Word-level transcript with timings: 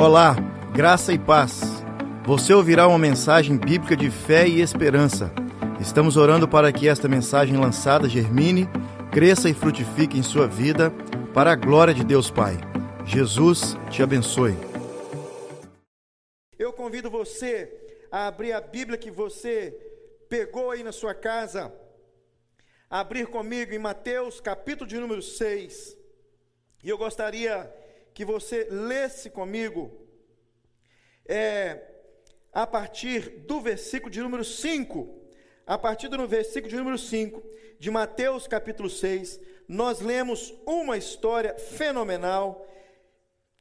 Olá, 0.00 0.36
graça 0.72 1.12
e 1.12 1.18
paz. 1.18 1.60
Você 2.24 2.54
ouvirá 2.54 2.86
uma 2.86 3.00
mensagem 3.00 3.58
bíblica 3.58 3.96
de 3.96 4.08
fé 4.12 4.46
e 4.46 4.60
esperança. 4.60 5.32
Estamos 5.80 6.16
orando 6.16 6.46
para 6.46 6.72
que 6.72 6.88
esta 6.88 7.08
mensagem 7.08 7.56
lançada 7.56 8.08
germine, 8.08 8.68
cresça 9.10 9.48
e 9.48 9.54
frutifique 9.54 10.16
em 10.16 10.22
sua 10.22 10.46
vida, 10.46 10.92
para 11.34 11.50
a 11.50 11.56
glória 11.56 11.92
de 11.92 12.04
Deus 12.04 12.30
Pai. 12.30 12.56
Jesus 13.04 13.76
te 13.90 14.00
abençoe. 14.00 14.54
Eu 16.56 16.72
convido 16.72 17.10
você 17.10 17.68
a 18.12 18.28
abrir 18.28 18.52
a 18.52 18.60
Bíblia 18.60 18.96
que 18.96 19.10
você 19.10 19.72
pegou 20.28 20.70
aí 20.70 20.84
na 20.84 20.92
sua 20.92 21.12
casa, 21.12 21.74
abrir 22.88 23.26
comigo 23.26 23.74
em 23.74 23.80
Mateus, 23.80 24.40
capítulo 24.40 24.88
de 24.88 24.96
número 24.96 25.22
6. 25.22 25.96
E 26.84 26.88
eu 26.88 26.96
gostaria 26.96 27.68
que 28.18 28.24
você 28.24 28.66
lesse 28.68 29.30
comigo 29.30 29.92
é, 31.24 31.80
a 32.52 32.66
partir 32.66 33.44
do 33.46 33.60
versículo 33.60 34.10
de 34.10 34.20
número 34.20 34.44
5. 34.44 35.22
A 35.64 35.78
partir 35.78 36.08
do 36.08 36.26
versículo 36.26 36.68
de 36.68 36.76
número 36.76 36.98
5 36.98 37.40
de 37.78 37.92
Mateus 37.92 38.48
capítulo 38.48 38.90
6, 38.90 39.38
nós 39.68 40.00
lemos 40.00 40.52
uma 40.66 40.96
história 40.96 41.56
fenomenal 41.60 42.66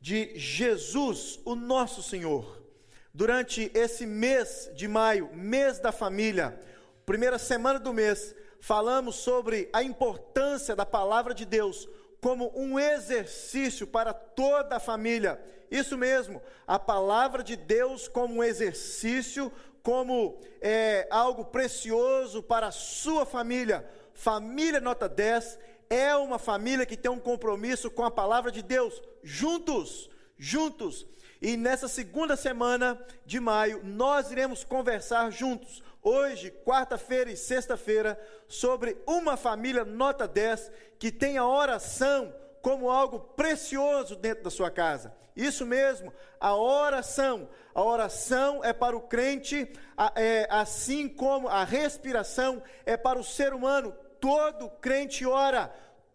de 0.02 0.36
Jesus, 0.40 1.40
o 1.46 1.54
nosso 1.54 2.02
Senhor. 2.02 2.66
Durante 3.14 3.70
esse 3.76 4.08
mês 4.08 4.72
de 4.74 4.88
maio, 4.88 5.30
mês 5.36 5.78
da 5.78 5.92
família, 5.92 6.60
primeira 7.06 7.38
semana 7.38 7.80
do 7.80 7.94
mês, 7.94 8.34
falamos 8.60 9.18
sobre 9.18 9.70
a 9.72 9.84
importância 9.84 10.76
da 10.76 10.84
palavra 10.84 11.36
de 11.36 11.46
Deus 11.46 11.88
como 12.22 12.52
um 12.56 12.80
exercício 12.80 13.86
para 13.86 14.14
toda 14.14 14.78
a 14.78 14.80
família. 14.80 15.40
Isso 15.70 15.98
mesmo, 15.98 16.42
a 16.66 16.80
palavra 16.80 17.44
de 17.44 17.56
Deus 17.56 18.08
como 18.08 18.36
um 18.36 18.44
exercício, 18.44 19.52
como 19.84 20.38
é, 20.62 21.08
algo 21.10 21.46
precioso 21.46 22.42
para 22.42 22.68
a 22.68 22.72
sua 22.72 23.26
família. 23.26 23.88
Família 24.14 24.82
Nota 24.82 25.08
10 25.08 25.60
é 25.90 26.16
uma 26.16 26.40
família 26.40 26.86
que 26.86 26.98
tem 26.98 27.12
um 27.12 27.20
compromisso 27.20 27.90
com 27.90 28.04
a 28.04 28.12
palavra 28.12 28.52
de 28.52 28.62
Deus, 28.62 29.02
juntos, 29.24 30.10
juntos. 30.38 31.06
E 31.42 31.56
nessa 31.56 31.88
segunda 31.88 32.36
semana 32.36 33.00
de 33.26 33.40
maio, 33.40 33.82
nós 33.84 34.32
iremos 34.32 34.64
conversar 34.64 35.32
juntos 35.32 35.84
hoje, 36.08 36.52
quarta-feira 36.66 37.30
e 37.30 37.38
sexta-feira, 37.38 38.20
sobre 38.48 38.98
uma 39.06 39.36
família 39.36 39.84
nota 39.84 40.28
10 40.28 40.72
que 40.98 41.12
tem 41.12 41.38
a 41.38 41.46
oração 41.46 42.34
como 42.62 42.90
algo 42.90 43.20
precioso 43.20 44.16
dentro 44.16 44.44
da 44.44 44.50
sua 44.50 44.72
casa. 44.72 45.14
Isso 45.36 45.66
mesmo, 45.66 46.12
a 46.40 46.56
oração. 46.56 47.48
A 47.76 47.84
oração 47.84 48.64
é 48.64 48.74
para 48.74 48.98
o 48.98 49.02
crente, 49.02 49.72
é, 50.16 50.48
assim 50.50 51.08
como 51.08 51.48
a 51.48 51.64
respiração 51.64 52.64
é 52.86 52.98
para 52.98 53.20
o 53.20 53.24
ser 53.24 53.54
humano. 53.54 53.94
Todo 54.20 54.70
crente 54.70 55.26
ora. 55.26 55.72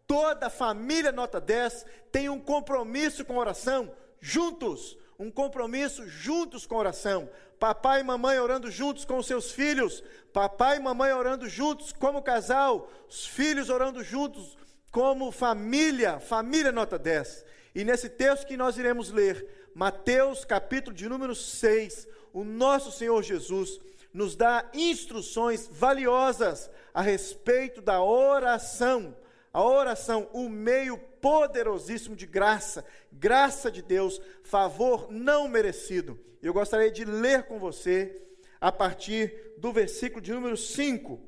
Toda 0.06 0.50
família 0.50 1.12
nota 1.12 1.40
10 1.40 1.86
tem 2.10 2.28
um 2.28 2.40
compromisso 2.40 3.24
com 3.24 3.34
a 3.34 3.40
oração, 3.40 3.94
juntos 4.20 4.98
um 5.22 5.30
compromisso 5.30 6.06
juntos 6.08 6.66
com 6.66 6.76
oração. 6.76 7.28
Papai 7.58 8.00
e 8.00 8.04
mamãe 8.04 8.38
orando 8.40 8.70
juntos 8.70 9.04
com 9.04 9.22
seus 9.22 9.52
filhos, 9.52 10.02
papai 10.32 10.78
e 10.78 10.80
mamãe 10.80 11.12
orando 11.12 11.48
juntos 11.48 11.92
como 11.92 12.20
casal, 12.20 12.90
os 13.08 13.24
filhos 13.24 13.70
orando 13.70 14.02
juntos 14.02 14.56
como 14.90 15.30
família, 15.30 16.18
família 16.18 16.72
nota 16.72 16.98
10. 16.98 17.44
E 17.74 17.84
nesse 17.84 18.08
texto 18.08 18.46
que 18.46 18.56
nós 18.56 18.76
iremos 18.76 19.10
ler, 19.10 19.70
Mateus 19.74 20.44
capítulo 20.44 20.94
de 20.94 21.08
número 21.08 21.34
6, 21.34 22.08
o 22.32 22.42
nosso 22.42 22.90
Senhor 22.90 23.22
Jesus 23.22 23.80
nos 24.12 24.34
dá 24.34 24.68
instruções 24.74 25.68
valiosas 25.70 26.68
a 26.92 27.00
respeito 27.00 27.80
da 27.80 28.02
oração. 28.02 29.16
A 29.52 29.62
oração, 29.62 30.28
o 30.32 30.48
meio 30.48 31.00
poderosíssimo 31.22 32.16
de 32.16 32.26
graça, 32.26 32.84
graça 33.12 33.70
de 33.70 33.80
Deus, 33.80 34.20
favor 34.42 35.10
não 35.10 35.48
merecido. 35.48 36.18
Eu 36.42 36.52
gostaria 36.52 36.90
de 36.90 37.04
ler 37.04 37.44
com 37.44 37.60
você 37.60 38.20
a 38.60 38.72
partir 38.72 39.54
do 39.56 39.72
versículo 39.72 40.20
de 40.20 40.32
número 40.32 40.56
5. 40.56 41.20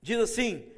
Diz 0.00 0.18
assim: 0.18 0.72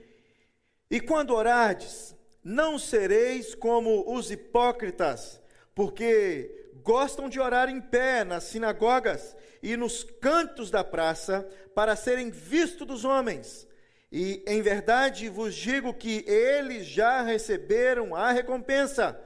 E 0.90 1.00
quando 1.00 1.32
orardes, 1.34 2.16
não 2.42 2.80
sereis 2.80 3.54
como 3.54 4.12
os 4.12 4.32
hipócritas, 4.32 5.40
porque 5.72 6.72
gostam 6.82 7.28
de 7.28 7.38
orar 7.38 7.68
em 7.68 7.80
pé 7.80 8.24
nas 8.24 8.42
sinagogas 8.44 9.36
e 9.62 9.76
nos 9.76 10.02
cantos 10.02 10.68
da 10.68 10.82
praça, 10.82 11.48
para 11.76 11.94
serem 11.94 12.28
vistos 12.28 12.86
dos 12.86 13.04
homens. 13.04 13.68
E 14.12 14.42
em 14.46 14.60
verdade 14.60 15.30
vos 15.30 15.54
digo 15.54 15.94
que 15.94 16.22
eles 16.28 16.86
já 16.86 17.22
receberam 17.22 18.14
a 18.14 18.30
recompensa. 18.30 19.18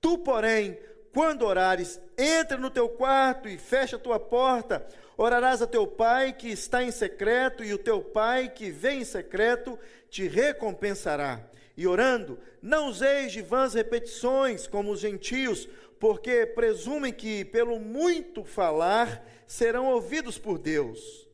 Tu, 0.00 0.16
porém, 0.18 0.78
quando 1.12 1.42
orares, 1.42 2.00
entra 2.16 2.56
no 2.56 2.70
teu 2.70 2.88
quarto 2.88 3.48
e 3.48 3.58
fecha 3.58 3.96
a 3.96 3.98
tua 3.98 4.20
porta. 4.20 4.86
Orarás 5.16 5.60
a 5.60 5.66
teu 5.66 5.84
pai 5.84 6.32
que 6.32 6.48
está 6.48 6.84
em 6.84 6.92
secreto, 6.92 7.64
e 7.64 7.74
o 7.74 7.78
teu 7.78 8.00
pai 8.00 8.48
que 8.48 8.70
vem 8.70 9.00
em 9.00 9.04
secreto 9.04 9.76
te 10.08 10.28
recompensará. 10.28 11.40
E 11.76 11.88
orando, 11.88 12.38
não 12.62 12.86
useis 12.88 13.32
de 13.32 13.42
vãs 13.42 13.74
repetições 13.74 14.68
como 14.68 14.92
os 14.92 15.00
gentios, 15.00 15.68
porque 15.98 16.46
presumem 16.46 17.12
que 17.12 17.44
pelo 17.44 17.80
muito 17.80 18.44
falar 18.44 19.24
serão 19.48 19.86
ouvidos 19.86 20.38
por 20.38 20.58
Deus. 20.58 21.27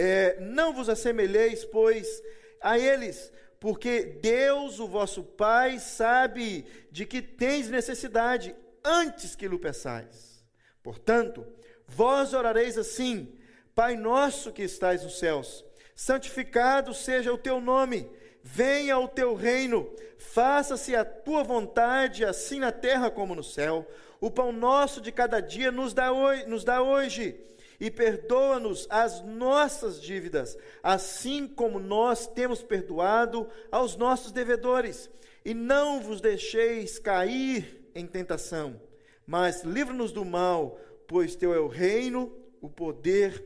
É, 0.00 0.38
não 0.38 0.72
vos 0.72 0.88
assemelheis, 0.88 1.64
pois, 1.64 2.22
a 2.60 2.78
eles, 2.78 3.32
porque 3.58 4.20
Deus, 4.22 4.78
o 4.78 4.86
vosso 4.86 5.24
Pai, 5.24 5.80
sabe 5.80 6.64
de 6.88 7.04
que 7.04 7.20
tens 7.20 7.68
necessidade 7.68 8.54
antes 8.84 9.34
que 9.34 9.48
lhe 9.48 9.58
peçais. 9.58 10.46
Portanto, 10.84 11.44
vós 11.84 12.32
orareis 12.32 12.78
assim: 12.78 13.36
Pai 13.74 13.96
nosso 13.96 14.52
que 14.52 14.62
estais 14.62 15.02
nos 15.02 15.18
céus, 15.18 15.64
santificado 15.96 16.94
seja 16.94 17.32
o 17.32 17.36
teu 17.36 17.60
nome, 17.60 18.08
venha 18.40 18.96
o 19.00 19.08
teu 19.08 19.34
reino, 19.34 19.92
faça-se 20.16 20.94
a 20.94 21.04
tua 21.04 21.42
vontade, 21.42 22.24
assim 22.24 22.60
na 22.60 22.70
terra 22.70 23.10
como 23.10 23.34
no 23.34 23.42
céu. 23.42 23.84
O 24.20 24.30
pão 24.30 24.52
nosso 24.52 25.00
de 25.00 25.10
cada 25.10 25.40
dia 25.40 25.72
nos 25.72 25.92
dá 25.92 26.10
nos 26.46 26.62
dá 26.62 26.80
hoje 26.80 27.48
e 27.80 27.90
perdoa-nos 27.90 28.86
as 28.90 29.22
nossas 29.22 30.00
dívidas, 30.00 30.58
assim 30.82 31.46
como 31.46 31.78
nós 31.78 32.26
temos 32.26 32.62
perdoado 32.62 33.48
aos 33.70 33.96
nossos 33.96 34.32
devedores. 34.32 35.08
E 35.44 35.54
não 35.54 36.00
vos 36.00 36.20
deixeis 36.20 36.98
cair 36.98 37.90
em 37.94 38.06
tentação, 38.06 38.80
mas 39.26 39.62
livra-nos 39.62 40.12
do 40.12 40.24
mal, 40.24 40.78
pois 41.06 41.36
teu 41.36 41.54
é 41.54 41.60
o 41.60 41.68
reino, 41.68 42.32
o 42.60 42.68
poder 42.68 43.44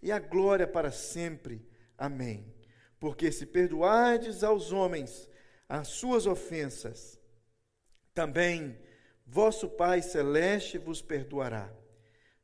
e 0.00 0.12
a 0.12 0.18
glória 0.18 0.66
para 0.66 0.90
sempre. 0.90 1.66
Amém. 1.98 2.52
Porque 3.00 3.32
se 3.32 3.46
perdoardes 3.46 4.44
aos 4.44 4.70
homens 4.70 5.28
as 5.68 5.88
suas 5.88 6.26
ofensas, 6.26 7.18
também 8.14 8.78
vosso 9.26 9.68
Pai 9.68 10.02
celeste 10.02 10.78
vos 10.78 11.02
perdoará. 11.02 11.81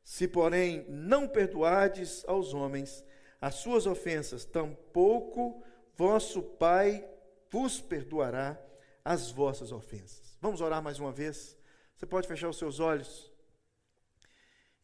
Se, 0.03 0.27
porém, 0.27 0.85
não 0.87 1.27
perdoardes 1.27 2.23
aos 2.27 2.53
homens 2.53 3.05
as 3.41 3.55
suas 3.55 3.85
ofensas, 3.85 4.43
tampouco 4.43 5.63
vosso 5.95 6.41
Pai 6.41 7.07
vos 7.49 7.81
perdoará 7.81 8.59
as 9.03 9.31
vossas 9.31 9.71
ofensas. 9.71 10.37
Vamos 10.41 10.61
orar 10.61 10.81
mais 10.81 10.99
uma 10.99 11.11
vez? 11.11 11.57
Você 11.95 12.05
pode 12.05 12.27
fechar 12.27 12.49
os 12.49 12.57
seus 12.57 12.79
olhos 12.79 13.31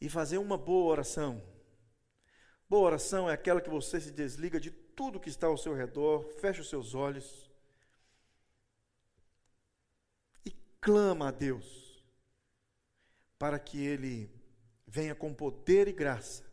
e 0.01 0.09
fazer 0.09 0.37
uma 0.37 0.57
boa 0.57 0.91
oração. 0.91 1.41
Boa 2.67 2.87
oração 2.87 3.29
é 3.29 3.33
aquela 3.33 3.61
que 3.61 3.69
você 3.69 4.01
se 4.01 4.11
desliga 4.11 4.59
de 4.59 4.71
tudo 4.71 5.19
que 5.19 5.29
está 5.29 5.47
ao 5.47 5.57
seu 5.57 5.73
redor, 5.73 6.23
fecha 6.39 6.61
os 6.61 6.69
seus 6.69 6.95
olhos 6.95 7.51
e 10.45 10.51
clama 10.81 11.27
a 11.27 11.31
Deus 11.31 12.03
para 13.37 13.59
que 13.59 13.85
Ele 13.85 14.29
venha 14.87 15.15
com 15.15 15.33
poder 15.33 15.87
e 15.87 15.91
graça, 15.91 16.43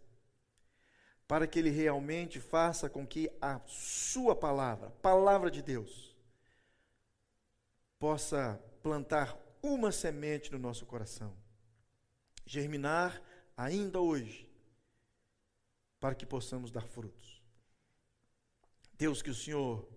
para 1.27 1.47
que 1.47 1.59
Ele 1.59 1.71
realmente 1.71 2.41
faça 2.41 2.89
com 2.89 3.07
que 3.07 3.31
a 3.41 3.61
Sua 3.67 4.35
palavra, 4.35 4.91
palavra 5.03 5.51
de 5.51 5.63
Deus, 5.63 6.17
possa 7.99 8.61
plantar 8.83 9.39
uma 9.63 9.93
semente 9.93 10.51
no 10.51 10.59
nosso 10.59 10.85
coração, 10.85 11.37
germinar 12.45 13.23
ainda 13.57 14.01
hoje, 14.01 14.51
para 16.01 16.15
que 16.15 16.27
possamos 16.27 16.73
dar 16.73 16.87
frutos. 16.87 17.41
Deus, 18.95 19.23
que 19.23 19.31
o 19.31 19.35
Senhor 19.35 19.89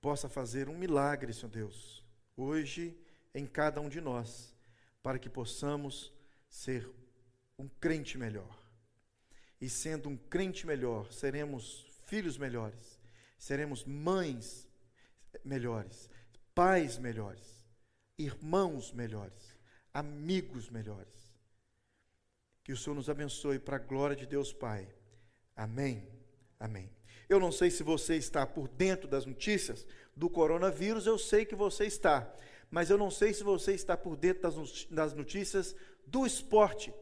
possa 0.00 0.28
fazer 0.28 0.68
um 0.68 0.78
milagre, 0.78 1.32
Senhor 1.32 1.50
Deus, 1.50 2.04
hoje 2.36 2.96
em 3.34 3.46
cada 3.46 3.80
um 3.80 3.88
de 3.88 4.00
nós, 4.00 4.54
para 5.02 5.18
que 5.18 5.28
possamos 5.28 6.12
ser 6.48 6.88
um 7.60 7.68
crente 7.80 8.16
melhor. 8.16 8.58
E 9.60 9.68
sendo 9.68 10.08
um 10.08 10.16
crente 10.16 10.66
melhor, 10.66 11.12
seremos 11.12 11.86
filhos 12.06 12.38
melhores, 12.38 12.98
seremos 13.38 13.84
mães 13.84 14.66
melhores, 15.44 16.08
pais 16.54 16.98
melhores, 16.98 17.64
irmãos 18.18 18.92
melhores, 18.92 19.56
amigos 19.92 20.70
melhores. 20.70 21.30
Que 22.64 22.72
o 22.72 22.76
Senhor 22.76 22.96
nos 22.96 23.10
abençoe 23.10 23.58
para 23.58 23.76
a 23.76 23.80
glória 23.80 24.16
de 24.16 24.26
Deus 24.26 24.52
Pai. 24.52 24.88
Amém. 25.54 26.08
Amém. 26.58 26.90
Eu 27.28 27.38
não 27.38 27.52
sei 27.52 27.70
se 27.70 27.82
você 27.82 28.16
está 28.16 28.46
por 28.46 28.68
dentro 28.68 29.06
das 29.06 29.24
notícias 29.24 29.86
do 30.16 30.28
coronavírus, 30.28 31.06
eu 31.06 31.18
sei 31.18 31.44
que 31.44 31.54
você 31.54 31.86
está, 31.86 32.30
mas 32.70 32.90
eu 32.90 32.98
não 32.98 33.10
sei 33.10 33.32
se 33.32 33.42
você 33.42 33.72
está 33.72 33.96
por 33.96 34.16
dentro 34.16 34.42
das 34.90 35.14
notícias 35.14 35.76
do 36.06 36.26
esporte. 36.26 36.92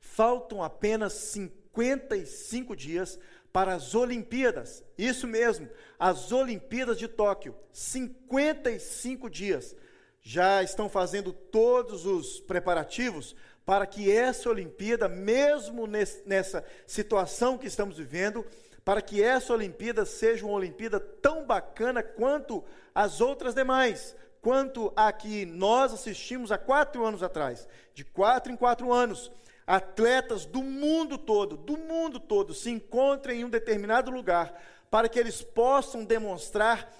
Faltam 0.00 0.62
apenas 0.62 1.12
55 1.12 2.74
dias 2.74 3.18
para 3.52 3.74
as 3.74 3.94
Olimpíadas. 3.94 4.84
Isso 4.96 5.26
mesmo, 5.26 5.68
as 5.98 6.32
Olimpíadas 6.32 6.98
de 6.98 7.08
Tóquio. 7.08 7.54
55 7.72 9.28
dias. 9.28 9.74
Já 10.20 10.62
estão 10.62 10.88
fazendo 10.88 11.32
todos 11.32 12.04
os 12.04 12.40
preparativos 12.40 13.34
para 13.64 13.86
que 13.86 14.10
essa 14.10 14.48
Olimpíada, 14.48 15.08
mesmo 15.08 15.86
nessa 15.86 16.64
situação 16.86 17.58
que 17.58 17.66
estamos 17.66 17.98
vivendo, 17.98 18.44
para 18.84 19.02
que 19.02 19.22
essa 19.22 19.52
Olimpíada 19.52 20.06
seja 20.06 20.46
uma 20.46 20.54
Olimpíada 20.54 20.98
tão 20.98 21.44
bacana 21.44 22.02
quanto 22.02 22.64
as 22.94 23.20
outras 23.20 23.54
demais, 23.54 24.16
quanto 24.40 24.90
a 24.96 25.12
que 25.12 25.44
nós 25.44 25.92
assistimos 25.92 26.50
há 26.50 26.56
quatro 26.56 27.04
anos 27.04 27.22
atrás. 27.22 27.68
De 27.92 28.04
quatro 28.04 28.50
em 28.50 28.56
quatro 28.56 28.90
anos, 28.90 29.30
atletas 29.68 30.46
do 30.46 30.62
mundo 30.62 31.18
todo, 31.18 31.54
do 31.58 31.76
mundo 31.76 32.18
todo, 32.18 32.54
se 32.54 32.70
encontrem 32.70 33.42
em 33.42 33.44
um 33.44 33.50
determinado 33.50 34.10
lugar, 34.10 34.58
para 34.90 35.10
que 35.10 35.18
eles 35.18 35.42
possam 35.42 36.06
demonstrar 36.06 36.90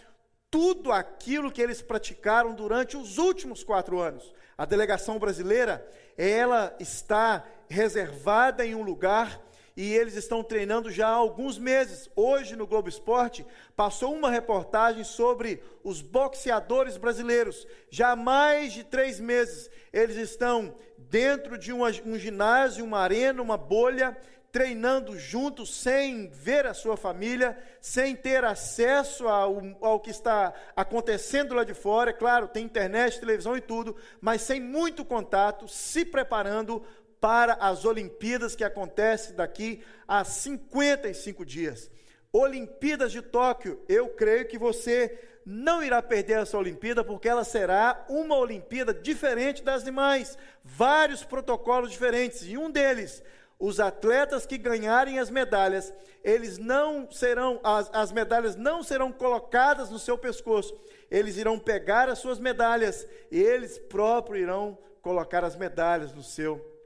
tudo 0.50 0.92
aquilo 0.92 1.50
que 1.50 1.62
eles 1.62 1.80
praticaram 1.80 2.54
durante 2.54 2.94
os 2.94 3.16
últimos 3.16 3.64
quatro 3.64 3.98
anos. 3.98 4.34
A 4.56 4.66
delegação 4.66 5.18
brasileira, 5.18 5.86
ela 6.16 6.76
está 6.78 7.42
reservada 7.70 8.66
em 8.66 8.74
um 8.74 8.82
lugar 8.82 9.40
e 9.78 9.94
eles 9.94 10.16
estão 10.16 10.42
treinando 10.42 10.90
já 10.90 11.06
há 11.06 11.12
alguns 11.12 11.56
meses. 11.56 12.10
Hoje 12.16 12.56
no 12.56 12.66
Globo 12.66 12.88
Esporte 12.88 13.46
passou 13.76 14.12
uma 14.12 14.28
reportagem 14.28 15.04
sobre 15.04 15.62
os 15.84 16.02
boxeadores 16.02 16.96
brasileiros. 16.96 17.64
Já 17.88 18.10
há 18.10 18.16
mais 18.16 18.72
de 18.72 18.82
três 18.82 19.20
meses 19.20 19.70
eles 19.92 20.16
estão 20.16 20.74
dentro 20.98 21.56
de 21.56 21.72
uma, 21.72 21.90
um 22.04 22.18
ginásio, 22.18 22.84
uma 22.84 22.98
arena, 22.98 23.40
uma 23.40 23.56
bolha, 23.56 24.16
treinando 24.50 25.16
juntos, 25.16 25.74
sem 25.74 26.28
ver 26.30 26.66
a 26.66 26.74
sua 26.74 26.96
família, 26.96 27.56
sem 27.80 28.16
ter 28.16 28.44
acesso 28.44 29.28
ao, 29.28 29.62
ao 29.80 30.00
que 30.00 30.10
está 30.10 30.52
acontecendo 30.74 31.54
lá 31.54 31.62
de 31.62 31.74
fora. 31.74 32.10
É 32.10 32.14
claro, 32.14 32.48
tem 32.48 32.64
internet, 32.64 33.20
televisão 33.20 33.56
e 33.56 33.60
tudo, 33.60 33.94
mas 34.20 34.42
sem 34.42 34.60
muito 34.60 35.04
contato, 35.04 35.68
se 35.68 36.04
preparando 36.04 36.82
para 37.20 37.54
as 37.54 37.84
Olimpíadas 37.84 38.54
que 38.54 38.64
acontecem 38.64 39.34
daqui 39.34 39.82
a 40.06 40.24
55 40.24 41.44
dias. 41.44 41.90
Olimpíadas 42.32 43.12
de 43.12 43.22
Tóquio, 43.22 43.80
eu 43.88 44.10
creio 44.10 44.46
que 44.46 44.58
você 44.58 45.18
não 45.44 45.82
irá 45.82 46.02
perder 46.02 46.42
essa 46.42 46.58
Olimpíada, 46.58 47.02
porque 47.02 47.28
ela 47.28 47.42
será 47.42 48.04
uma 48.08 48.36
Olimpíada 48.36 48.92
diferente 48.92 49.62
das 49.62 49.82
demais, 49.82 50.36
vários 50.62 51.24
protocolos 51.24 51.90
diferentes, 51.90 52.42
e 52.44 52.58
um 52.58 52.70
deles, 52.70 53.22
os 53.58 53.80
atletas 53.80 54.44
que 54.44 54.58
ganharem 54.58 55.18
as 55.18 55.30
medalhas, 55.30 55.92
eles 56.22 56.58
não 56.58 57.10
serão, 57.10 57.58
as, 57.64 57.90
as 57.94 58.12
medalhas 58.12 58.56
não 58.56 58.82
serão 58.82 59.10
colocadas 59.10 59.88
no 59.88 59.98
seu 59.98 60.18
pescoço, 60.18 60.78
eles 61.10 61.38
irão 61.38 61.58
pegar 61.58 62.10
as 62.10 62.18
suas 62.18 62.38
medalhas, 62.38 63.06
e 63.30 63.40
eles 63.40 63.78
próprios 63.78 64.42
irão 64.42 64.76
colocar 65.00 65.42
as 65.44 65.56
medalhas 65.56 66.12
no 66.12 66.22
seu 66.22 66.56
pescoço. 66.56 66.77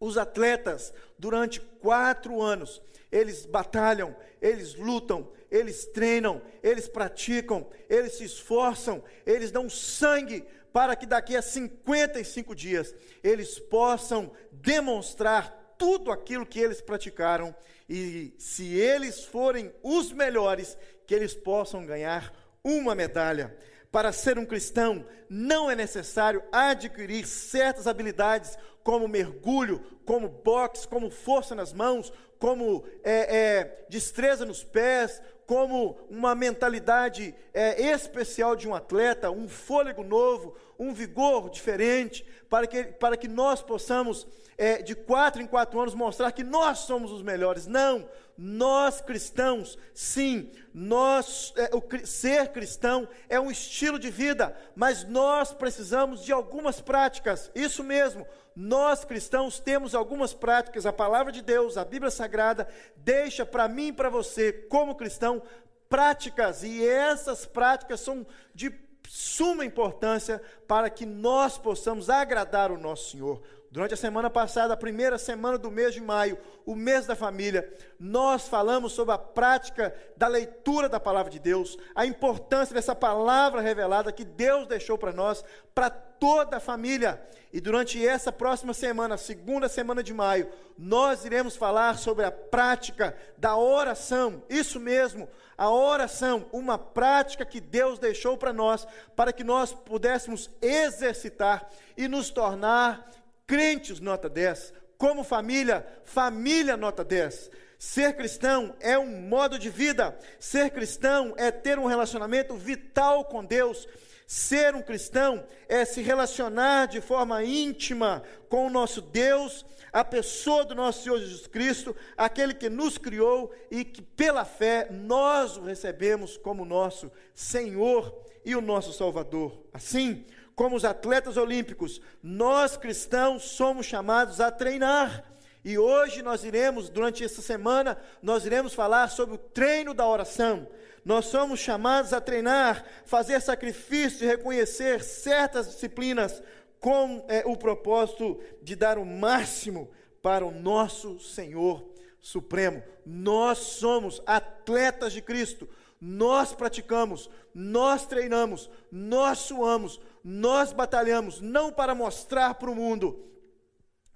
Os 0.00 0.18
atletas, 0.18 0.92
durante 1.18 1.60
quatro 1.60 2.40
anos, 2.40 2.82
eles 3.10 3.46
batalham, 3.46 4.14
eles 4.40 4.74
lutam, 4.74 5.30
eles 5.50 5.86
treinam, 5.86 6.42
eles 6.62 6.88
praticam, 6.88 7.66
eles 7.88 8.14
se 8.14 8.24
esforçam, 8.24 9.02
eles 9.24 9.50
dão 9.50 9.70
sangue 9.70 10.44
para 10.72 10.96
que 10.96 11.06
daqui 11.06 11.36
a 11.36 11.42
55 11.42 12.54
dias 12.54 12.92
eles 13.22 13.60
possam 13.60 14.32
demonstrar 14.50 15.76
tudo 15.78 16.10
aquilo 16.10 16.44
que 16.44 16.58
eles 16.58 16.80
praticaram 16.80 17.54
e, 17.88 18.34
se 18.38 18.74
eles 18.74 19.24
forem 19.24 19.72
os 19.82 20.12
melhores, 20.12 20.76
que 21.06 21.14
eles 21.14 21.34
possam 21.34 21.86
ganhar 21.86 22.32
uma 22.62 22.94
medalha. 22.94 23.56
Para 23.92 24.10
ser 24.10 24.38
um 24.38 24.46
cristão, 24.46 25.06
não 25.28 25.70
é 25.70 25.76
necessário 25.76 26.42
adquirir 26.50 27.24
certas 27.26 27.86
habilidades, 27.86 28.58
como 28.84 29.08
mergulho, 29.08 29.80
como 30.04 30.28
boxe, 30.28 30.86
como 30.86 31.10
força 31.10 31.54
nas 31.54 31.72
mãos, 31.72 32.12
como 32.38 32.84
é, 33.02 33.36
é, 33.36 33.86
destreza 33.88 34.44
nos 34.44 34.62
pés, 34.62 35.22
como 35.46 35.98
uma 36.10 36.34
mentalidade 36.34 37.34
é, 37.52 37.90
especial 37.90 38.54
de 38.54 38.68
um 38.68 38.74
atleta, 38.74 39.30
um 39.30 39.48
fôlego 39.48 40.04
novo, 40.04 40.54
um 40.78 40.92
vigor 40.92 41.48
diferente, 41.48 42.24
para 42.50 42.66
que, 42.66 42.84
para 42.84 43.16
que 43.16 43.28
nós 43.28 43.62
possamos, 43.62 44.26
é, 44.58 44.82
de 44.82 44.94
quatro 44.94 45.40
em 45.40 45.46
quatro 45.46 45.80
anos, 45.80 45.94
mostrar 45.94 46.30
que 46.32 46.44
nós 46.44 46.80
somos 46.80 47.10
os 47.10 47.22
melhores. 47.22 47.66
Não, 47.66 48.06
nós 48.36 49.00
cristãos, 49.00 49.78
sim, 49.94 50.50
nós, 50.72 51.52
é, 51.56 51.70
o, 51.74 51.82
ser 52.06 52.48
cristão 52.48 53.08
é 53.28 53.38
um 53.38 53.50
estilo 53.50 53.98
de 53.98 54.10
vida, 54.10 54.56
mas 54.74 55.04
nós 55.04 55.54
precisamos 55.54 56.24
de 56.24 56.32
algumas 56.32 56.80
práticas, 56.80 57.50
isso 57.54 57.84
mesmo, 57.84 58.26
nós 58.54 59.04
cristãos 59.04 59.58
temos 59.58 59.94
algumas 59.94 60.32
práticas, 60.32 60.86
a 60.86 60.92
palavra 60.92 61.32
de 61.32 61.42
Deus, 61.42 61.76
a 61.76 61.84
Bíblia 61.84 62.10
Sagrada, 62.10 62.68
deixa 62.96 63.44
para 63.44 63.68
mim 63.68 63.88
e 63.88 63.92
para 63.92 64.08
você, 64.08 64.52
como 64.52 64.94
cristão, 64.94 65.42
práticas, 65.88 66.62
e 66.62 66.86
essas 66.86 67.46
práticas 67.46 68.00
são 68.00 68.26
de 68.54 68.72
suma 69.08 69.64
importância 69.64 70.40
para 70.66 70.88
que 70.88 71.04
nós 71.04 71.58
possamos 71.58 72.08
agradar 72.08 72.70
o 72.70 72.78
nosso 72.78 73.10
Senhor. 73.10 73.42
Durante 73.74 73.92
a 73.92 73.96
semana 73.96 74.30
passada, 74.30 74.72
a 74.72 74.76
primeira 74.76 75.18
semana 75.18 75.58
do 75.58 75.68
mês 75.68 75.92
de 75.92 76.00
maio, 76.00 76.38
o 76.64 76.76
mês 76.76 77.06
da 77.06 77.16
família, 77.16 77.68
nós 77.98 78.46
falamos 78.46 78.92
sobre 78.92 79.12
a 79.12 79.18
prática 79.18 79.92
da 80.16 80.28
leitura 80.28 80.88
da 80.88 81.00
palavra 81.00 81.28
de 81.28 81.40
Deus, 81.40 81.76
a 81.92 82.06
importância 82.06 82.72
dessa 82.72 82.94
palavra 82.94 83.60
revelada 83.60 84.12
que 84.12 84.24
Deus 84.24 84.68
deixou 84.68 84.96
para 84.96 85.12
nós, 85.12 85.44
para 85.74 85.90
toda 85.90 86.58
a 86.58 86.60
família. 86.60 87.20
E 87.52 87.60
durante 87.60 88.06
essa 88.06 88.30
próxima 88.30 88.72
semana, 88.72 89.16
segunda 89.16 89.68
semana 89.68 90.04
de 90.04 90.14
maio, 90.14 90.48
nós 90.78 91.24
iremos 91.24 91.56
falar 91.56 91.98
sobre 91.98 92.24
a 92.24 92.30
prática 92.30 93.16
da 93.36 93.56
oração. 93.56 94.44
Isso 94.48 94.78
mesmo, 94.78 95.28
a 95.58 95.68
oração, 95.68 96.46
uma 96.52 96.78
prática 96.78 97.44
que 97.44 97.60
Deus 97.60 97.98
deixou 97.98 98.38
para 98.38 98.52
nós, 98.52 98.86
para 99.16 99.32
que 99.32 99.42
nós 99.42 99.72
pudéssemos 99.72 100.48
exercitar 100.62 101.68
e 101.96 102.06
nos 102.06 102.30
tornar 102.30 103.10
crentes 103.46 104.00
nota 104.00 104.28
10, 104.28 104.72
como 104.96 105.24
família, 105.24 105.86
família 106.04 106.76
nota 106.76 107.04
10. 107.04 107.50
Ser 107.78 108.16
cristão 108.16 108.74
é 108.80 108.98
um 108.98 109.20
modo 109.20 109.58
de 109.58 109.68
vida, 109.68 110.18
ser 110.38 110.70
cristão 110.70 111.34
é 111.36 111.50
ter 111.50 111.78
um 111.78 111.86
relacionamento 111.86 112.56
vital 112.56 113.24
com 113.26 113.44
Deus. 113.44 113.86
Ser 114.26 114.74
um 114.74 114.80
cristão 114.80 115.44
é 115.68 115.84
se 115.84 116.00
relacionar 116.00 116.86
de 116.86 117.00
forma 117.00 117.44
íntima 117.44 118.22
com 118.48 118.66
o 118.66 118.70
nosso 118.70 119.02
Deus, 119.02 119.66
a 119.92 120.02
pessoa 120.02 120.64
do 120.64 120.74
nosso 120.74 121.02
Senhor 121.02 121.18
Jesus 121.18 121.46
Cristo, 121.46 121.94
aquele 122.16 122.54
que 122.54 122.70
nos 122.70 122.96
criou 122.96 123.54
e 123.70 123.84
que 123.84 124.00
pela 124.00 124.44
fé 124.46 124.88
nós 124.90 125.58
o 125.58 125.62
recebemos 125.62 126.38
como 126.38 126.64
nosso 126.64 127.12
Senhor 127.34 128.18
e 128.44 128.56
o 128.56 128.62
nosso 128.62 128.94
Salvador. 128.94 129.62
Assim, 129.74 130.24
como 130.54 130.76
os 130.76 130.84
atletas 130.84 131.36
olímpicos, 131.36 132.00
nós 132.22 132.76
cristãos 132.76 133.42
somos 133.42 133.86
chamados 133.86 134.40
a 134.40 134.50
treinar. 134.50 135.24
E 135.64 135.78
hoje 135.78 136.22
nós 136.22 136.44
iremos, 136.44 136.88
durante 136.88 137.24
essa 137.24 137.40
semana, 137.40 137.96
nós 138.22 138.44
iremos 138.44 138.74
falar 138.74 139.08
sobre 139.08 139.34
o 139.34 139.38
treino 139.38 139.94
da 139.94 140.06
oração. 140.06 140.68
Nós 141.04 141.26
somos 141.26 141.58
chamados 141.60 142.12
a 142.12 142.20
treinar, 142.20 142.84
fazer 143.04 143.40
sacrifício 143.40 144.24
e 144.24 144.28
reconhecer 144.28 145.02
certas 145.02 145.66
disciplinas 145.68 146.42
com 146.78 147.24
é, 147.28 147.42
o 147.46 147.56
propósito 147.56 148.40
de 148.62 148.76
dar 148.76 148.98
o 148.98 149.06
máximo 149.06 149.90
para 150.22 150.44
o 150.44 150.50
nosso 150.50 151.18
Senhor 151.18 151.84
Supremo. 152.20 152.82
Nós 153.04 153.58
somos 153.58 154.22
atletas 154.26 155.12
de 155.12 155.20
Cristo. 155.20 155.68
Nós 156.00 156.54
praticamos, 156.54 157.30
nós 157.54 158.06
treinamos, 158.06 158.68
nós 158.90 159.38
suamos, 159.38 159.98
nós 160.24 160.72
batalhamos 160.72 161.42
não 161.42 161.70
para 161.70 161.94
mostrar 161.94 162.54
para 162.54 162.70
o 162.70 162.74
mundo 162.74 163.28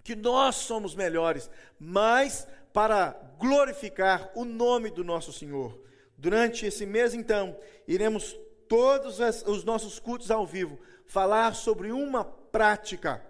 que 0.02 0.16
nós 0.16 0.56
somos 0.56 0.94
melhores, 0.94 1.50
mas 1.78 2.48
para 2.72 3.10
glorificar 3.38 4.30
o 4.34 4.42
nome 4.42 4.90
do 4.90 5.04
nosso 5.04 5.34
Senhor. 5.34 5.78
Durante 6.16 6.64
esse 6.64 6.86
mês, 6.86 7.12
então, 7.12 7.54
iremos 7.86 8.34
todos 8.66 9.18
os 9.46 9.64
nossos 9.64 9.98
cultos 9.98 10.30
ao 10.30 10.46
vivo 10.46 10.78
falar 11.06 11.54
sobre 11.54 11.92
uma 11.92 12.24
prática, 12.24 13.22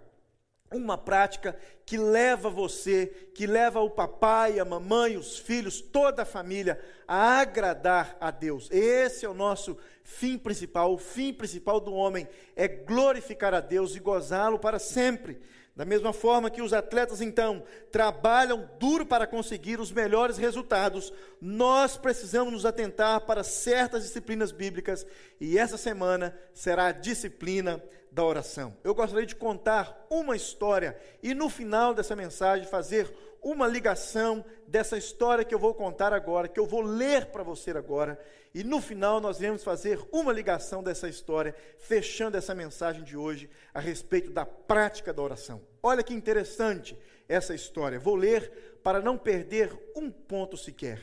uma 0.71 0.99
prática 0.99 1.59
que 1.87 1.97
leva 1.97 2.51
você, 2.51 3.07
que 3.35 3.47
leva 3.47 3.81
o 3.81 3.91
papai, 3.91 4.59
a 4.59 4.65
mamãe, 4.65 5.17
os 5.17 5.39
filhos, 5.39 5.81
toda 5.81 6.23
a 6.23 6.27
família 6.27 6.79
a 7.07 7.41
agradar 7.41 8.17
a 8.21 8.31
Deus. 8.31 8.71
Esse 8.71 9.25
é 9.25 9.29
o 9.29 9.35
nosso 9.35 9.77
fim 10.05 10.37
principal. 10.37 10.93
O 10.93 10.99
fim 10.99 11.33
principal 11.33 11.81
do 11.81 11.95
homem 11.95 12.29
é 12.55 12.69
glorificar 12.69 13.55
a 13.55 13.61
Deus 13.61 13.97
e 13.97 14.01
gozá-lo 14.01 14.59
para 14.59 14.79
sempre. 14.79 15.41
Da 15.79 15.85
mesma 15.85 16.13
forma 16.13 16.51
que 16.51 16.61
os 16.61 16.73
atletas, 16.73 17.21
então, 17.21 17.63
trabalham 17.93 18.69
duro 18.81 19.07
para 19.07 19.29
conseguir 19.29 19.79
os 19.79 19.93
melhores 19.93 20.37
resultados, 20.37 21.13
nós 21.41 21.97
precisamos 21.97 22.53
nos 22.53 22.67
atentar 22.67 23.21
para 23.21 23.45
certas 23.45 24.03
disciplinas 24.03 24.51
bíblicas 24.51 25.07
e 25.41 25.57
essa 25.57 25.79
semana 25.79 26.37
será 26.53 26.87
a 26.87 26.93
disciplina 26.93 27.81
da 28.11 28.25
oração. 28.25 28.77
Eu 28.83 28.95
gostaria 28.95 29.27
de 29.27 29.37
contar 29.37 30.07
uma 30.11 30.35
história 30.35 30.99
e 31.23 31.35
no 31.35 31.49
final 31.49 31.95
dessa 31.95 32.17
mensagem 32.17 32.67
fazer 32.67 33.15
uma 33.43 33.67
ligação 33.67 34.45
dessa 34.67 34.97
história 34.97 35.45
que 35.45 35.55
eu 35.55 35.59
vou 35.59 35.75
contar 35.75 36.13
agora, 36.13 36.49
que 36.49 36.59
eu 36.59 36.67
vou 36.67 36.81
ler 36.81 37.27
para 37.27 37.43
você 37.43 37.71
agora, 37.71 38.19
e 38.53 38.65
no 38.65 38.81
final 38.81 39.21
nós 39.21 39.39
iremos 39.39 39.63
fazer 39.63 40.01
uma 40.11 40.33
ligação 40.33 40.83
dessa 40.83 41.09
história, 41.09 41.55
fechando 41.79 42.37
essa 42.37 42.55
mensagem 42.55 43.05
de 43.05 43.17
hoje 43.17 43.49
a 43.73 43.81
respeito 43.81 44.31
da 44.31 44.45
prática 44.45 45.13
da 45.13 45.23
oração. 45.23 45.61
Olha 45.83 46.03
que 46.03 46.15
interessante 46.15 46.99
essa 47.29 47.55
história. 47.55 48.01
Vou 48.01 48.17
ler 48.17 48.81
para 48.83 49.01
não 49.01 49.17
perder 49.17 49.71
um 49.95 50.11
ponto 50.11 50.57
sequer. 50.57 51.01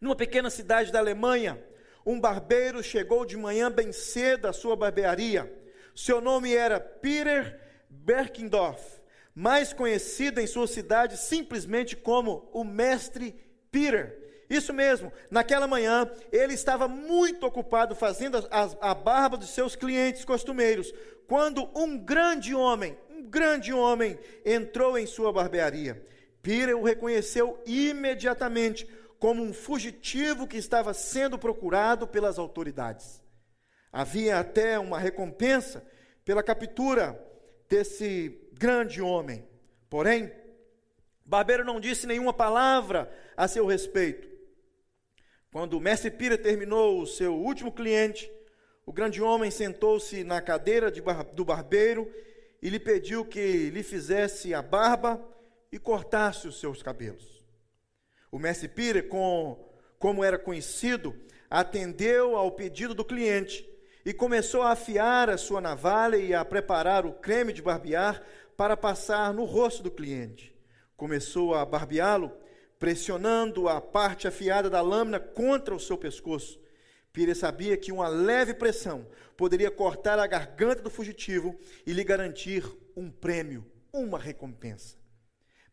Numa 0.00 0.16
pequena 0.16 0.50
cidade 0.50 0.92
da 0.92 0.98
Alemanha, 0.98 1.58
um 2.04 2.20
barbeiro 2.20 2.82
chegou 2.82 3.24
de 3.24 3.36
manhã 3.36 3.70
bem 3.70 3.92
cedo 3.92 4.46
à 4.46 4.52
sua 4.52 4.76
barbearia. 4.76 5.52
Seu 5.96 6.20
nome 6.20 6.54
era 6.54 6.78
Peter 6.78 7.58
Berkendorf, 7.88 8.82
mais 9.34 9.72
conhecido 9.72 10.38
em 10.38 10.46
sua 10.46 10.66
cidade 10.66 11.16
simplesmente 11.16 11.96
como 11.96 12.50
o 12.52 12.62
Mestre 12.62 13.34
Peter. 13.72 14.44
Isso 14.50 14.74
mesmo, 14.74 15.10
naquela 15.30 15.66
manhã 15.66 16.06
ele 16.30 16.52
estava 16.52 16.86
muito 16.86 17.46
ocupado 17.46 17.94
fazendo 17.94 18.46
a, 18.50 18.90
a, 18.90 18.94
barba 18.94 19.38
dos 19.38 19.48
seus 19.48 19.74
clientes 19.74 20.22
costumeiros, 20.22 20.92
quando 21.26 21.66
um 21.74 21.96
grande 21.96 22.54
homem, 22.54 22.94
um 23.08 23.22
grande 23.22 23.72
homem, 23.72 24.18
entrou 24.44 24.98
em 24.98 25.06
sua 25.06 25.32
barbearia. 25.32 26.06
Peter 26.42 26.76
o 26.76 26.84
reconheceu 26.84 27.58
imediatamente 27.64 28.86
como 29.18 29.42
um 29.42 29.54
fugitivo 29.54 30.46
que 30.46 30.58
estava 30.58 30.92
sendo 30.92 31.38
procurado 31.38 32.06
pelas 32.06 32.38
autoridades. 32.38 33.24
Havia 33.96 34.38
até 34.38 34.78
uma 34.78 34.98
recompensa 34.98 35.82
pela 36.22 36.42
captura 36.42 37.18
desse 37.66 38.46
grande 38.52 39.00
homem. 39.00 39.48
Porém, 39.88 40.30
Barbeiro 41.24 41.64
não 41.64 41.80
disse 41.80 42.06
nenhuma 42.06 42.34
palavra 42.34 43.10
a 43.34 43.48
seu 43.48 43.64
respeito. 43.64 44.28
Quando 45.50 45.78
o 45.78 45.80
mestre 45.80 46.10
Pira 46.10 46.36
terminou 46.36 47.00
o 47.00 47.06
seu 47.06 47.36
último 47.36 47.72
cliente, 47.72 48.30
o 48.84 48.92
grande 48.92 49.22
homem 49.22 49.50
sentou-se 49.50 50.22
na 50.24 50.42
cadeira 50.42 50.92
bar 51.00 51.24
do 51.32 51.42
barbeiro 51.42 52.06
e 52.60 52.68
lhe 52.68 52.78
pediu 52.78 53.24
que 53.24 53.70
lhe 53.70 53.82
fizesse 53.82 54.52
a 54.52 54.60
barba 54.60 55.26
e 55.72 55.78
cortasse 55.78 56.46
os 56.46 56.60
seus 56.60 56.82
cabelos. 56.82 57.42
O 58.30 58.38
mestre 58.38 58.68
Pira, 58.68 59.02
com, 59.02 59.74
como 59.98 60.22
era 60.22 60.38
conhecido, 60.38 61.16
atendeu 61.48 62.36
ao 62.36 62.52
pedido 62.52 62.92
do 62.92 63.02
cliente 63.02 63.74
e 64.06 64.14
começou 64.14 64.62
a 64.62 64.70
afiar 64.70 65.28
a 65.28 65.36
sua 65.36 65.60
navalha 65.60 66.16
e 66.16 66.32
a 66.32 66.44
preparar 66.44 67.04
o 67.04 67.12
creme 67.12 67.52
de 67.52 67.60
barbear 67.60 68.22
para 68.56 68.76
passar 68.76 69.34
no 69.34 69.44
rosto 69.44 69.82
do 69.82 69.90
cliente. 69.90 70.54
Começou 70.96 71.56
a 71.56 71.66
barbeá-lo 71.66 72.30
pressionando 72.78 73.68
a 73.68 73.80
parte 73.80 74.28
afiada 74.28 74.70
da 74.70 74.80
lâmina 74.80 75.18
contra 75.18 75.74
o 75.74 75.80
seu 75.80 75.98
pescoço. 75.98 76.60
Pire 77.12 77.34
sabia 77.34 77.76
que 77.76 77.90
uma 77.90 78.06
leve 78.06 78.54
pressão 78.54 79.08
poderia 79.36 79.72
cortar 79.72 80.20
a 80.20 80.26
garganta 80.28 80.82
do 80.82 80.90
fugitivo 80.90 81.58
e 81.84 81.92
lhe 81.92 82.04
garantir 82.04 82.64
um 82.96 83.10
prêmio, 83.10 83.66
uma 83.92 84.20
recompensa. 84.20 84.96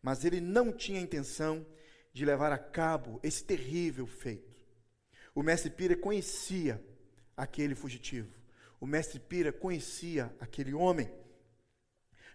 Mas 0.01 0.25
ele 0.25 0.41
não 0.41 0.73
tinha 0.73 0.99
intenção 0.99 1.63
de 2.11 2.25
levar 2.25 2.51
a 2.51 2.57
cabo 2.57 3.19
esse 3.21 3.43
terrível 3.43 4.07
feito. 4.07 4.65
O 5.35 5.43
mestre 5.43 5.69
Pira 5.69 5.95
conhecia 5.95 6.83
aquele 7.35 7.75
fugitivo. 7.75 8.31
O 8.79 8.85
mestre 8.85 9.19
Pira 9.19 9.51
conhecia 9.51 10.33
aquele 10.39 10.73
homem. 10.73 11.11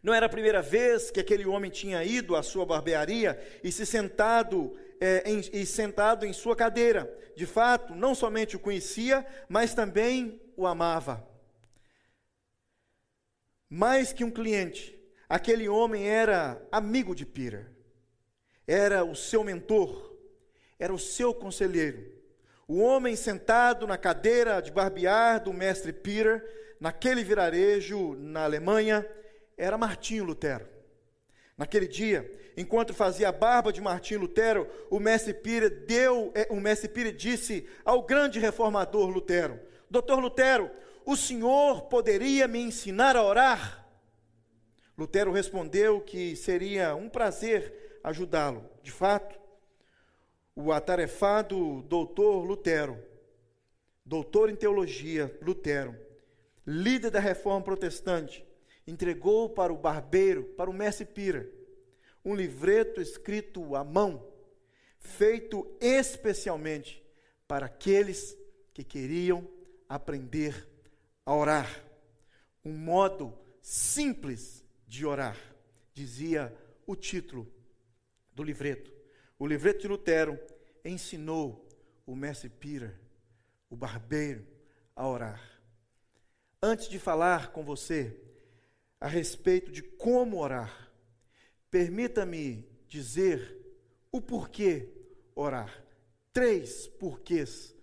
Não 0.03 0.15
era 0.15 0.27
a 0.27 0.31
primeira 0.31 0.63
vez 0.63 1.11
que 1.11 1.21
aquele 1.21 1.47
homem 1.47 1.71
tinha 1.71 2.03
ido 2.05 2.37
à 2.37 2.43
sua 2.43 2.65
barbearia 2.65 3.39
e 3.63 3.73
se 3.73 3.85
sentado 3.85 4.79
é, 5.01 5.31
em, 5.31 5.41
e 5.53 5.67
sentado 5.67 6.25
em 6.25 6.33
sua 6.33 6.57
cadeira. 6.57 7.13
De 7.37 7.47
fato, 7.47 7.95
não 7.95 8.15
somente 8.15 8.57
o 8.57 8.61
conhecia, 8.61 9.27
mas 9.49 9.75
também 9.75 10.41
o 10.57 10.67
amava. 10.67 11.27
Mais 13.69 14.13
que 14.13 14.25
um 14.25 14.31
cliente, 14.31 14.99
aquele 15.29 15.69
homem 15.69 16.09
era 16.09 16.67
amigo 16.73 17.15
de 17.15 17.27
Peter, 17.27 17.71
era 18.67 19.05
o 19.05 19.15
seu 19.15 19.45
mentor, 19.45 20.17
era 20.79 20.93
o 20.93 20.99
seu 20.99 21.35
conselheiro. 21.35 22.18
O 22.71 22.81
homem 22.81 23.17
sentado 23.17 23.87
na 23.87 23.97
cadeira 23.97 24.61
de 24.61 24.71
barbear 24.71 25.43
do 25.43 25.55
mestre 25.55 25.91
Peter, 25.91 26.45
naquele 26.79 27.25
virarejo 27.25 28.15
na 28.17 28.45
Alemanha, 28.45 29.09
era 29.57 29.79
Martinho 29.79 30.23
Lutero. 30.23 30.69
Naquele 31.57 31.89
dia, 31.89 32.31
enquanto 32.59 32.93
fazia 32.93 33.31
a 33.31 33.33
barba 33.33 33.73
de 33.73 33.81
Martinho 33.81 34.21
Lutero, 34.21 34.69
o 34.91 35.01
mestre 35.01 35.33
Pire 35.33 35.71
deu, 35.71 36.31
é, 36.35 36.47
o 36.51 36.61
mestre 36.61 36.91
Pire 36.91 37.11
disse 37.11 37.67
ao 37.87 38.03
grande 38.03 38.39
reformador 38.39 39.09
Lutero: 39.09 39.59
Doutor 39.91 40.19
Lutero, 40.19 40.71
o 41.07 41.17
senhor 41.17 41.85
poderia 41.85 42.47
me 42.47 42.61
ensinar 42.61 43.17
a 43.17 43.25
orar? 43.25 43.89
Lutero 44.97 45.33
respondeu 45.33 46.03
que 46.03 46.37
seria 46.37 46.95
um 46.95 47.09
prazer 47.09 47.99
ajudá-lo. 48.05 48.69
De 48.83 48.93
fato, 48.93 49.38
o 50.61 50.73
atarefado 50.73 51.83
doutor 51.83 52.43
Lutero, 52.43 53.01
doutor 54.05 54.51
em 54.51 54.57
teologia 54.57 55.33
Lutero, 55.41 55.97
líder 56.67 57.13
da 57.13 57.21
reforma 57.21 57.65
protestante, 57.65 58.45
entregou 58.85 59.49
para 59.49 59.73
o 59.73 59.79
barbeiro, 59.79 60.43
para 60.57 60.69
o 60.69 60.73
mestre 60.73 61.07
Pira, 61.07 61.49
um 62.25 62.35
livreto 62.35 63.01
escrito 63.01 63.77
à 63.77 63.85
mão, 63.85 64.27
feito 64.99 65.65
especialmente 65.81 67.07
para 67.47 67.67
aqueles 67.67 68.37
que 68.75 68.83
queriam 68.83 69.49
aprender 69.89 70.69
a 71.25 71.37
orar. 71.37 71.85
Um 72.65 72.73
modo 72.73 73.33
simples 73.63 74.65
de 74.89 75.07
orar, 75.07 75.39
dizia 75.95 76.53
o 76.85 76.97
título 76.97 77.47
do 78.35 78.43
livreto. 78.43 78.98
O 79.39 79.47
livreto 79.47 79.83
de 79.83 79.89
Lutero 79.89 80.39
ensinou 80.85 81.69
o 82.05 82.17
mestre 82.17 82.49
Pira, 82.49 82.99
o 83.71 83.77
barbeiro, 83.77 84.47
a 84.97 85.07
orar. 85.07 85.61
Antes 86.61 86.89
de 86.89 86.99
falar 86.99 87.53
com 87.53 87.65
você 87.65 88.19
a 89.01 89.07
respeito 89.07 89.71
de 89.71 89.83
como 89.83 90.39
orar. 90.39 90.91
Permita-me 91.71 92.69
dizer 92.89 93.57
o 94.11 94.21
porquê 94.21 94.89
orar. 95.35 95.85
Três 96.33 96.89
porquês. 96.89 97.75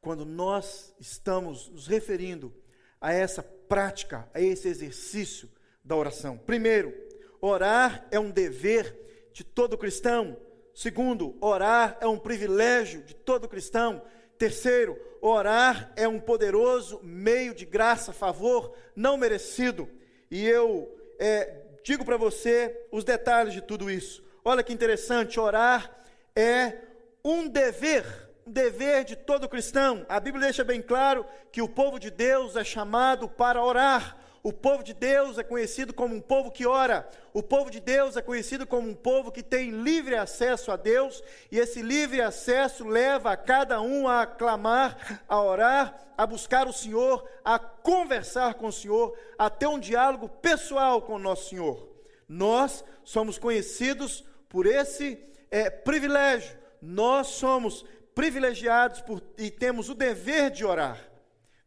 Quando 0.00 0.24
nós 0.24 0.92
estamos 0.98 1.68
nos 1.68 1.86
referindo 1.86 2.52
a 3.00 3.12
essa 3.12 3.42
prática, 3.42 4.28
a 4.34 4.40
esse 4.40 4.66
exercício 4.66 5.48
da 5.84 5.94
oração. 5.94 6.36
Primeiro, 6.36 6.92
orar 7.40 8.08
é 8.10 8.18
um 8.18 8.30
dever 8.30 9.01
de 9.32 9.44
todo 9.44 9.78
cristão. 9.78 10.36
Segundo, 10.74 11.36
orar 11.40 11.98
é 12.00 12.06
um 12.06 12.18
privilégio 12.18 13.02
de 13.02 13.14
todo 13.14 13.48
cristão. 13.48 14.02
Terceiro, 14.38 14.98
orar 15.20 15.92
é 15.96 16.08
um 16.08 16.18
poderoso 16.18 17.00
meio 17.02 17.54
de 17.54 17.64
graça, 17.64 18.12
favor 18.12 18.74
não 18.96 19.16
merecido. 19.16 19.88
E 20.30 20.46
eu 20.46 20.92
é, 21.18 21.60
digo 21.84 22.04
para 22.04 22.16
você 22.16 22.86
os 22.90 23.04
detalhes 23.04 23.52
de 23.52 23.60
tudo 23.60 23.90
isso. 23.90 24.24
Olha 24.44 24.62
que 24.62 24.72
interessante, 24.72 25.38
orar 25.38 26.04
é 26.34 26.78
um 27.24 27.46
dever, 27.46 28.04
um 28.46 28.50
dever 28.50 29.04
de 29.04 29.14
todo 29.14 29.48
cristão. 29.48 30.04
A 30.08 30.18
Bíblia 30.18 30.46
deixa 30.46 30.64
bem 30.64 30.82
claro 30.82 31.24
que 31.52 31.62
o 31.62 31.68
povo 31.68 31.98
de 31.98 32.10
Deus 32.10 32.56
é 32.56 32.64
chamado 32.64 33.28
para 33.28 33.62
orar. 33.62 34.16
O 34.42 34.52
povo 34.52 34.82
de 34.82 34.92
Deus 34.92 35.38
é 35.38 35.44
conhecido 35.44 35.94
como 35.94 36.16
um 36.16 36.20
povo 36.20 36.50
que 36.50 36.66
ora. 36.66 37.08
O 37.32 37.44
povo 37.44 37.70
de 37.70 37.78
Deus 37.78 38.16
é 38.16 38.22
conhecido 38.22 38.66
como 38.66 38.88
um 38.88 38.94
povo 38.94 39.30
que 39.30 39.42
tem 39.42 39.70
livre 39.70 40.16
acesso 40.16 40.72
a 40.72 40.76
Deus, 40.76 41.22
e 41.50 41.60
esse 41.60 41.80
livre 41.80 42.20
acesso 42.20 42.84
leva 42.84 43.30
a 43.30 43.36
cada 43.36 43.80
um 43.80 44.08
a 44.08 44.26
clamar, 44.26 45.22
a 45.28 45.40
orar, 45.40 45.96
a 46.18 46.26
buscar 46.26 46.66
o 46.66 46.72
Senhor, 46.72 47.24
a 47.44 47.56
conversar 47.56 48.54
com 48.54 48.66
o 48.66 48.72
Senhor, 48.72 49.16
a 49.38 49.48
ter 49.48 49.68
um 49.68 49.78
diálogo 49.78 50.28
pessoal 50.28 51.02
com 51.02 51.14
o 51.14 51.20
nosso 51.20 51.50
Senhor. 51.50 51.88
Nós 52.28 52.84
somos 53.04 53.38
conhecidos 53.38 54.24
por 54.48 54.66
esse 54.66 55.22
é, 55.52 55.70
privilégio. 55.70 56.58
Nós 56.80 57.28
somos 57.28 57.84
privilegiados 58.12 59.00
por, 59.02 59.22
e 59.38 59.52
temos 59.52 59.88
o 59.88 59.94
dever 59.94 60.50
de 60.50 60.64
orar. 60.64 61.11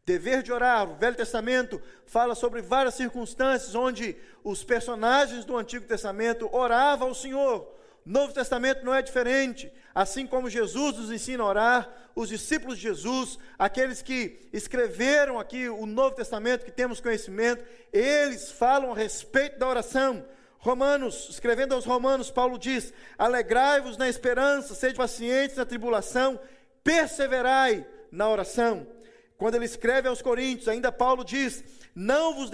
Dever 0.05 0.43
de 0.43 0.51
orar. 0.51 0.89
O 0.89 0.95
Velho 0.95 1.15
Testamento 1.15 1.81
fala 2.05 2.35
sobre 2.35 2.61
várias 2.61 2.93
circunstâncias 2.93 3.73
onde 3.73 4.15
os 4.43 4.63
personagens 4.63 5.43
do 5.43 5.57
Antigo 5.57 5.85
Testamento 5.85 6.47
oravam 6.53 7.07
ao 7.07 7.15
Senhor. 7.15 7.75
Novo 8.05 8.31
Testamento 8.31 8.85
não 8.85 8.93
é 8.93 9.01
diferente. 9.01 9.71
Assim 9.95 10.27
como 10.27 10.49
Jesus 10.49 10.97
nos 10.97 11.11
ensina 11.11 11.43
a 11.43 11.47
orar, 11.47 11.89
os 12.13 12.29
discípulos 12.29 12.77
de 12.77 12.83
Jesus, 12.83 13.39
aqueles 13.57 14.01
que 14.03 14.47
escreveram 14.53 15.39
aqui 15.39 15.67
o 15.67 15.87
Novo 15.87 16.15
Testamento, 16.15 16.65
que 16.65 16.71
temos 16.71 17.01
conhecimento, 17.01 17.65
eles 17.91 18.51
falam 18.51 18.91
a 18.91 18.95
respeito 18.95 19.57
da 19.57 19.67
oração. 19.67 20.23
Romanos, 20.59 21.29
escrevendo 21.29 21.73
aos 21.73 21.85
Romanos, 21.85 22.29
Paulo 22.29 22.59
diz: 22.59 22.93
Alegrai-vos 23.17 23.97
na 23.97 24.07
esperança, 24.07 24.75
sede 24.75 24.95
pacientes 24.95 25.57
na 25.57 25.65
tribulação, 25.65 26.39
perseverai 26.83 27.85
na 28.11 28.29
oração. 28.29 28.87
Quando 29.37 29.55
ele 29.55 29.65
escreve 29.65 30.07
aos 30.07 30.21
Coríntios, 30.21 30.67
ainda 30.67 30.91
Paulo 30.91 31.23
diz: 31.23 31.63
não 31.93 32.33
vos, 32.33 32.49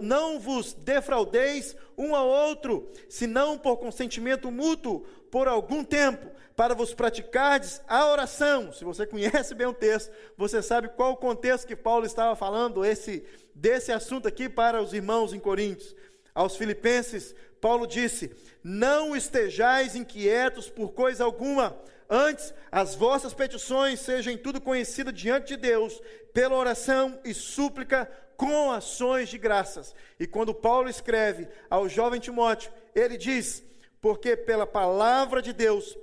não 0.00 0.38
vos 0.38 0.74
defraudeis 0.74 1.76
um 1.96 2.14
ao 2.14 2.28
outro, 2.28 2.90
senão 3.08 3.58
por 3.58 3.78
consentimento 3.78 4.50
mútuo, 4.50 5.00
por 5.30 5.48
algum 5.48 5.82
tempo, 5.82 6.30
para 6.54 6.74
vos 6.74 6.94
praticardes 6.94 7.80
a 7.88 8.06
oração. 8.06 8.72
Se 8.72 8.84
você 8.84 9.04
conhece 9.08 9.54
bem 9.54 9.66
o 9.66 9.72
texto, 9.72 10.10
você 10.36 10.62
sabe 10.62 10.88
qual 10.88 11.12
o 11.12 11.16
contexto 11.16 11.66
que 11.66 11.76
Paulo 11.76 12.04
estava 12.04 12.36
falando 12.36 12.84
esse, 12.84 13.24
desse 13.54 13.90
assunto 13.90 14.28
aqui 14.28 14.48
para 14.48 14.82
os 14.82 14.92
irmãos 14.92 15.32
em 15.32 15.38
Coríntios. 15.38 15.94
Aos 16.34 16.56
Filipenses, 16.56 17.34
Paulo 17.60 17.86
disse: 17.86 18.30
Não 18.62 19.16
estejais 19.16 19.96
inquietos 19.96 20.68
por 20.68 20.92
coisa 20.92 21.24
alguma, 21.24 21.74
antes 22.08 22.54
as 22.70 22.94
vossas 22.94 23.34
petições 23.34 24.00
sejam 24.00 24.36
tudo 24.36 24.60
conhecidas 24.60 25.14
diante 25.14 25.48
de 25.48 25.56
Deus, 25.56 26.00
pela 26.32 26.56
oração 26.56 27.18
e 27.24 27.32
súplica 27.32 28.10
com 28.36 28.70
ações 28.70 29.28
de 29.28 29.38
graças. 29.38 29.94
E 30.20 30.26
quando 30.26 30.54
Paulo 30.54 30.88
escreve 30.88 31.48
ao 31.70 31.88
jovem 31.88 32.20
Timóteo, 32.20 32.72
ele 32.94 33.16
diz: 33.16 33.62
Porque 34.00 34.36
pela 34.36 34.66
palavra 34.66 35.40
de 35.40 35.52
Deus 35.52 35.96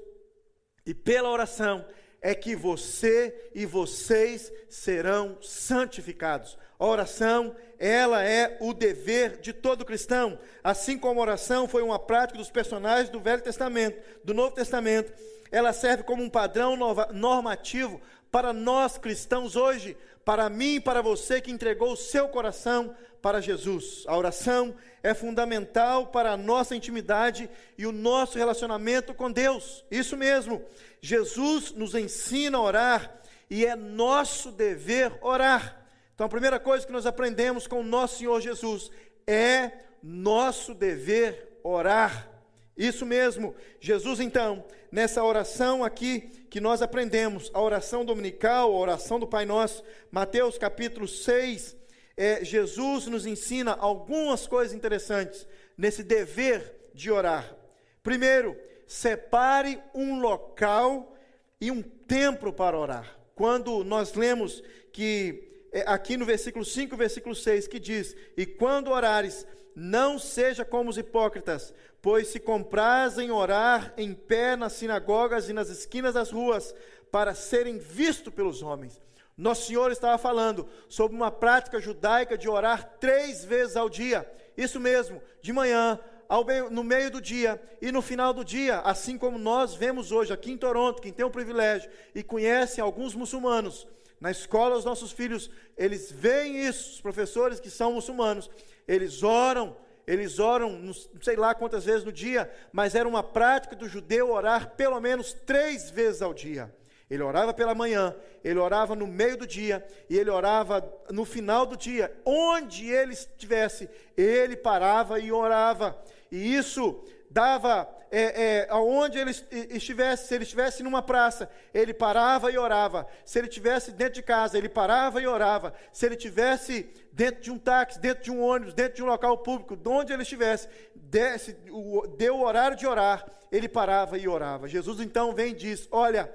e 0.85 0.93
pela 0.93 1.29
oração 1.29 1.85
é 2.21 2.33
que 2.33 2.55
você 2.55 3.49
e 3.53 3.65
vocês 3.65 4.51
serão 4.69 5.37
santificados. 5.41 6.57
A 6.79 6.85
oração, 6.85 7.55
ela 7.77 8.23
é 8.23 8.57
o 8.59 8.73
dever 8.73 9.37
de 9.39 9.53
todo 9.53 9.85
cristão. 9.85 10.39
Assim 10.63 10.97
como 10.97 11.19
a 11.19 11.23
oração 11.23 11.67
foi 11.67 11.81
uma 11.81 11.99
prática 11.99 12.37
dos 12.37 12.49
personagens 12.49 13.09
do 13.09 13.19
Velho 13.19 13.41
Testamento, 13.41 14.01
do 14.23 14.33
Novo 14.33 14.55
Testamento, 14.55 15.13
ela 15.53 15.71
serve 15.71 16.01
como 16.01 16.23
um 16.23 16.29
padrão 16.29 16.75
normativo 17.13 18.01
para 18.31 18.51
nós 18.51 18.97
cristãos 18.97 19.55
hoje, 19.55 19.95
para 20.25 20.49
mim 20.49 20.77
e 20.77 20.79
para 20.79 20.99
você 20.99 21.39
que 21.39 21.51
entregou 21.51 21.93
o 21.93 21.97
seu 21.97 22.27
coração 22.27 22.95
para 23.21 23.39
Jesus. 23.39 24.03
A 24.07 24.17
oração 24.17 24.73
é 25.03 25.13
fundamental 25.13 26.07
para 26.07 26.31
a 26.31 26.37
nossa 26.37 26.75
intimidade 26.75 27.47
e 27.77 27.85
o 27.85 27.91
nosso 27.91 28.35
relacionamento 28.35 29.13
com 29.13 29.31
Deus. 29.31 29.85
Isso 29.91 30.17
mesmo, 30.17 30.59
Jesus 30.99 31.71
nos 31.71 31.93
ensina 31.93 32.57
a 32.57 32.61
orar 32.61 33.21
e 33.47 33.63
é 33.63 33.75
nosso 33.75 34.51
dever 34.51 35.15
orar. 35.21 35.85
Então, 36.15 36.25
a 36.25 36.29
primeira 36.29 36.59
coisa 36.59 36.83
que 36.83 36.91
nós 36.91 37.05
aprendemos 37.05 37.67
com 37.67 37.81
o 37.81 37.83
nosso 37.83 38.17
Senhor 38.17 38.41
Jesus 38.41 38.89
é 39.27 39.71
nosso 40.01 40.73
dever 40.73 41.59
orar. 41.63 42.32
Isso 42.77 43.05
mesmo, 43.05 43.55
Jesus 43.79 44.19
então, 44.19 44.65
nessa 44.91 45.23
oração 45.23 45.83
aqui 45.83 46.21
que 46.49 46.59
nós 46.59 46.81
aprendemos, 46.81 47.51
a 47.53 47.61
oração 47.61 48.03
dominical, 48.03 48.71
a 48.71 48.79
oração 48.79 49.19
do 49.19 49.27
Pai 49.27 49.45
Nosso, 49.45 49.83
Mateus 50.11 50.57
capítulo 50.57 51.07
6, 51.07 51.75
é, 52.17 52.43
Jesus 52.43 53.07
nos 53.07 53.25
ensina 53.25 53.73
algumas 53.73 54.47
coisas 54.47 54.73
interessantes 54.73 55.47
nesse 55.77 56.03
dever 56.03 56.91
de 56.93 57.11
orar. 57.11 57.55
Primeiro, 58.01 58.57
separe 58.87 59.79
um 59.93 60.19
local 60.19 61.15
e 61.59 61.71
um 61.71 61.81
tempo 61.81 62.51
para 62.51 62.77
orar. 62.77 63.17
Quando 63.35 63.83
nós 63.83 64.13
lemos 64.13 64.63
que 64.91 65.52
aqui 65.81 66.17
no 66.17 66.25
versículo 66.25 66.63
5, 66.63 66.95
versículo 66.95 67.33
6, 67.33 67.67
que 67.67 67.79
diz: 67.79 68.15
E 68.37 68.45
quando 68.45 68.91
orares, 68.91 69.45
não 69.75 70.19
seja 70.19 70.63
como 70.63 70.89
os 70.89 70.97
hipócritas, 70.97 71.73
pois 72.01 72.27
se 72.27 72.39
comprazem 72.39 73.31
orar 73.31 73.93
em 73.97 74.13
pé 74.13 74.55
nas 74.55 74.73
sinagogas 74.73 75.49
e 75.49 75.53
nas 75.53 75.69
esquinas 75.69 76.13
das 76.13 76.31
ruas, 76.31 76.75
para 77.11 77.33
serem 77.33 77.77
vistos 77.77 78.33
pelos 78.33 78.61
homens. 78.61 79.01
Nosso 79.37 79.67
Senhor 79.67 79.91
estava 79.91 80.17
falando 80.17 80.67
sobre 80.87 81.17
uma 81.17 81.31
prática 81.31 81.79
judaica 81.79 82.37
de 82.37 82.47
orar 82.47 82.97
três 82.99 83.43
vezes 83.43 83.75
ao 83.75 83.89
dia. 83.89 84.29
Isso 84.55 84.79
mesmo, 84.79 85.21
de 85.41 85.51
manhã, 85.51 85.99
meio, 86.45 86.69
no 86.69 86.83
meio 86.83 87.09
do 87.09 87.19
dia 87.19 87.61
e 87.81 87.91
no 87.91 88.01
final 88.01 88.33
do 88.33 88.45
dia, 88.45 88.79
assim 88.79 89.17
como 89.17 89.37
nós 89.39 89.73
vemos 89.73 90.11
hoje 90.11 90.31
aqui 90.31 90.51
em 90.51 90.57
Toronto, 90.57 91.01
quem 91.01 91.11
tem 91.11 91.25
o 91.25 91.31
privilégio 91.31 91.89
e 92.13 92.21
conhece 92.21 92.79
alguns 92.79 93.15
muçulmanos. 93.15 93.87
Na 94.19 94.31
escola, 94.31 94.77
os 94.77 94.85
nossos 94.85 95.11
filhos, 95.11 95.49
eles 95.77 96.11
veem 96.11 96.65
isso, 96.65 96.93
os 96.93 97.01
professores 97.01 97.59
que 97.59 97.69
são 97.69 97.93
muçulmanos, 97.93 98.49
eles 98.87 99.23
oram 99.23 99.75
eles 100.05 100.37
oram, 100.37 100.71
não 100.71 100.93
sei 101.21 101.35
lá 101.35 101.55
quantas 101.55 101.85
vezes 101.85 102.03
no 102.03 102.11
dia, 102.11 102.51
mas 102.71 102.93
era 102.93 103.07
uma 103.07 103.23
prática 103.23 103.75
do 103.75 103.87
judeu 103.87 104.31
orar 104.31 104.71
pelo 104.75 104.99
menos 104.99 105.33
três 105.33 105.89
vezes 105.89 106.21
ao 106.21 106.33
dia. 106.33 106.73
Ele 107.09 107.23
orava 107.23 107.53
pela 107.53 107.75
manhã, 107.75 108.15
ele 108.43 108.59
orava 108.59 108.95
no 108.95 109.05
meio 109.05 109.37
do 109.37 109.47
dia 109.47 109.85
e 110.09 110.17
ele 110.17 110.29
orava 110.29 110.83
no 111.09 111.23
final 111.23 111.65
do 111.65 111.77
dia. 111.77 112.13
Onde 112.25 112.89
ele 112.89 113.13
estivesse, 113.13 113.89
ele 114.17 114.57
parava 114.57 115.19
e 115.19 115.31
orava. 115.31 115.97
E 116.31 116.55
isso 116.55 117.03
dava, 117.33 117.89
é, 118.11 118.21
é, 118.21 118.67
aonde 118.69 119.17
ele 119.17 119.31
estivesse, 119.71 120.27
se 120.27 120.35
ele 120.35 120.43
estivesse 120.43 120.83
numa 120.83 121.01
praça, 121.01 121.49
ele 121.73 121.93
parava 121.93 122.51
e 122.51 122.57
orava. 122.59 123.07
Se 123.25 123.39
ele 123.39 123.47
estivesse 123.47 123.91
dentro 123.91 124.13
de 124.13 124.21
casa, 124.21 124.55
ele 124.55 124.69
parava 124.69 125.19
e 125.19 125.25
orava. 125.25 125.73
Se 125.91 126.05
ele 126.05 126.13
estivesse 126.13 126.87
dentro 127.11 127.41
de 127.41 127.51
um 127.51 127.57
táxi, 127.57 127.99
dentro 127.99 128.23
de 128.23 128.31
um 128.31 128.39
ônibus, 128.39 128.75
dentro 128.75 128.97
de 128.97 129.03
um 129.03 129.07
local 129.07 129.39
público, 129.39 129.75
de 129.75 129.89
onde 129.89 130.13
ele 130.13 130.21
estivesse, 130.21 130.69
desse, 130.95 131.57
o, 131.71 132.05
deu 132.05 132.35
o 132.35 132.43
horário 132.45 132.77
de 132.77 132.85
orar, 132.85 133.25
ele 133.51 133.67
parava 133.67 134.15
e 134.15 134.27
orava. 134.27 134.67
Jesus 134.67 134.99
então 134.99 135.33
vem 135.33 135.49
e 135.49 135.55
diz: 135.55 135.87
Olha, 135.91 136.31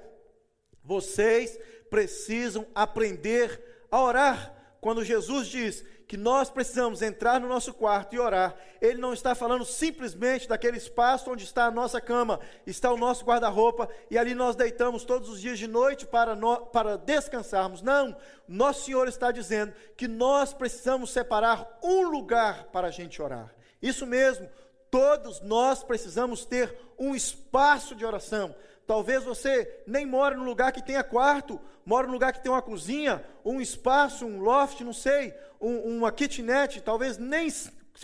vocês 0.83 1.57
precisam 1.89 2.67
aprender 2.75 3.85
a 3.89 4.01
orar. 4.01 4.58
Quando 4.81 5.03
Jesus 5.03 5.47
diz 5.47 5.83
que 6.07 6.17
nós 6.17 6.49
precisamos 6.49 7.01
entrar 7.01 7.39
no 7.39 7.47
nosso 7.47 7.73
quarto 7.73 8.15
e 8.15 8.19
orar, 8.19 8.55
ele 8.81 8.99
não 8.99 9.13
está 9.13 9.35
falando 9.35 9.63
simplesmente 9.63 10.47
daquele 10.47 10.77
espaço 10.77 11.29
onde 11.29 11.43
está 11.43 11.65
a 11.65 11.71
nossa 11.71 12.01
cama, 12.01 12.39
está 12.65 12.91
o 12.91 12.97
nosso 12.97 13.23
guarda-roupa 13.23 13.87
e 14.09 14.17
ali 14.17 14.33
nós 14.33 14.55
deitamos 14.55 15.03
todos 15.03 15.29
os 15.29 15.39
dias 15.39 15.59
de 15.59 15.67
noite 15.67 16.07
para, 16.07 16.35
no, 16.35 16.65
para 16.67 16.97
descansarmos. 16.97 17.81
Não, 17.81 18.15
nosso 18.47 18.85
Senhor 18.85 19.07
está 19.07 19.31
dizendo 19.31 19.73
que 19.95 20.07
nós 20.07 20.53
precisamos 20.53 21.11
separar 21.11 21.77
um 21.83 22.09
lugar 22.09 22.65
para 22.71 22.87
a 22.87 22.91
gente 22.91 23.21
orar. 23.21 23.53
Isso 23.81 24.07
mesmo, 24.07 24.49
todos 24.89 25.41
nós 25.41 25.83
precisamos 25.83 26.43
ter 26.43 26.75
um 26.97 27.13
espaço 27.13 27.93
de 27.93 28.05
oração. 28.05 28.55
Talvez 28.87 29.23
você 29.23 29.83
nem 29.85 30.07
mora 30.07 30.35
num 30.35 30.43
lugar 30.43 30.71
que 30.71 30.83
tenha 30.83 31.03
quarto, 31.03 31.61
mora 31.89 32.05
num 32.05 32.13
lugar 32.13 32.31
que 32.31 32.39
tem 32.39 32.51
uma 32.51 32.61
cozinha, 32.61 33.25
um 33.43 33.59
espaço, 33.59 34.23
um 34.23 34.39
loft, 34.39 34.79
não 34.81 34.93
sei, 34.93 35.33
um, 35.59 35.97
uma 35.97 36.11
kitnet, 36.11 36.81
talvez 36.81 37.17
nem 37.17 37.49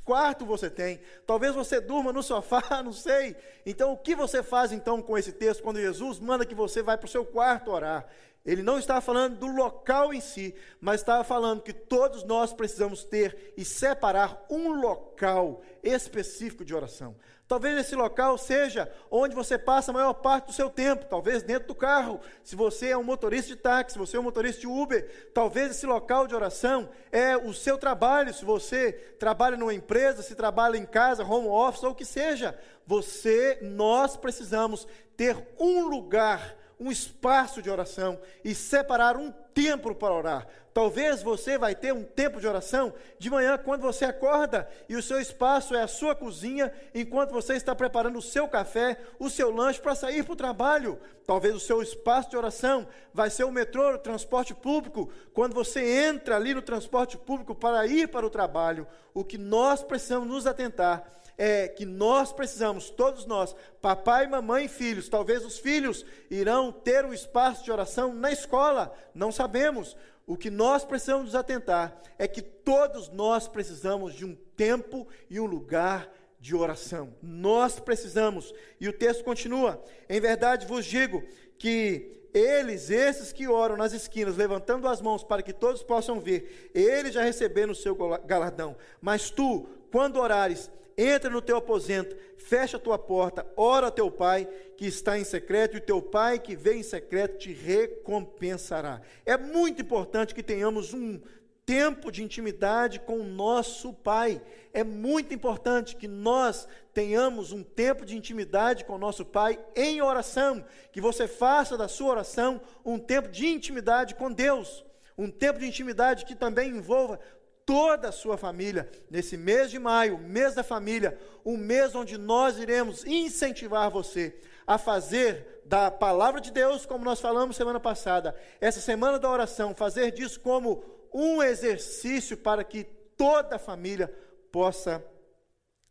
quarto 0.04 0.44
você 0.44 0.72
tem, 0.72 1.00
talvez 1.24 1.54
você 1.54 1.80
durma 1.80 2.12
no 2.12 2.24
sofá, 2.24 2.64
não 2.84 2.92
sei. 2.92 3.36
Então, 3.64 3.94
o 3.94 3.98
que 3.98 4.16
você 4.16 4.42
faz 4.42 4.72
então 4.72 5.04
com 5.04 5.16
esse 5.16 5.32
texto 5.32 5.62
quando 5.62 5.80
Jesus 5.80 6.20
manda 6.20 6.48
que 6.48 6.56
você 6.56 6.82
vá 6.82 6.98
para 6.98 7.06
o 7.06 7.10
seu 7.10 7.24
quarto 7.24 7.70
orar? 7.70 8.08
Ele 8.46 8.62
não 8.62 8.78
estava 8.78 9.02
falando 9.02 9.38
do 9.38 9.48
local 9.48 10.14
em 10.14 10.22
si, 10.22 10.54
mas 10.80 11.02
estava 11.02 11.24
falando 11.24 11.64
que 11.64 11.74
todos 11.74 12.24
nós 12.24 12.54
precisamos 12.54 13.04
ter 13.04 13.54
e 13.58 13.66
separar 13.66 14.46
um 14.52 14.80
local 14.80 15.64
específico 15.82 16.64
de 16.64 16.76
oração. 16.76 17.16
Talvez 17.48 17.78
esse 17.78 17.96
local 17.96 18.38
seja 18.38 18.92
onde 19.10 19.36
você 19.36 19.58
passa 19.58 19.92
a 19.92 19.94
maior 19.94 20.14
parte 20.14 20.48
do 20.48 20.54
seu 20.54 20.70
tempo, 20.70 21.06
talvez 21.06 21.44
dentro 21.44 21.68
do 21.68 21.76
carro. 21.76 22.20
Se 22.44 22.56
você 22.56 22.90
é 22.90 22.98
um 22.98 23.04
motorista 23.04 23.50
de 23.50 23.56
táxi, 23.56 23.94
se 23.94 24.00
você 24.00 24.18
é 24.18 24.20
um 24.20 24.24
motorista 24.24 24.62
de 24.62 24.68
Uber, 24.68 25.30
talvez 25.34 25.72
esse 25.72 25.86
local 25.86 26.28
de 26.28 26.34
oração 26.34 26.90
é 27.12 27.38
o 27.38 27.54
seu 27.54 27.78
trabalho. 27.78 28.34
Se 28.34 28.44
você 28.44 28.94
trabalha 29.20 29.58
numa 29.58 29.74
empresa, 29.74 30.24
se 30.24 30.36
trabalha 30.36 30.78
em 30.78 30.86
casa, 30.86 31.24
home 31.24 31.48
office 31.48 31.84
ou 31.84 31.92
o 31.92 31.96
que 31.96 32.06
seja, 32.06 32.58
você, 32.86 33.60
nós 33.62 34.18
precisamos 34.18 34.88
ter 35.16 35.48
um 35.60 35.88
lugar 35.88 36.56
um 36.80 36.92
espaço 36.92 37.62
de 37.62 37.70
oração 37.70 38.20
e 38.44 38.54
separar 38.54 39.18
um 39.18 39.32
tempo 39.54 39.94
para 39.96 40.14
orar. 40.14 40.48
Talvez 40.74 41.24
você 41.24 41.58
vai 41.58 41.74
ter 41.74 41.94
um 41.94 42.04
tempo 42.04 42.42
de 42.42 42.46
oração 42.46 42.94
de 43.18 43.30
manhã 43.30 43.58
quando 43.58 43.82
você 43.82 44.04
acorda 44.04 44.68
e 44.90 44.96
o 44.98 45.02
seu 45.02 45.22
espaço 45.22 45.74
é 45.74 45.82
a 45.82 45.88
sua 45.88 46.14
cozinha, 46.14 46.70
enquanto 46.94 47.32
você 47.32 47.54
está 47.54 47.74
preparando 47.74 48.20
o 48.20 48.22
seu 48.22 48.46
café, 48.46 48.98
o 49.18 49.30
seu 49.30 49.50
lanche 49.52 49.80
para 49.80 49.96
sair 49.96 50.24
para 50.24 50.34
o 50.34 50.36
trabalho. 50.36 51.00
Talvez 51.26 51.56
o 51.56 51.62
seu 51.62 51.82
espaço 51.82 52.30
de 52.30 52.36
oração 52.36 52.86
vai 53.14 53.30
ser 53.30 53.46
o 53.46 53.52
metrô, 53.52 53.94
o 53.94 53.98
transporte 53.98 54.54
público, 54.54 55.10
quando 55.34 55.54
você 55.54 56.08
entra 56.10 56.36
ali 56.36 56.54
no 56.54 56.62
transporte 56.62 57.18
público 57.18 57.56
para 57.56 57.88
ir 57.88 58.10
para 58.10 58.26
o 58.26 58.30
trabalho. 58.30 58.86
O 59.14 59.24
que 59.24 59.38
nós 59.38 59.82
precisamos 59.82 60.28
nos 60.28 60.46
atentar 60.46 61.10
é 61.38 61.68
que 61.68 61.86
nós 61.86 62.32
precisamos, 62.32 62.90
todos 62.90 63.26
nós, 63.26 63.56
papai, 63.82 64.28
mamãe 64.28 64.66
e 64.66 64.70
filhos, 64.70 65.10
talvez 65.10 65.46
os 65.46 65.58
filhos 65.58 66.06
irão 66.30 66.72
ter 66.72 67.06
um 67.06 67.14
espaço 67.14 67.64
de 67.64 67.72
oração 67.72 68.14
na 68.14 68.32
escola, 68.32 68.94
não 69.14 69.32
sabemos. 69.32 69.96
O 70.28 70.36
que 70.36 70.50
nós 70.50 70.84
precisamos 70.84 71.26
nos 71.26 71.36
atentar 71.36 72.02
é 72.18 72.28
que 72.28 72.42
todos 72.42 73.10
nós 73.10 73.48
precisamos 73.48 74.16
de 74.16 74.26
um 74.26 74.36
tempo 74.56 75.08
e 75.30 75.40
um 75.40 75.46
lugar 75.46 76.10
de 76.40 76.56
oração. 76.56 77.14
Nós 77.22 77.80
precisamos. 77.80 78.54
E 78.80 78.88
o 78.88 78.94
texto 78.94 79.24
continua: 79.24 79.84
Em 80.10 80.20
verdade 80.20 80.66
vos 80.66 80.86
digo 80.86 81.24
que 81.60 82.16
eles, 82.34 82.90
esses 82.90 83.32
que 83.32 83.48
oram 83.48 83.78
nas 83.78 83.94
esquinas, 83.94 84.36
levantando 84.36 84.88
as 84.88 85.00
mãos 85.00 85.24
para 85.24 85.42
que 85.42 85.54
todos 85.54 85.82
possam 85.82 86.20
ver, 86.20 86.72
eles 86.74 87.14
já 87.14 87.24
receberam 87.24 87.72
o 87.72 87.76
seu 87.76 87.96
galardão. 88.26 88.76
Mas 89.00 89.30
tu, 89.30 89.68
quando 89.92 90.20
orares, 90.20 90.70
entra 90.98 91.30
no 91.30 91.42
teu 91.42 91.58
aposento, 91.58 92.16
fecha 92.38 92.78
a 92.78 92.80
tua 92.80 92.98
porta, 92.98 93.46
ora 93.56 93.88
a 93.88 93.92
teu 93.92 94.10
pai 94.10 94.48
que 94.78 94.86
está 94.86 95.18
em 95.18 95.24
secreto, 95.24 95.78
e 95.78 95.82
teu 95.82 96.02
pai 96.02 96.40
que 96.40 96.56
vem 96.56 96.80
em 96.80 96.84
secreto 96.84 97.38
te 97.38 97.52
recompensará. 97.52 99.02
É 99.26 99.38
muito 99.38 99.82
importante 99.82 100.34
que 100.34 100.44
tenhamos 100.44 100.94
um 100.94 101.20
tempo 101.66 102.12
de 102.12 102.24
intimidade 102.24 103.00
com 103.00 103.20
o 103.20 103.24
nosso 103.24 103.92
pai. 103.92 104.42
É 104.72 104.84
muito 104.84 105.34
importante 105.34 105.96
que 105.96 106.08
nós 106.08 106.68
tenhamos 106.94 107.52
um 107.52 107.64
tempo 107.64 108.06
de 108.06 108.16
intimidade 108.16 108.86
com 108.86 108.94
o 108.94 109.00
nosso 109.00 109.26
pai 109.26 109.60
em 109.76 110.02
oração, 110.02 110.64
que 110.92 111.02
você 111.02 111.28
faça 111.28 111.76
da 111.78 111.88
sua 111.88 112.12
oração 112.12 112.62
um 112.86 113.00
tempo 113.00 113.30
de 113.30 113.48
intimidade 113.48 114.16
com 114.16 114.32
Deus. 114.32 114.86
Um 115.18 115.32
tempo 115.32 115.60
de 115.60 115.66
intimidade 115.66 116.26
que 116.26 116.36
também 116.36 116.72
envolva 116.72 117.20
toda 117.66 118.10
a 118.10 118.12
sua 118.12 118.38
família, 118.38 118.90
nesse 119.10 119.36
mês 119.36 119.72
de 119.72 119.80
maio, 119.80 120.20
mês 120.20 120.54
da 120.54 120.64
família, 120.64 121.18
um 121.44 121.58
mês 121.58 121.96
onde 121.96 122.18
nós 122.18 122.58
iremos 122.60 123.04
incentivar 123.06 123.90
você 123.90 124.40
a 124.68 124.78
fazer 124.78 125.62
da 125.66 125.90
palavra 125.90 126.40
de 126.40 126.52
Deus, 126.52 126.86
como 126.86 127.04
nós 127.04 127.20
falamos 127.20 127.56
semana 127.56 127.80
passada, 127.80 128.36
essa 128.62 128.80
semana 128.80 129.18
da 129.18 129.30
oração, 129.30 129.74
fazer 129.74 130.12
disso 130.12 130.40
como 130.40 130.84
um 131.12 131.42
exercício 131.42 132.38
para 132.38 132.64
que 132.64 132.84
toda 133.18 133.56
a 133.56 133.60
família 133.60 134.14
possa 134.52 135.04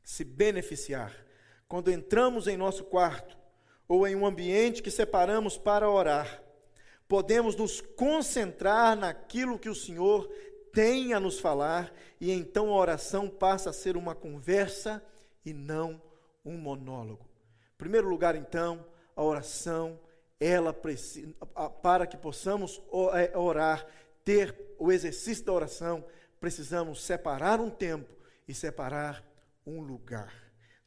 se 0.03 0.23
beneficiar. 0.23 1.13
Quando 1.67 1.91
entramos 1.91 2.47
em 2.47 2.57
nosso 2.57 2.85
quarto 2.85 3.37
ou 3.89 4.07
em 4.07 4.15
um 4.15 4.27
ambiente 4.27 4.83
que 4.83 4.91
separamos 4.91 5.59
para 5.59 5.91
orar, 5.91 6.43
podemos 7.09 7.57
nos 7.57 7.81
concentrar 7.81 8.97
naquilo 8.97 9.59
que 9.59 9.69
o 9.69 9.75
Senhor 9.75 10.31
tem 10.75 11.15
a 11.15 11.21
nos 11.21 11.39
falar, 11.39 11.95
e 12.21 12.33
então 12.33 12.69
a 12.69 12.77
oração 12.77 13.29
passa 13.29 13.71
a 13.71 13.73
ser 13.73 13.97
uma 13.97 14.15
conversa 14.15 15.03
e 15.45 15.53
não 15.53 16.03
um 16.45 16.57
monólogo. 16.59 17.25
Em 17.75 17.79
primeiro 17.79 18.09
lugar, 18.09 18.35
então, 18.35 18.85
a 19.15 19.23
oração, 19.23 19.99
ela 20.41 20.73
precisa, 20.73 21.33
para 21.83 22.07
que 22.07 22.17
possamos 22.17 22.83
é, 23.15 23.37
orar, 23.39 23.87
ter 24.25 24.55
o 24.79 24.91
exercício 24.91 25.45
da 25.45 25.53
oração, 25.53 26.05
precisamos 26.41 27.03
separar 27.03 27.61
um 27.61 27.71
tempo 27.71 28.13
e 28.49 28.53
separar 28.53 29.25
um 29.67 29.81
lugar. 29.81 30.35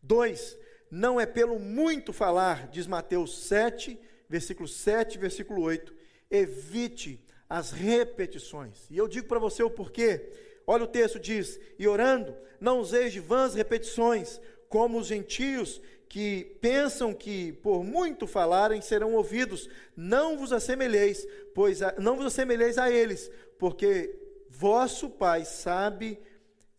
Dois, 0.02 0.58
não 0.92 1.20
é 1.20 1.26
pelo 1.26 1.60
muito 1.60 2.12
falar, 2.12 2.68
diz 2.68 2.88
Mateus 2.88 3.48
7, 3.48 4.00
versículo 4.30 4.68
7, 4.68 5.18
versículo 5.18 5.62
8, 5.62 5.96
evite 6.30 7.26
as 7.50 7.72
repetições. 7.72 8.90
E 8.90 8.98
eu 8.98 9.08
digo 9.08 9.28
para 9.28 9.40
você 9.40 9.64
o 9.64 9.70
porquê. 9.70 10.30
Olha 10.66 10.84
o 10.84 10.88
texto 10.88 11.20
diz: 11.20 11.60
"E 11.80 11.88
orando, 11.88 12.36
não 12.60 12.80
useis 12.80 13.14
de 13.14 13.20
vãs 13.20 13.54
repetições, 13.54 14.42
como 14.70 15.00
os 15.00 15.08
gentios 15.08 15.82
que 16.10 16.58
pensam 16.62 17.14
que 17.14 17.52
por 17.54 17.84
muito 17.84 18.26
falarem 18.26 18.82
serão 18.82 19.14
ouvidos. 19.14 19.70
Não 19.96 20.38
vos 20.38 20.54
assemelheis, 20.54 21.28
pois 21.54 21.82
a, 21.82 21.94
não 22.00 22.16
vos 22.16 22.28
assemelheis 22.28 22.78
a 22.78 22.90
eles, 22.90 23.30
porque 23.60 24.18
vosso 24.50 25.10
Pai 25.10 25.44
sabe 25.46 26.20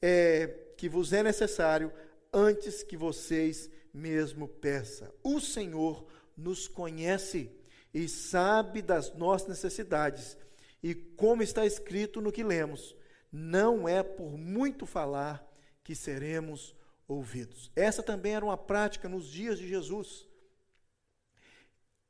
é, 0.00 0.54
que 0.76 0.88
vos 0.88 1.12
é 1.12 1.22
necessário 1.22 1.92
antes 2.32 2.82
que 2.82 2.96
vocês 2.96 3.70
mesmo 3.92 4.48
peçam. 4.48 5.12
O 5.22 5.40
Senhor 5.40 6.06
nos 6.36 6.68
conhece 6.68 7.50
e 7.92 8.08
sabe 8.08 8.80
das 8.80 9.14
nossas 9.14 9.48
necessidades 9.48 10.36
e 10.82 10.94
como 10.94 11.42
está 11.42 11.66
escrito 11.66 12.20
no 12.20 12.32
que 12.32 12.44
lemos, 12.44 12.96
não 13.30 13.88
é 13.88 14.02
por 14.02 14.36
muito 14.36 14.86
falar 14.86 15.46
que 15.82 15.94
seremos 15.94 16.74
ouvidos. 17.06 17.70
Essa 17.74 18.02
também 18.02 18.34
era 18.34 18.44
uma 18.44 18.56
prática 18.56 19.08
nos 19.08 19.26
dias 19.26 19.58
de 19.58 19.66
Jesus. 19.66 20.26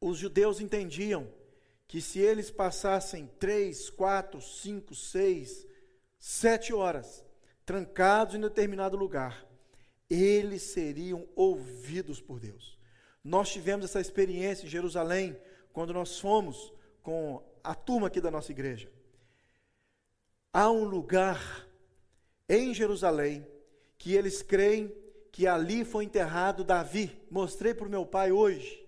Os 0.01 0.19
judeus 0.19 0.61
entendiam 0.61 1.33
que 1.87 2.01
se 2.01 2.19
eles 2.19 2.51
passassem 2.51 3.27
três, 3.39 3.89
quatro, 3.89 4.41
cinco, 4.43 4.95
seis, 4.95 5.67
sete 6.19 6.73
horas 6.73 7.25
trancados 7.65 8.35
em 8.35 8.41
determinado 8.41 8.97
lugar, 8.97 9.47
eles 10.09 10.63
seriam 10.63 11.27
ouvidos 11.35 12.21
por 12.21 12.41
Deus. 12.41 12.79
Nós 13.23 13.51
tivemos 13.51 13.85
essa 13.85 14.01
experiência 14.01 14.67
em 14.67 14.71
Jerusalém 14.71 15.39
quando 15.73 15.93
nós 15.93 16.19
fomos 16.19 16.73
com 17.03 17.43
a 17.69 17.75
turma 17.75 18.07
aqui 18.07 18.19
da 18.19 18.31
nossa 18.31 18.51
igreja. 18.51 18.91
Há 20.55 20.71
um 20.71 20.85
lugar 20.85 21.69
em 22.49 22.73
Jerusalém 22.73 23.47
que 23.99 24.15
eles 24.15 24.41
creem 24.41 24.91
que 25.31 25.47
ali 25.47 25.85
foi 25.85 26.05
enterrado 26.05 26.65
Davi. 26.65 27.15
Mostrei 27.31 27.75
para 27.75 27.87
o 27.87 27.91
meu 27.91 28.07
pai 28.07 28.33
hoje. 28.33 28.83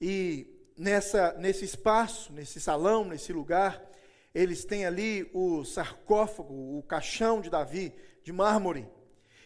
E 0.00 0.46
nessa, 0.78 1.32
nesse 1.32 1.64
espaço, 1.64 2.32
nesse 2.32 2.60
salão, 2.60 3.04
nesse 3.04 3.32
lugar, 3.32 3.84
eles 4.32 4.64
têm 4.64 4.86
ali 4.86 5.28
o 5.34 5.64
sarcófago, 5.64 6.78
o 6.78 6.84
caixão 6.84 7.40
de 7.40 7.50
Davi, 7.50 7.92
de 8.22 8.32
mármore. 8.32 8.88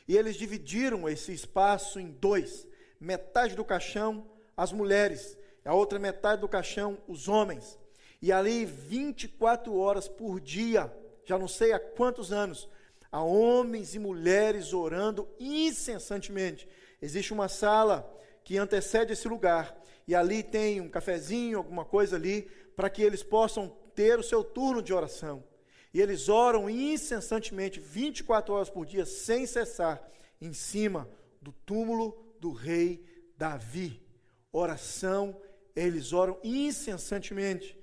E 0.07 0.15
eles 0.15 0.37
dividiram 0.37 1.09
esse 1.09 1.33
espaço 1.33 1.99
em 1.99 2.11
dois: 2.11 2.69
metade 3.01 3.57
do 3.57 3.65
caixão, 3.65 4.31
as 4.55 4.71
mulheres, 4.71 5.35
a 5.65 5.73
outra 5.73 5.99
metade 5.99 6.43
do 6.43 6.49
caixão, 6.49 6.99
os 7.09 7.27
homens. 7.27 7.81
E 8.23 8.31
ali 8.31 8.67
24 8.67 9.75
horas 9.77 10.07
por 10.07 10.41
dia, 10.41 10.93
já 11.25 11.39
não 11.39 11.49
sei 11.49 11.73
há 11.73 11.81
quantos 11.81 12.33
anos, 12.33 12.69
há 13.11 13.23
homens 13.23 13.95
e 13.95 13.99
mulheres 13.99 14.73
orando 14.73 15.29
incessantemente. 15.39 16.69
Existe 17.01 17.33
uma 17.33 17.49
sala 17.49 18.15
que 18.45 18.59
antecede 18.59 19.13
esse 19.13 19.27
lugar, 19.27 19.81
e 20.07 20.15
ali 20.15 20.43
tem 20.43 20.81
um 20.81 20.89
cafezinho, 20.89 21.59
alguma 21.59 21.85
coisa 21.85 22.17
ali, 22.17 22.43
para 22.77 22.91
que 22.91 23.03
eles 23.03 23.23
possam 23.23 23.69
ter 23.95 24.19
o 24.19 24.23
seu 24.23 24.45
turno 24.45 24.83
de 24.83 24.93
oração. 24.93 25.43
E 25.93 26.01
eles 26.01 26.29
oram 26.29 26.69
incessantemente, 26.69 27.81
24 27.81 28.53
horas 28.53 28.71
por 28.71 28.85
dia, 28.85 29.07
sem 29.07 29.47
cessar, 29.47 30.03
em 30.41 30.53
cima 30.53 31.09
do 31.41 31.53
túmulo 31.53 32.35
do 32.39 32.53
rei 32.53 33.05
Davi. 33.37 34.03
Oração, 34.53 35.41
eles 35.75 36.13
oram 36.13 36.39
incessantemente 36.43 37.80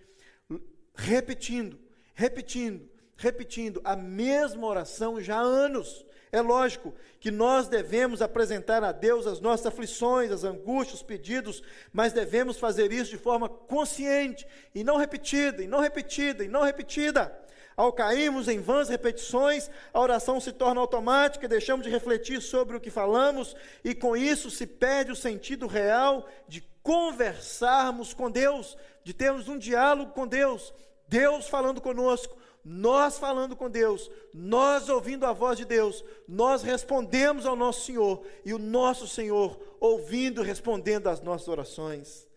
repetindo, 0.98 1.80
repetindo, 2.14 2.90
repetindo 3.16 3.80
a 3.84 3.96
mesma 3.96 4.66
oração 4.68 5.22
já 5.22 5.38
há 5.38 5.42
anos. 5.42 6.06
É 6.30 6.42
lógico 6.42 6.94
que 7.22 7.32
nós 7.32 7.70
devemos 7.70 8.22
apresentar 8.22 8.84
a 8.84 8.92
Deus 8.92 9.26
as 9.26 9.40
nossas 9.40 9.68
aflições, 9.68 10.32
as 10.32 10.44
angústias, 10.44 11.00
os 11.00 11.04
pedidos, 11.04 11.64
mas 11.94 12.12
devemos 12.12 12.60
fazer 12.60 12.92
isso 12.92 13.12
de 13.12 13.18
forma 13.18 13.48
consciente 13.48 14.46
e 14.76 14.84
não 14.84 14.98
repetida, 14.98 15.64
e 15.64 15.68
não 15.68 15.80
repetida, 15.80 16.44
e 16.44 16.50
não 16.50 16.64
repetida. 16.64 17.34
Ao 17.78 17.94
cairmos 17.94 18.48
em 18.48 18.60
vãs 18.60 18.90
repetições, 18.90 19.70
a 19.94 20.02
oração 20.02 20.40
se 20.42 20.52
torna 20.52 20.82
automática, 20.82 21.48
deixamos 21.48 21.86
de 21.86 21.92
refletir 21.92 22.42
sobre 22.42 22.76
o 22.76 22.82
que 22.82 22.90
falamos 22.90 23.56
e 23.84 23.94
com 23.94 24.18
isso 24.18 24.50
se 24.50 24.66
perde 24.66 25.12
o 25.12 25.16
sentido 25.16 25.68
real 25.68 26.28
de 26.48 26.62
conversarmos 26.82 28.14
com 28.14 28.32
Deus, 28.32 28.76
de 29.04 29.14
termos 29.14 29.48
um 29.48 29.58
diálogo 29.58 30.12
com 30.12 30.26
Deus, 30.26 30.74
Deus 31.08 31.48
falando 31.48 31.82
conosco, 31.82 32.38
nós 32.64 33.18
falando 33.18 33.56
com 33.56 33.70
Deus, 33.70 34.12
nós 34.34 34.90
ouvindo 34.90 35.26
a 35.26 35.32
voz 35.32 35.58
de 35.58 35.66
Deus, 35.66 36.04
nós 36.28 36.64
respondemos 36.64 37.46
ao 37.46 37.56
nosso 37.56 37.86
Senhor 37.86 38.26
e 38.44 38.54
o 38.54 38.60
nosso 38.60 39.08
Senhor 39.08 39.58
ouvindo 39.80 40.44
e 40.44 40.46
respondendo 40.46 41.08
às 41.08 41.22
nossas 41.22 41.48
orações. 41.48 42.28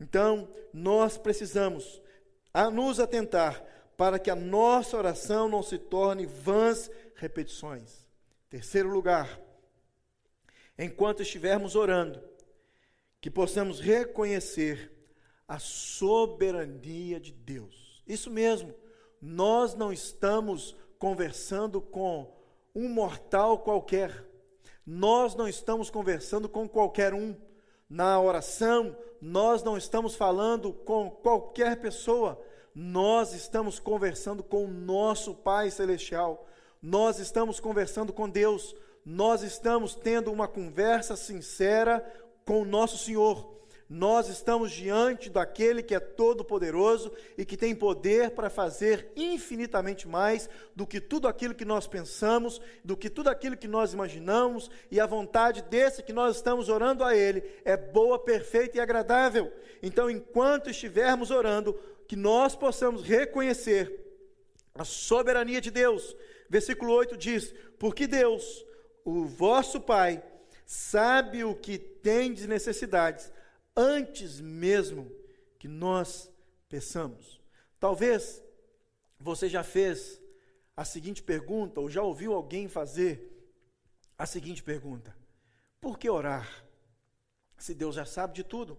Então, 0.00 0.48
nós 0.72 1.18
precisamos 1.18 2.00
a 2.52 2.70
nos 2.70 3.00
atentar 3.00 3.64
para 3.96 4.18
que 4.18 4.30
a 4.30 4.36
nossa 4.36 4.96
oração 4.96 5.48
não 5.48 5.62
se 5.62 5.78
torne 5.78 6.26
vãs 6.26 6.90
repetições. 7.16 8.06
Terceiro 8.48 8.88
lugar, 8.88 9.40
enquanto 10.78 11.22
estivermos 11.22 11.74
orando, 11.74 12.22
que 13.20 13.30
possamos 13.30 13.80
reconhecer 13.80 14.92
a 15.48 15.58
soberania 15.58 17.18
de 17.18 17.32
Deus. 17.32 17.83
Isso 18.06 18.30
mesmo, 18.30 18.74
nós 19.20 19.74
não 19.74 19.92
estamos 19.92 20.76
conversando 20.98 21.80
com 21.80 22.32
um 22.74 22.88
mortal 22.88 23.58
qualquer, 23.58 24.24
nós 24.86 25.34
não 25.34 25.48
estamos 25.48 25.88
conversando 25.88 26.48
com 26.48 26.68
qualquer 26.68 27.14
um. 27.14 27.34
Na 27.88 28.20
oração, 28.20 28.96
nós 29.20 29.62
não 29.62 29.76
estamos 29.76 30.16
falando 30.16 30.72
com 30.72 31.10
qualquer 31.10 31.80
pessoa, 31.80 32.40
nós 32.74 33.32
estamos 33.32 33.78
conversando 33.78 34.42
com 34.42 34.64
o 34.64 34.70
nosso 34.70 35.34
Pai 35.34 35.70
Celestial, 35.70 36.46
nós 36.82 37.18
estamos 37.18 37.60
conversando 37.60 38.12
com 38.12 38.28
Deus, 38.28 38.74
nós 39.04 39.42
estamos 39.42 39.94
tendo 39.94 40.32
uma 40.32 40.48
conversa 40.48 41.14
sincera 41.14 42.04
com 42.44 42.62
o 42.62 42.64
nosso 42.66 42.98
Senhor. 42.98 43.54
Nós 43.88 44.28
estamos 44.28 44.72
diante 44.72 45.28
daquele 45.28 45.82
que 45.82 45.94
é 45.94 46.00
todo-poderoso 46.00 47.12
e 47.36 47.44
que 47.44 47.56
tem 47.56 47.74
poder 47.74 48.30
para 48.30 48.48
fazer 48.48 49.12
infinitamente 49.14 50.08
mais 50.08 50.48
do 50.74 50.86
que 50.86 51.00
tudo 51.00 51.28
aquilo 51.28 51.54
que 51.54 51.66
nós 51.66 51.86
pensamos, 51.86 52.60
do 52.82 52.96
que 52.96 53.10
tudo 53.10 53.28
aquilo 53.28 53.56
que 53.56 53.68
nós 53.68 53.92
imaginamos, 53.92 54.70
e 54.90 54.98
a 54.98 55.06
vontade 55.06 55.62
desse 55.62 56.02
que 56.02 56.14
nós 56.14 56.36
estamos 56.36 56.70
orando 56.70 57.04
a 57.04 57.14
Ele 57.14 57.42
é 57.62 57.76
boa, 57.76 58.18
perfeita 58.18 58.78
e 58.78 58.80
agradável. 58.80 59.52
Então, 59.82 60.10
enquanto 60.10 60.70
estivermos 60.70 61.30
orando, 61.30 61.78
que 62.08 62.16
nós 62.16 62.56
possamos 62.56 63.02
reconhecer 63.02 64.00
a 64.74 64.84
soberania 64.84 65.60
de 65.60 65.70
Deus. 65.70 66.16
Versículo 66.48 66.92
8 66.92 67.16
diz: 67.16 67.54
Porque 67.78 68.06
Deus, 68.06 68.64
o 69.04 69.24
vosso 69.26 69.80
Pai, 69.80 70.22
sabe 70.66 71.44
o 71.44 71.54
que 71.54 71.78
tem 71.78 72.32
de 72.32 72.48
necessidades 72.48 73.30
antes 73.76 74.40
mesmo 74.40 75.10
que 75.58 75.68
nós 75.68 76.30
peçamos. 76.68 77.40
Talvez 77.78 78.42
você 79.18 79.48
já 79.48 79.62
fez 79.62 80.20
a 80.76 80.84
seguinte 80.84 81.22
pergunta, 81.22 81.80
ou 81.80 81.88
já 81.88 82.02
ouviu 82.02 82.34
alguém 82.34 82.68
fazer 82.68 83.30
a 84.18 84.26
seguinte 84.26 84.62
pergunta: 84.62 85.16
Por 85.80 85.98
que 85.98 86.08
orar? 86.08 86.64
Se 87.56 87.74
Deus 87.74 87.94
já 87.94 88.04
sabe 88.04 88.34
de 88.34 88.44
tudo. 88.44 88.78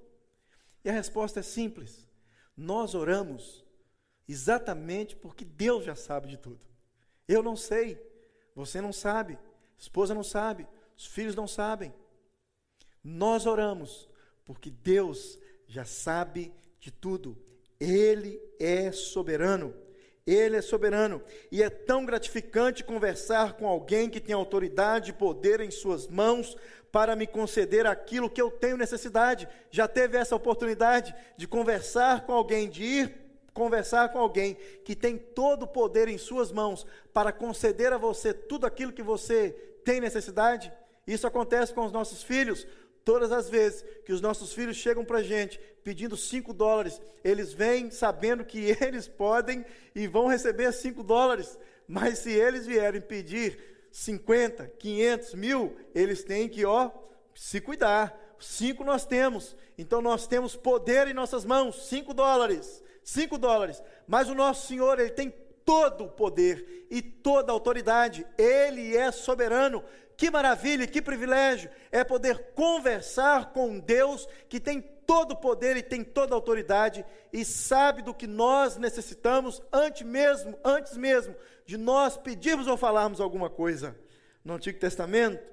E 0.83 0.89
a 0.89 0.93
resposta 0.93 1.39
é 1.39 1.43
simples: 1.43 2.07
nós 2.55 2.93
oramos 2.93 3.65
exatamente 4.27 5.15
porque 5.15 5.43
Deus 5.43 5.83
já 5.83 5.95
sabe 5.95 6.27
de 6.27 6.37
tudo. 6.37 6.65
Eu 7.27 7.41
não 7.41 7.55
sei, 7.55 7.99
você 8.53 8.81
não 8.81 8.93
sabe, 8.93 9.37
esposa 9.77 10.13
não 10.13 10.23
sabe, 10.23 10.67
os 10.95 11.05
filhos 11.05 11.35
não 11.35 11.47
sabem. 11.47 11.93
Nós 13.03 13.45
oramos 13.45 14.09
porque 14.45 14.69
Deus 14.69 15.39
já 15.67 15.83
sabe 15.83 16.53
de 16.79 16.91
tudo. 16.91 17.37
Ele 17.79 18.39
é 18.59 18.91
soberano. 18.91 19.73
Ele 20.25 20.55
é 20.55 20.61
soberano. 20.61 21.21
E 21.51 21.61
é 21.61 21.69
tão 21.69 22.05
gratificante 22.05 22.83
conversar 22.83 23.53
com 23.53 23.67
alguém 23.67 24.09
que 24.09 24.21
tem 24.21 24.33
autoridade 24.33 25.11
e 25.11 25.13
poder 25.13 25.59
em 25.59 25.71
suas 25.71 26.07
mãos 26.07 26.55
para 26.91 27.15
me 27.15 27.27
conceder 27.27 27.85
aquilo 27.85 28.29
que 28.29 28.41
eu 28.41 28.49
tenho 28.49 28.77
necessidade. 28.77 29.47
Já 29.69 29.87
teve 29.87 30.17
essa 30.17 30.35
oportunidade 30.35 31.13
de 31.35 31.47
conversar 31.47 32.25
com 32.25 32.31
alguém, 32.31 32.69
de 32.69 32.83
ir 32.83 33.25
conversar 33.53 34.09
com 34.09 34.19
alguém 34.19 34.57
que 34.83 34.95
tem 34.95 35.17
todo 35.17 35.63
o 35.63 35.67
poder 35.67 36.07
em 36.07 36.17
suas 36.17 36.51
mãos 36.51 36.85
para 37.13 37.31
conceder 37.31 37.93
a 37.93 37.97
você 37.97 38.33
tudo 38.33 38.65
aquilo 38.65 38.91
que 38.91 39.01
você 39.01 39.51
tem 39.83 40.01
necessidade? 40.01 40.71
Isso 41.07 41.27
acontece 41.27 41.73
com 41.73 41.85
os 41.85 41.91
nossos 41.91 42.23
filhos. 42.23 42.67
Todas 43.05 43.31
as 43.31 43.47
vezes 43.47 43.85
que 44.03 44.11
os 44.11 44.19
nossos 44.19 44.51
filhos 44.51 44.75
chegam 44.75 45.05
para 45.05 45.19
a 45.19 45.23
gente 45.23 45.59
pedindo 45.83 46.17
cinco 46.17 46.51
dólares, 46.51 46.99
eles 47.23 47.53
vêm 47.53 47.91
sabendo 47.91 48.43
que 48.43 48.75
eles 48.81 49.07
podem 49.07 49.63
e 49.93 50.07
vão 50.07 50.25
receber 50.25 50.73
cinco 50.73 51.03
dólares. 51.03 51.55
Mas 51.87 52.17
se 52.17 52.31
eles 52.31 52.65
vierem 52.65 52.99
pedir 52.99 53.59
50, 53.91 54.67
500, 54.79 55.35
mil, 55.35 55.77
eles 55.93 56.23
têm 56.23 56.49
que, 56.49 56.65
ó, 56.65 56.89
se 57.35 57.61
cuidar. 57.61 58.19
Cinco 58.39 58.83
nós 58.83 59.05
temos, 59.05 59.55
então 59.77 60.01
nós 60.01 60.27
temos 60.27 60.55
poder 60.55 61.07
em 61.07 61.13
nossas 61.13 61.45
mãos, 61.45 61.87
cinco 61.87 62.13
dólares, 62.13 62.83
cinco 63.03 63.37
dólares. 63.37 63.81
Mas 64.07 64.29
o 64.29 64.35
nosso 64.35 64.67
Senhor, 64.67 64.99
Ele 64.99 65.11
tem 65.11 65.33
todo 65.63 66.05
o 66.05 66.09
poder 66.09 66.87
e 66.89 67.01
toda 67.01 67.51
a 67.51 67.53
autoridade, 67.53 68.25
Ele 68.37 68.97
é 68.97 69.11
soberano. 69.11 69.83
Que 70.17 70.31
maravilha, 70.31 70.87
que 70.87 71.01
privilégio 71.01 71.69
é 71.91 72.03
poder 72.03 72.51
conversar 72.53 73.51
com 73.51 73.79
Deus 73.79 74.27
que 74.47 74.59
tem 74.59 74.81
todo 74.81 75.33
o 75.33 75.35
poder 75.35 75.77
e 75.77 75.83
tem 75.83 76.03
toda 76.03 76.33
a 76.33 76.37
autoridade 76.37 77.05
e 77.31 77.43
sabe 77.43 78.01
do 78.01 78.13
que 78.13 78.25
nós 78.25 78.77
necessitamos 78.77 79.61
antes 79.71 80.03
mesmo, 80.03 80.57
antes 80.63 80.97
mesmo 80.97 81.35
de 81.65 81.77
nós 81.77 82.17
pedirmos 82.17 82.67
ou 82.67 82.77
falarmos 82.77 83.19
alguma 83.19 83.49
coisa. 83.49 83.95
No 84.43 84.53
Antigo 84.53 84.79
Testamento, 84.79 85.43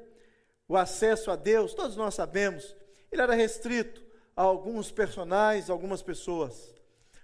o 0.69 0.77
acesso 0.77 1.31
a 1.31 1.37
Deus, 1.37 1.75
todos 1.75 1.97
nós 1.97 2.15
sabemos, 2.15 2.77
ele 3.11 3.23
era 3.23 3.35
restrito 3.35 4.03
a 4.37 4.43
alguns 4.43 4.91
personagens, 4.91 5.69
algumas 5.69 6.03
pessoas. 6.03 6.75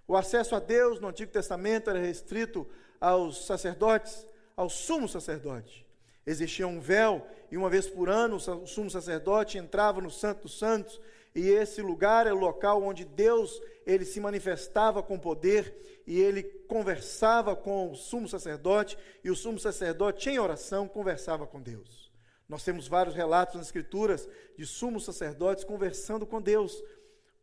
O 0.07 0.17
acesso 0.17 0.55
a 0.55 0.59
Deus 0.59 1.01
no 1.01 1.09
Antigo 1.09 1.31
Testamento 1.31 1.89
era 1.89 1.99
restrito 1.99 2.67
aos 3.01 3.47
sacerdotes, 3.47 4.27
ao 4.57 4.69
sumo 4.69 5.09
sacerdote. 5.09 5.88
Existia 6.31 6.69
um 6.69 6.79
véu, 6.79 7.27
e 7.51 7.57
uma 7.57 7.71
vez 7.71 7.89
por 7.89 8.11
ano 8.11 8.37
o 8.37 8.67
sumo 8.67 8.91
sacerdote 8.91 9.57
entrava 9.57 9.99
no 9.99 10.11
Santo 10.11 10.43
dos 10.43 10.59
Santos 10.59 11.01
e 11.35 11.49
esse 11.49 11.81
lugar 11.81 12.27
é 12.27 12.33
o 12.33 12.39
local 12.39 12.83
onde 12.83 13.03
Deus 13.03 13.63
ele 13.87 14.05
se 14.05 14.21
manifestava 14.21 15.03
com 15.03 15.19
poder 15.19 16.03
e 16.07 16.21
ele 16.21 16.43
conversava 16.43 17.57
com 17.57 17.91
o 17.91 17.95
sumo 17.95 18.29
sacerdote 18.29 18.99
e 19.25 19.31
o 19.31 19.37
sumo 19.37 19.59
sacerdote 19.59 20.29
em 20.29 20.39
oração 20.39 20.87
conversava 20.87 21.47
com 21.47 21.63
Deus. 21.63 22.11
Nós 22.47 22.63
temos 22.63 22.87
vários 22.89 23.15
relatos 23.15 23.57
nas 23.57 23.67
escrituras 23.67 24.29
de 24.57 24.67
sumos 24.67 25.07
sacerdotes 25.07 25.65
conversando 25.65 26.27
com 26.27 26.43
Deus. 26.43 26.83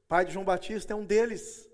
pai 0.08 0.26
de 0.26 0.34
João 0.34 0.45
Batista 0.45 0.93
é 0.93 0.95
um 0.95 1.06
deles. 1.06 1.67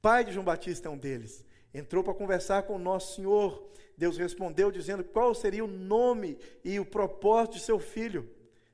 pai 0.00 0.24
de 0.24 0.32
João 0.32 0.44
Batista 0.44 0.88
é 0.88 0.90
um 0.90 0.98
deles. 0.98 1.44
Entrou 1.72 2.02
para 2.02 2.14
conversar 2.14 2.64
com 2.64 2.74
o 2.74 2.80
nosso 2.80 3.14
Senhor. 3.14 3.70
Deus 4.02 4.18
respondeu 4.18 4.72
dizendo 4.72 5.04
qual 5.04 5.32
seria 5.32 5.64
o 5.64 5.68
nome 5.68 6.36
e 6.64 6.80
o 6.80 6.84
propósito 6.84 7.52
de 7.54 7.60
seu 7.60 7.78
filho, 7.78 8.28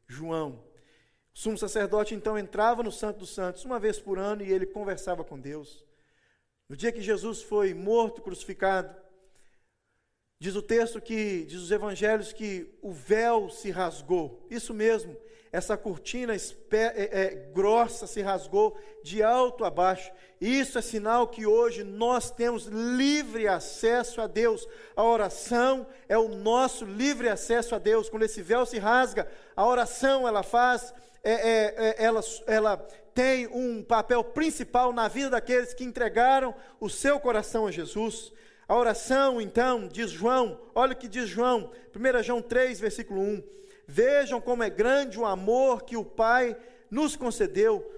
João. 0.06 0.64
O 1.34 1.38
sumo 1.38 1.58
sacerdote 1.58 2.14
então 2.14 2.38
entrava 2.38 2.82
no 2.82 2.90
Santo 2.90 3.18
dos 3.18 3.34
Santos 3.34 3.62
uma 3.62 3.78
vez 3.78 4.00
por 4.00 4.18
ano 4.18 4.42
e 4.42 4.50
ele 4.50 4.64
conversava 4.64 5.22
com 5.22 5.38
Deus. 5.38 5.84
No 6.66 6.74
dia 6.74 6.90
que 6.90 7.02
Jesus 7.02 7.42
foi 7.42 7.74
morto, 7.74 8.22
crucificado, 8.22 8.96
diz 10.40 10.56
o 10.56 10.62
texto 10.62 10.98
que, 10.98 11.44
diz 11.44 11.60
os 11.60 11.70
evangelhos, 11.70 12.32
que 12.32 12.66
o 12.80 12.90
véu 12.90 13.50
se 13.50 13.70
rasgou. 13.70 14.46
Isso 14.48 14.72
mesmo, 14.72 15.14
essa 15.50 15.76
cortina 15.76 16.34
é, 16.34 16.40
é, 16.72 17.34
grossa 17.52 18.06
se 18.06 18.20
rasgou 18.20 18.76
de 19.02 19.22
alto 19.22 19.64
a 19.64 19.70
baixo. 19.70 20.10
Isso 20.40 20.78
é 20.78 20.82
sinal 20.82 21.26
que 21.26 21.46
hoje 21.46 21.82
nós 21.82 22.30
temos 22.30 22.66
livre 22.66 23.48
acesso 23.48 24.20
a 24.20 24.26
Deus. 24.26 24.68
A 24.94 25.02
oração 25.02 25.86
é 26.08 26.16
o 26.16 26.28
nosso 26.28 26.84
livre 26.84 27.28
acesso 27.28 27.74
a 27.74 27.78
Deus. 27.78 28.08
Quando 28.08 28.24
esse 28.24 28.42
véu 28.42 28.64
se 28.66 28.78
rasga, 28.78 29.28
a 29.56 29.66
oração 29.66 30.28
ela 30.28 30.42
faz 30.42 30.92
é, 31.24 31.32
é, 31.32 31.74
é, 31.76 32.04
ela, 32.04 32.20
ela 32.46 32.76
tem 33.14 33.48
um 33.48 33.82
papel 33.82 34.22
principal 34.22 34.92
na 34.92 35.08
vida 35.08 35.30
daqueles 35.30 35.74
que 35.74 35.84
entregaram 35.84 36.54
o 36.80 36.88
seu 36.88 37.18
coração 37.18 37.66
a 37.66 37.70
Jesus. 37.70 38.32
A 38.68 38.76
oração, 38.76 39.40
então, 39.40 39.88
diz 39.88 40.10
João, 40.10 40.60
olha 40.74 40.92
o 40.92 40.96
que 40.96 41.08
diz 41.08 41.28
João, 41.28 41.70
1 41.94 42.22
João 42.22 42.42
3, 42.42 42.78
versículo 42.78 43.20
1. 43.20 43.42
Vejam 43.90 44.38
como 44.38 44.62
é 44.62 44.68
grande 44.68 45.18
o 45.18 45.24
amor 45.24 45.82
que 45.82 45.96
o 45.96 46.04
Pai 46.04 46.54
nos 46.90 47.16
concedeu, 47.16 47.90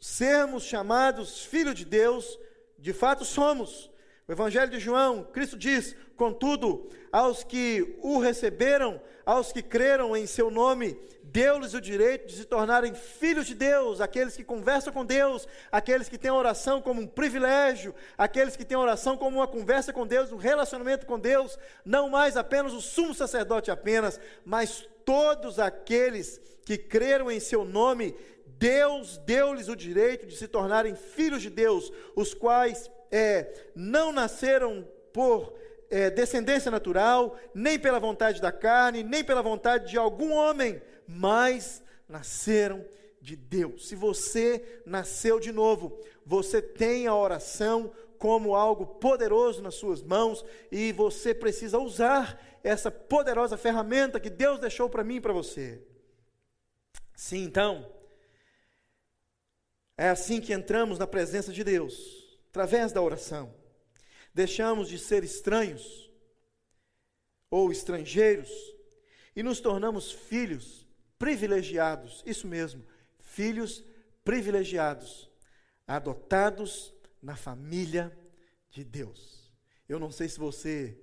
sermos 0.00 0.62
chamados 0.62 1.44
filhos 1.44 1.74
de 1.74 1.84
Deus, 1.84 2.38
de 2.78 2.92
fato 2.92 3.24
somos. 3.24 3.90
O 4.28 4.32
Evangelho 4.32 4.70
de 4.70 4.78
João, 4.78 5.24
Cristo 5.24 5.56
diz: 5.56 5.96
Contudo, 6.16 6.88
aos 7.10 7.42
que 7.42 7.98
o 8.00 8.20
receberam, 8.20 9.02
aos 9.26 9.52
que 9.52 9.60
creram 9.60 10.16
em 10.16 10.24
seu 10.24 10.52
nome, 10.52 10.96
deu-lhes 11.24 11.74
o 11.74 11.80
direito 11.80 12.28
de 12.28 12.36
se 12.36 12.44
tornarem 12.44 12.94
filhos 12.94 13.48
de 13.48 13.56
Deus, 13.56 14.00
aqueles 14.00 14.36
que 14.36 14.44
conversam 14.44 14.92
com 14.92 15.04
Deus, 15.04 15.48
aqueles 15.72 16.08
que 16.08 16.16
têm 16.16 16.30
a 16.30 16.34
oração 16.34 16.80
como 16.80 17.00
um 17.00 17.08
privilégio, 17.08 17.92
aqueles 18.16 18.56
que 18.56 18.64
têm 18.64 18.76
a 18.76 18.80
oração 18.80 19.16
como 19.16 19.38
uma 19.38 19.48
conversa 19.48 19.92
com 19.92 20.06
Deus, 20.06 20.30
um 20.30 20.36
relacionamento 20.36 21.06
com 21.06 21.18
Deus, 21.18 21.58
não 21.84 22.08
mais 22.08 22.36
apenas 22.36 22.72
o 22.72 22.80
sumo 22.80 23.12
sacerdote 23.12 23.68
apenas, 23.68 24.20
mas 24.44 24.86
todos 25.04 25.58
aqueles 25.58 26.40
que 26.64 26.78
creram 26.78 27.30
em 27.30 27.40
seu 27.40 27.64
nome, 27.64 28.14
Deus 28.58 29.18
deu-lhes 29.18 29.68
o 29.68 29.76
direito 29.76 30.26
de 30.26 30.36
se 30.36 30.48
tornarem 30.48 30.94
filhos 30.94 31.42
de 31.42 31.50
Deus, 31.50 31.92
os 32.16 32.32
quais 32.32 32.90
é, 33.10 33.52
não 33.74 34.12
nasceram 34.12 34.86
por 35.12 35.54
é, 35.90 36.10
descendência 36.10 36.70
natural, 36.70 37.36
nem 37.54 37.78
pela 37.78 38.00
vontade 38.00 38.40
da 38.40 38.50
carne, 38.50 39.02
nem 39.02 39.22
pela 39.22 39.42
vontade 39.42 39.90
de 39.90 39.98
algum 39.98 40.32
homem, 40.32 40.80
mas 41.06 41.82
nasceram 42.08 42.84
de 43.20 43.36
Deus. 43.36 43.88
Se 43.88 43.94
você 43.94 44.80
nasceu 44.84 45.38
de 45.38 45.52
novo, 45.52 45.98
você 46.26 46.60
tem 46.60 47.06
a 47.06 47.14
oração 47.14 47.92
como 48.18 48.54
algo 48.54 48.86
poderoso 48.86 49.62
nas 49.62 49.74
suas 49.74 50.02
mãos 50.02 50.44
e 50.70 50.92
você 50.92 51.34
precisa 51.34 51.78
usar 51.78 52.53
essa 52.64 52.90
poderosa 52.90 53.58
ferramenta 53.58 54.18
que 54.18 54.30
Deus 54.30 54.58
deixou 54.58 54.88
para 54.88 55.04
mim 55.04 55.16
e 55.16 55.20
para 55.20 55.34
você. 55.34 55.86
Sim, 57.14 57.44
então, 57.44 57.94
é 59.98 60.08
assim 60.08 60.40
que 60.40 60.52
entramos 60.52 60.98
na 60.98 61.06
presença 61.06 61.52
de 61.52 61.62
Deus, 61.62 62.38
através 62.48 62.90
da 62.90 63.02
oração. 63.02 63.54
Deixamos 64.32 64.88
de 64.88 64.98
ser 64.98 65.22
estranhos 65.22 66.10
ou 67.50 67.70
estrangeiros 67.70 68.50
e 69.36 69.42
nos 69.42 69.60
tornamos 69.60 70.10
filhos 70.10 70.88
privilegiados, 71.18 72.22
isso 72.26 72.48
mesmo, 72.48 72.84
filhos 73.18 73.84
privilegiados, 74.24 75.30
adotados 75.86 76.94
na 77.22 77.36
família 77.36 78.16
de 78.70 78.82
Deus. 78.82 79.52
Eu 79.86 79.98
não 79.98 80.10
sei 80.10 80.28
se 80.28 80.38
você 80.38 80.98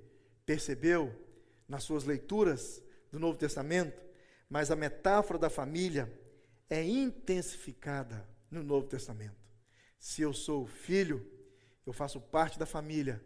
percebeu 0.45 1.30
nas 1.71 1.85
suas 1.85 2.03
leituras 2.03 2.83
do 3.09 3.17
Novo 3.17 3.37
Testamento, 3.37 4.03
mas 4.49 4.69
a 4.69 4.75
metáfora 4.75 5.39
da 5.39 5.49
família 5.49 6.11
é 6.69 6.83
intensificada 6.83 8.27
no 8.51 8.61
Novo 8.61 8.87
Testamento. 8.87 9.37
Se 9.97 10.21
eu 10.21 10.33
sou 10.33 10.67
filho, 10.67 11.25
eu 11.85 11.93
faço 11.93 12.19
parte 12.19 12.59
da 12.59 12.65
família. 12.65 13.25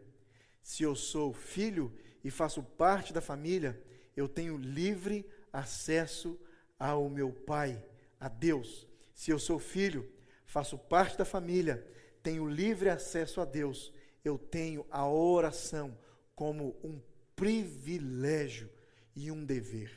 Se 0.62 0.84
eu 0.84 0.96
sou 0.96 1.34
filho 1.34 1.92
e 2.24 2.30
faço 2.30 2.62
parte 2.62 3.12
da 3.12 3.20
família, 3.20 3.82
eu 4.16 4.30
tenho 4.30 4.58
livre 4.58 5.28
acesso 5.52 6.40
ao 6.78 7.10
meu 7.10 7.34
Pai, 7.34 7.84
a 8.20 8.28
Deus. 8.30 8.88
Se 9.12 9.32
eu 9.32 9.40
sou 9.40 9.58
filho, 9.58 10.08
faço 10.46 10.78
parte 10.78 11.18
da 11.18 11.26
família, 11.26 11.84
tenho 12.22 12.48
livre 12.48 12.90
acesso 12.90 13.42
a 13.42 13.46
Deus, 13.46 13.92
eu 14.24 14.38
tenho 14.38 14.86
a 14.92 15.10
oração 15.10 15.98
como 16.36 16.78
um 16.84 17.02
privilégio 17.36 18.70
e 19.16 19.32
um 19.32 19.44
dever. 19.44 19.92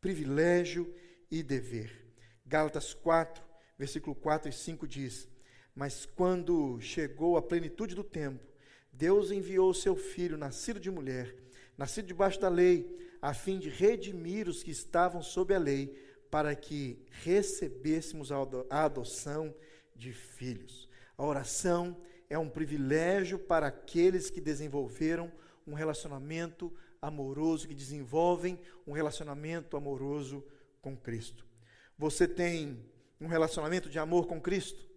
Privilégio 0.00 0.92
e 1.30 1.42
dever. 1.42 2.04
Gálatas 2.44 2.92
4, 2.92 3.42
versículo 3.78 4.14
4 4.14 4.48
e 4.48 4.52
5 4.52 4.86
diz: 4.86 5.28
Mas 5.74 6.04
quando 6.04 6.80
chegou 6.80 7.36
a 7.36 7.42
plenitude 7.42 7.94
do 7.94 8.04
tempo, 8.04 8.44
Deus 8.92 9.30
enviou 9.30 9.70
o 9.70 9.74
seu 9.74 9.96
filho, 9.96 10.36
nascido 10.36 10.78
de 10.78 10.90
mulher, 10.90 11.34
nascido 11.76 12.06
debaixo 12.06 12.40
da 12.40 12.48
lei, 12.48 13.16
a 13.20 13.32
fim 13.32 13.58
de 13.58 13.68
redimir 13.68 14.48
os 14.48 14.62
que 14.62 14.70
estavam 14.70 15.22
sob 15.22 15.54
a 15.54 15.58
lei, 15.58 15.88
para 16.30 16.54
que 16.54 17.04
recebêssemos 17.10 18.30
a 18.32 18.84
adoção 18.84 19.54
de 19.94 20.12
filhos. 20.12 20.88
A 21.16 21.24
oração 21.24 21.96
é 22.28 22.36
um 22.36 22.48
privilégio 22.48 23.38
para 23.38 23.68
aqueles 23.68 24.30
que 24.30 24.40
desenvolveram 24.40 25.30
um 25.66 25.74
relacionamento 25.74 26.72
amoroso, 27.00 27.68
que 27.68 27.74
desenvolvem 27.74 28.58
um 28.86 28.92
relacionamento 28.92 29.76
amoroso 29.76 30.44
com 30.80 30.96
Cristo. 30.96 31.46
Você 31.98 32.26
tem 32.26 32.84
um 33.20 33.26
relacionamento 33.26 33.88
de 33.88 33.98
amor 33.98 34.26
com 34.26 34.40
Cristo? 34.40 34.88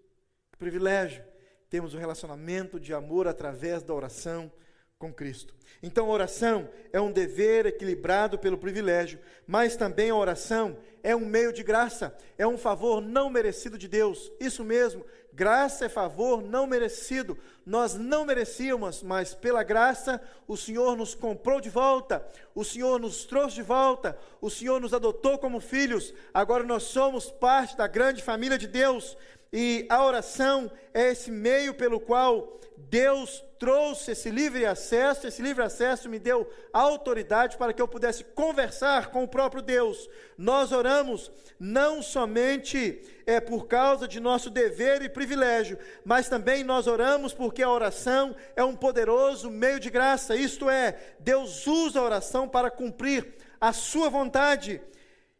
Que 0.51 0.57
privilégio! 0.57 1.23
Temos 1.69 1.93
um 1.93 1.99
relacionamento 1.99 2.79
de 2.79 2.93
amor 2.93 3.27
através 3.27 3.83
da 3.83 3.93
oração 3.93 4.51
com 4.99 5.13
Cristo. 5.13 5.53
Então, 5.83 6.07
a 6.07 6.09
oração 6.09 6.67
é 6.91 6.99
um 6.99 7.11
dever 7.11 7.67
equilibrado 7.67 8.39
pelo 8.39 8.57
privilégio, 8.57 9.19
mas 9.45 9.75
também 9.75 10.09
a 10.09 10.15
oração 10.15 10.75
é 11.03 11.15
um 11.15 11.23
meio 11.23 11.53
de 11.53 11.61
graça, 11.61 12.17
é 12.35 12.47
um 12.47 12.57
favor 12.57 12.99
não 12.99 13.29
merecido 13.29 13.77
de 13.77 13.87
Deus. 13.87 14.31
Isso 14.39 14.63
mesmo, 14.63 15.05
graça 15.31 15.85
é 15.85 15.89
favor 15.89 16.41
não 16.41 16.65
merecido. 16.65 17.37
Nós 17.63 17.93
não 17.93 18.25
merecíamos, 18.25 19.03
mas 19.03 19.35
pela 19.35 19.61
graça 19.61 20.19
o 20.47 20.57
Senhor 20.57 20.97
nos 20.97 21.13
comprou 21.13 21.61
de 21.61 21.69
volta, 21.69 22.27
o 22.55 22.63
Senhor 22.65 22.99
nos 22.99 23.23
trouxe 23.23 23.55
de 23.57 23.61
volta, 23.61 24.17
o 24.41 24.49
Senhor 24.49 24.81
nos 24.81 24.95
adotou 24.95 25.37
como 25.37 25.59
filhos. 25.59 26.11
Agora 26.33 26.63
nós 26.63 26.83
somos 26.83 27.29
parte 27.29 27.77
da 27.77 27.85
grande 27.85 28.23
família 28.23 28.57
de 28.57 28.65
Deus. 28.65 29.15
E 29.51 29.85
a 29.89 30.03
oração 30.03 30.69
é 30.93 31.11
esse 31.11 31.31
meio 31.31 31.73
pelo 31.73 31.99
qual 31.99 32.59
Deus 32.77 33.43
trouxe 33.57 34.11
esse 34.11 34.29
livre 34.29 34.65
acesso, 34.65 35.25
esse 35.25 35.41
livre 35.41 35.63
acesso 35.63 36.07
me 36.07 36.19
deu 36.19 36.47
autoridade 36.71 37.57
para 37.57 37.73
que 37.73 37.81
eu 37.81 37.87
pudesse 37.87 38.23
conversar 38.23 39.09
com 39.09 39.23
o 39.23 39.27
próprio 39.27 39.61
Deus. 39.61 40.07
Nós 40.37 40.71
oramos 40.71 41.31
não 41.59 42.01
somente 42.03 43.01
é 43.25 43.39
por 43.39 43.67
causa 43.67 44.07
de 44.07 44.19
nosso 44.19 44.49
dever 44.49 45.01
e 45.01 45.09
privilégio, 45.09 45.77
mas 46.05 46.29
também 46.29 46.63
nós 46.63 46.87
oramos 46.87 47.33
porque 47.33 47.63
a 47.63 47.69
oração 47.69 48.35
é 48.55 48.63
um 48.63 48.75
poderoso 48.75 49.49
meio 49.49 49.79
de 49.79 49.89
graça. 49.89 50.35
Isto 50.35 50.69
é, 50.69 50.97
Deus 51.19 51.65
usa 51.65 51.99
a 51.99 52.03
oração 52.03 52.47
para 52.47 52.69
cumprir 52.69 53.33
a 53.59 53.73
sua 53.73 54.09
vontade. 54.09 54.79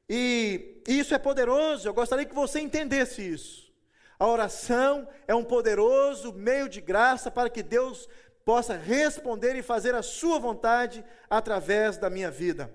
E 0.10 0.82
isso 0.88 1.14
é 1.14 1.20
poderoso. 1.20 1.88
Eu 1.88 1.94
gostaria 1.94 2.26
que 2.26 2.36
você 2.36 2.60
entendesse 2.60 3.22
isso. 3.22 3.67
A 4.20 4.28
oração 4.28 5.08
é 5.28 5.36
um 5.36 5.44
poderoso 5.44 6.34
meio 6.34 6.68
de 6.68 6.82
graça 6.82 7.30
para 7.30 7.50
que 7.50 7.62
Deus 7.62 8.10
possa 8.44 8.76
responder 8.76 9.56
e 9.56 9.62
fazer 9.62 9.94
a 9.94 10.02
sua 10.02 10.40
vontade 10.40 11.04
através 11.30 11.98
da 11.98 12.10
minha 12.10 12.32
vida. 12.32 12.74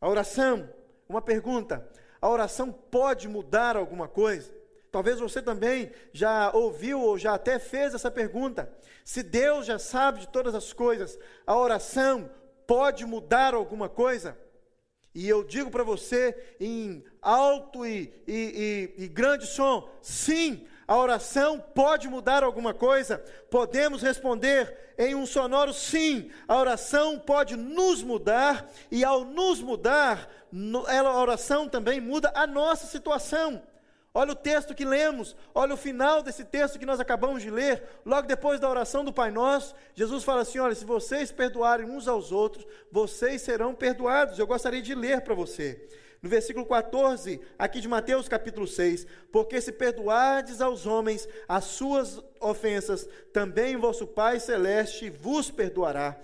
A 0.00 0.08
oração, 0.08 0.68
uma 1.08 1.22
pergunta: 1.22 1.88
a 2.20 2.28
oração 2.28 2.70
pode 2.70 3.28
mudar 3.28 3.76
alguma 3.76 4.08
coisa? 4.08 4.52
Talvez 4.90 5.20
você 5.20 5.40
também 5.40 5.90
já 6.12 6.50
ouviu 6.52 7.00
ou 7.00 7.18
já 7.18 7.34
até 7.34 7.58
fez 7.58 7.94
essa 7.94 8.10
pergunta. 8.10 8.72
Se 9.04 9.22
Deus 9.22 9.66
já 9.66 9.78
sabe 9.78 10.20
de 10.20 10.28
todas 10.28 10.54
as 10.54 10.72
coisas, 10.72 11.18
a 11.46 11.56
oração 11.56 12.30
pode 12.66 13.06
mudar 13.06 13.54
alguma 13.54 13.88
coisa? 13.88 14.36
E 15.18 15.28
eu 15.28 15.42
digo 15.42 15.68
para 15.68 15.82
você 15.82 16.32
em 16.60 17.04
alto 17.20 17.84
e, 17.84 18.14
e, 18.24 18.92
e, 18.96 19.02
e 19.02 19.08
grande 19.08 19.48
som: 19.48 19.90
sim, 20.00 20.64
a 20.86 20.96
oração 20.96 21.58
pode 21.74 22.06
mudar 22.06 22.44
alguma 22.44 22.72
coisa? 22.72 23.18
Podemos 23.50 24.00
responder 24.00 24.94
em 24.96 25.16
um 25.16 25.26
sonoro 25.26 25.72
sim. 25.72 26.30
A 26.46 26.56
oração 26.56 27.18
pode 27.18 27.56
nos 27.56 28.00
mudar, 28.00 28.70
e 28.92 29.04
ao 29.04 29.24
nos 29.24 29.60
mudar, 29.60 30.30
a 30.86 31.20
oração 31.20 31.68
também 31.68 32.00
muda 32.00 32.30
a 32.32 32.46
nossa 32.46 32.86
situação. 32.86 33.60
Olha 34.18 34.32
o 34.32 34.34
texto 34.34 34.74
que 34.74 34.84
lemos, 34.84 35.36
olha 35.54 35.74
o 35.74 35.76
final 35.76 36.24
desse 36.24 36.44
texto 36.44 36.76
que 36.76 36.84
nós 36.84 36.98
acabamos 36.98 37.40
de 37.40 37.52
ler, 37.52 37.84
logo 38.04 38.26
depois 38.26 38.58
da 38.58 38.68
oração 38.68 39.04
do 39.04 39.12
Pai 39.12 39.30
Nosso, 39.30 39.76
Jesus 39.94 40.24
fala 40.24 40.40
assim: 40.40 40.58
Olha, 40.58 40.74
se 40.74 40.84
vocês 40.84 41.30
perdoarem 41.30 41.88
uns 41.88 42.08
aos 42.08 42.32
outros, 42.32 42.66
vocês 42.90 43.42
serão 43.42 43.72
perdoados. 43.72 44.36
Eu 44.36 44.44
gostaria 44.48 44.82
de 44.82 44.92
ler 44.92 45.20
para 45.20 45.36
você. 45.36 45.88
No 46.20 46.28
versículo 46.28 46.66
14, 46.66 47.40
aqui 47.56 47.80
de 47.80 47.86
Mateus 47.86 48.26
capítulo 48.26 48.66
6, 48.66 49.06
porque 49.30 49.60
se 49.60 49.70
perdoardes 49.70 50.60
aos 50.60 50.84
homens 50.84 51.28
as 51.46 51.66
suas 51.66 52.20
ofensas, 52.40 53.08
também 53.32 53.76
vosso 53.76 54.04
Pai 54.04 54.40
celeste 54.40 55.10
vos 55.10 55.48
perdoará. 55.48 56.20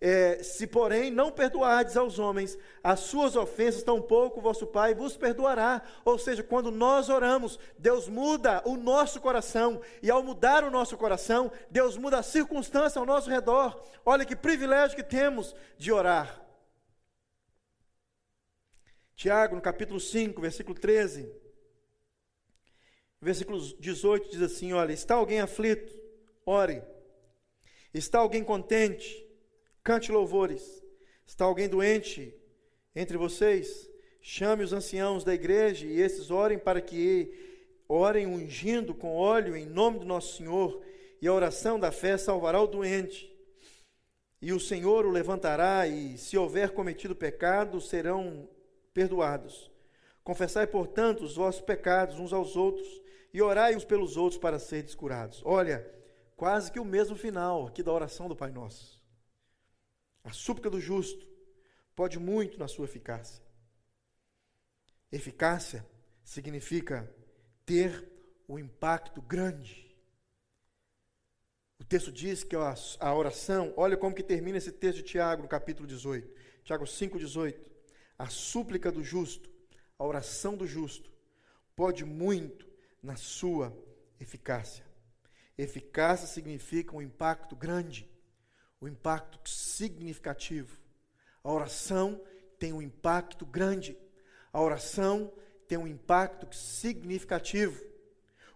É, 0.00 0.44
se, 0.44 0.64
porém, 0.64 1.10
não 1.10 1.32
perdoardes 1.32 1.96
aos 1.96 2.20
homens 2.20 2.56
as 2.84 3.00
suas 3.00 3.34
ofensas, 3.34 3.82
tampouco 3.82 4.40
vosso 4.40 4.64
Pai 4.66 4.94
vos 4.94 5.16
perdoará. 5.16 5.82
Ou 6.04 6.16
seja, 6.18 6.42
quando 6.42 6.70
nós 6.70 7.08
oramos, 7.08 7.58
Deus 7.76 8.08
muda 8.08 8.62
o 8.64 8.76
nosso 8.76 9.20
coração, 9.20 9.80
e 10.00 10.08
ao 10.10 10.22
mudar 10.22 10.62
o 10.62 10.70
nosso 10.70 10.96
coração, 10.96 11.50
Deus 11.68 11.96
muda 11.96 12.18
a 12.18 12.22
circunstância 12.22 13.00
ao 13.00 13.06
nosso 13.06 13.28
redor. 13.28 13.82
Olha 14.06 14.24
que 14.24 14.36
privilégio 14.36 14.96
que 14.96 15.02
temos 15.02 15.54
de 15.76 15.90
orar. 15.92 16.44
Tiago, 19.16 19.56
no 19.56 19.60
capítulo 19.60 19.98
5, 19.98 20.40
versículo 20.40 20.78
13, 20.78 21.28
versículo 23.20 23.58
18, 23.58 24.30
diz 24.30 24.42
assim: 24.42 24.72
Olha, 24.72 24.92
está 24.92 25.16
alguém 25.16 25.40
aflito? 25.40 25.92
Ore. 26.46 26.84
Está 27.92 28.20
alguém 28.20 28.44
contente? 28.44 29.27
Cante 29.82 30.12
louvores. 30.12 30.82
Está 31.26 31.44
alguém 31.44 31.68
doente 31.68 32.34
entre 32.94 33.16
vocês? 33.16 33.88
Chame 34.20 34.64
os 34.64 34.72
anciãos 34.72 35.24
da 35.24 35.34
igreja 35.34 35.86
e 35.86 36.00
esses 36.00 36.30
orem 36.30 36.58
para 36.58 36.80
que 36.80 37.48
orem 37.88 38.26
ungindo 38.26 38.94
com 38.94 39.16
óleo 39.16 39.56
em 39.56 39.64
nome 39.64 40.00
do 40.00 40.04
nosso 40.04 40.36
Senhor, 40.36 40.82
e 41.20 41.26
a 41.26 41.32
oração 41.32 41.80
da 41.80 41.90
fé 41.90 42.18
salvará 42.18 42.60
o 42.60 42.66
doente. 42.66 43.34
E 44.40 44.52
o 44.52 44.60
Senhor 44.60 45.06
o 45.06 45.10
levantará, 45.10 45.88
e 45.88 46.16
se 46.18 46.36
houver 46.36 46.70
cometido 46.70 47.16
pecado, 47.16 47.80
serão 47.80 48.48
perdoados. 48.92 49.70
Confessai, 50.22 50.66
portanto, 50.66 51.24
os 51.24 51.36
vossos 51.36 51.62
pecados 51.62 52.20
uns 52.20 52.32
aos 52.32 52.54
outros, 52.54 52.86
e 53.32 53.42
orai 53.42 53.74
uns 53.74 53.84
pelos 53.84 54.16
outros 54.16 54.38
para 54.38 54.58
serem 54.58 54.94
curados. 54.94 55.42
Olha, 55.44 55.84
quase 56.36 56.70
que 56.70 56.78
o 56.78 56.84
mesmo 56.84 57.16
final 57.16 57.66
aqui 57.66 57.82
da 57.82 57.92
oração 57.92 58.28
do 58.28 58.36
Pai 58.36 58.50
Nosso. 58.52 58.97
A 60.24 60.32
súplica 60.32 60.68
do 60.70 60.80
justo 60.80 61.26
pode 61.94 62.18
muito 62.18 62.58
na 62.58 62.68
sua 62.68 62.84
eficácia. 62.84 63.42
Eficácia 65.10 65.86
significa 66.22 67.12
ter 67.64 68.06
um 68.48 68.58
impacto 68.58 69.22
grande. 69.22 69.88
O 71.78 71.84
texto 71.84 72.12
diz 72.12 72.44
que 72.44 72.56
a 72.56 73.14
oração, 73.14 73.72
olha 73.76 73.96
como 73.96 74.14
que 74.14 74.22
termina 74.22 74.58
esse 74.58 74.72
texto 74.72 74.98
de 74.98 75.04
Tiago 75.04 75.42
no 75.42 75.48
capítulo 75.48 75.86
18. 75.86 76.34
Tiago 76.64 76.86
5:18. 76.86 77.58
A 78.18 78.28
súplica 78.28 78.92
do 78.92 79.02
justo, 79.02 79.48
a 79.98 80.04
oração 80.04 80.56
do 80.56 80.66
justo 80.66 81.10
pode 81.74 82.04
muito 82.04 82.68
na 83.02 83.16
sua 83.16 83.72
eficácia. 84.20 84.84
Eficácia 85.56 86.26
significa 86.26 86.94
um 86.94 87.02
impacto 87.02 87.56
grande 87.56 88.08
o 88.80 88.88
impacto 88.88 89.48
significativo. 89.48 90.76
A 91.42 91.52
oração 91.52 92.20
tem 92.58 92.72
um 92.72 92.82
impacto 92.82 93.44
grande. 93.46 93.96
A 94.52 94.60
oração 94.60 95.32
tem 95.66 95.78
um 95.78 95.86
impacto 95.86 96.54
significativo. 96.54 97.84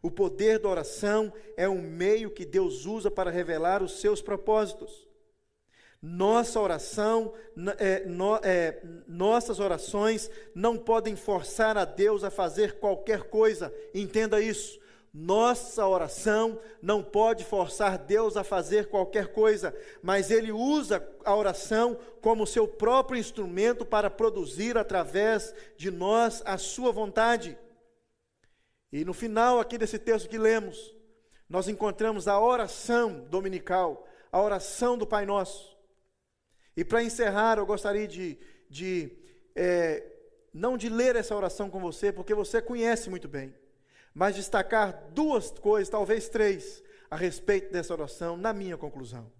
O 0.02 0.10
poder 0.10 0.58
da 0.58 0.68
oração 0.68 1.32
é 1.56 1.68
um 1.68 1.80
meio 1.80 2.30
que 2.30 2.44
Deus 2.44 2.86
usa 2.86 3.10
para 3.10 3.30
revelar 3.30 3.82
os 3.82 4.00
seus 4.00 4.20
propósitos. 4.20 5.06
Nossa 6.00 6.60
oração, 6.60 7.32
é, 7.78 8.04
no, 8.04 8.34
é, 8.42 8.82
nossas 9.06 9.60
orações 9.60 10.28
não 10.52 10.76
podem 10.76 11.14
forçar 11.14 11.78
a 11.78 11.84
Deus 11.84 12.24
a 12.24 12.30
fazer 12.30 12.80
qualquer 12.80 13.28
coisa, 13.28 13.72
entenda 13.94 14.40
isso. 14.40 14.80
Nossa 15.12 15.86
oração 15.86 16.58
não 16.80 17.02
pode 17.02 17.44
forçar 17.44 17.98
Deus 17.98 18.34
a 18.34 18.42
fazer 18.42 18.88
qualquer 18.88 19.28
coisa, 19.34 19.76
mas 20.02 20.30
Ele 20.30 20.50
usa 20.50 21.06
a 21.22 21.36
oração 21.36 21.98
como 22.22 22.46
seu 22.46 22.66
próprio 22.66 23.20
instrumento 23.20 23.84
para 23.84 24.08
produzir 24.08 24.78
através 24.78 25.54
de 25.76 25.90
nós 25.90 26.42
a 26.46 26.56
Sua 26.56 26.90
vontade. 26.90 27.58
E 28.90 29.04
no 29.04 29.12
final 29.12 29.60
aqui 29.60 29.76
desse 29.76 29.98
texto 29.98 30.30
que 30.30 30.38
lemos, 30.38 30.94
nós 31.46 31.68
encontramos 31.68 32.26
a 32.26 32.40
oração 32.40 33.26
dominical, 33.28 34.08
a 34.30 34.40
oração 34.40 34.96
do 34.96 35.06
Pai 35.06 35.26
Nosso. 35.26 35.76
E 36.74 36.82
para 36.82 37.02
encerrar, 37.02 37.58
eu 37.58 37.66
gostaria 37.66 38.08
de, 38.08 38.38
de 38.70 39.14
é, 39.54 40.10
não 40.54 40.78
de 40.78 40.88
ler 40.88 41.16
essa 41.16 41.36
oração 41.36 41.68
com 41.68 41.80
você, 41.80 42.10
porque 42.10 42.32
você 42.32 42.62
conhece 42.62 43.10
muito 43.10 43.28
bem 43.28 43.54
mas 44.14 44.36
destacar 44.36 45.10
duas 45.12 45.50
coisas, 45.50 45.88
talvez 45.88 46.28
três, 46.28 46.82
a 47.10 47.16
respeito 47.16 47.72
dessa 47.72 47.92
oração, 47.92 48.36
na 48.36 48.52
minha 48.52 48.76
conclusão. 48.76 49.30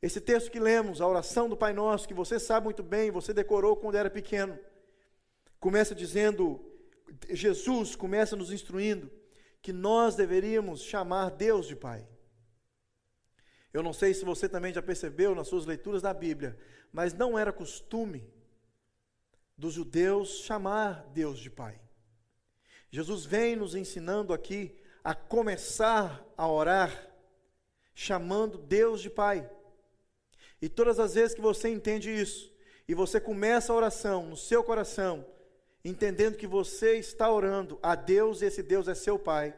Esse 0.00 0.20
texto 0.20 0.50
que 0.50 0.60
lemos, 0.60 1.00
a 1.00 1.06
oração 1.08 1.48
do 1.48 1.56
Pai 1.56 1.72
Nosso, 1.72 2.06
que 2.06 2.14
você 2.14 2.38
sabe 2.38 2.64
muito 2.64 2.82
bem, 2.82 3.10
você 3.10 3.32
decorou 3.32 3.76
quando 3.76 3.96
era 3.96 4.10
pequeno, 4.10 4.58
começa 5.58 5.94
dizendo, 5.94 6.64
Jesus 7.30 7.96
começa 7.96 8.36
nos 8.36 8.52
instruindo 8.52 9.10
que 9.62 9.72
nós 9.72 10.14
deveríamos 10.14 10.82
chamar 10.82 11.30
Deus 11.30 11.66
de 11.66 11.74
Pai. 11.74 12.06
Eu 13.72 13.82
não 13.82 13.92
sei 13.92 14.14
se 14.14 14.24
você 14.24 14.48
também 14.48 14.72
já 14.72 14.80
percebeu 14.80 15.34
nas 15.34 15.48
suas 15.48 15.66
leituras 15.66 16.02
da 16.02 16.14
Bíblia, 16.14 16.58
mas 16.92 17.12
não 17.12 17.38
era 17.38 17.52
costume 17.52 18.32
dos 19.56 19.74
judeus 19.74 20.40
chamar 20.44 21.06
Deus 21.12 21.38
de 21.38 21.50
Pai. 21.50 21.80
Jesus 22.96 23.26
vem 23.26 23.56
nos 23.56 23.74
ensinando 23.74 24.32
aqui 24.32 24.74
a 25.04 25.14
começar 25.14 26.26
a 26.34 26.48
orar, 26.48 27.10
chamando 27.94 28.56
Deus 28.56 29.02
de 29.02 29.10
Pai. 29.10 29.46
E 30.62 30.68
todas 30.70 30.98
as 30.98 31.12
vezes 31.12 31.34
que 31.34 31.42
você 31.42 31.68
entende 31.68 32.10
isso, 32.10 32.50
e 32.88 32.94
você 32.94 33.20
começa 33.20 33.70
a 33.70 33.76
oração 33.76 34.24
no 34.24 34.34
seu 34.34 34.64
coração, 34.64 35.26
entendendo 35.84 36.38
que 36.38 36.46
você 36.46 36.96
está 36.96 37.30
orando 37.30 37.78
a 37.82 37.94
Deus 37.94 38.40
e 38.40 38.46
esse 38.46 38.62
Deus 38.62 38.88
é 38.88 38.94
seu 38.94 39.18
Pai, 39.18 39.54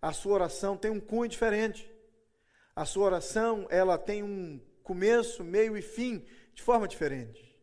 a 0.00 0.12
sua 0.12 0.32
oração 0.32 0.76
tem 0.76 0.90
um 0.90 0.98
cunho 0.98 1.30
diferente. 1.30 1.88
A 2.74 2.84
sua 2.84 3.04
oração, 3.04 3.64
ela 3.70 3.96
tem 3.96 4.24
um 4.24 4.60
começo, 4.82 5.44
meio 5.44 5.76
e 5.76 5.82
fim 5.82 6.26
de 6.52 6.60
forma 6.60 6.88
diferente. 6.88 7.56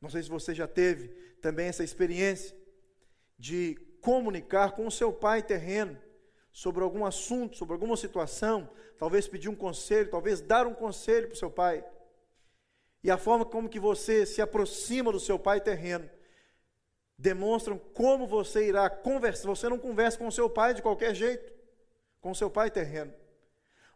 Não 0.00 0.10
sei 0.10 0.24
se 0.24 0.28
você 0.28 0.52
já 0.52 0.66
teve 0.66 1.06
também 1.40 1.68
essa 1.68 1.84
experiência 1.84 2.52
de 3.38 3.83
comunicar 4.04 4.72
com 4.72 4.86
o 4.86 4.90
seu 4.90 5.10
pai 5.10 5.42
terreno 5.42 5.98
sobre 6.52 6.84
algum 6.84 7.06
assunto, 7.06 7.56
sobre 7.56 7.72
alguma 7.72 7.96
situação, 7.96 8.68
talvez 8.98 9.26
pedir 9.26 9.48
um 9.48 9.56
conselho, 9.56 10.10
talvez 10.10 10.42
dar 10.42 10.66
um 10.66 10.74
conselho 10.74 11.28
para 11.28 11.34
o 11.34 11.38
seu 11.38 11.50
pai. 11.50 11.82
E 13.02 13.10
a 13.10 13.16
forma 13.16 13.46
como 13.46 13.68
que 13.68 13.80
você 13.80 14.26
se 14.26 14.42
aproxima 14.42 15.10
do 15.10 15.18
seu 15.18 15.38
pai 15.38 15.58
terreno 15.58 16.08
demonstram 17.18 17.78
como 17.78 18.26
você 18.26 18.68
irá 18.68 18.90
conversar. 18.90 19.48
Você 19.48 19.70
não 19.70 19.78
conversa 19.78 20.18
com 20.18 20.26
o 20.26 20.32
seu 20.32 20.50
pai 20.50 20.74
de 20.74 20.82
qualquer 20.82 21.14
jeito, 21.14 21.50
com 22.20 22.30
o 22.30 22.34
seu 22.34 22.50
pai 22.50 22.70
terreno. 22.70 23.12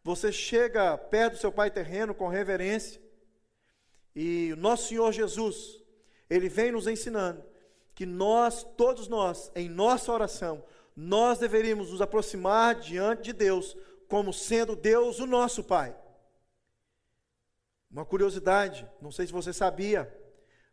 Você 0.03 0.33
chega 0.33 0.97
perto 0.97 1.35
do 1.35 1.39
seu 1.39 1.53
pai 1.53 1.71
terreno 1.71 2.15
com 2.15 2.29
reverência. 2.29 3.01
E 4.17 4.53
o 4.55 4.57
nosso 4.57 4.89
Senhor 4.89 5.13
Jesus, 5.13 5.83
ele 6.31 6.49
vem 6.49 6.73
nos 6.73 6.87
ensinando 6.87 7.45
que 7.99 8.07
nós, 8.07 8.63
todos 8.77 9.09
nós, 9.09 9.51
em 9.57 9.69
nossa 9.69 10.13
oração, 10.13 10.63
nós 10.95 11.41
deveríamos 11.41 11.91
nos 11.91 12.01
aproximar 12.01 12.77
diante 12.77 13.23
de 13.23 13.33
Deus 13.33 13.77
como 14.07 14.33
sendo 14.33 14.77
Deus 14.77 15.19
o 15.19 15.27
nosso 15.27 15.65
Pai. 15.65 15.97
Uma 17.91 18.05
curiosidade, 18.05 18.89
não 19.03 19.11
sei 19.11 19.27
se 19.27 19.33
você 19.33 19.53
sabia, 19.53 20.17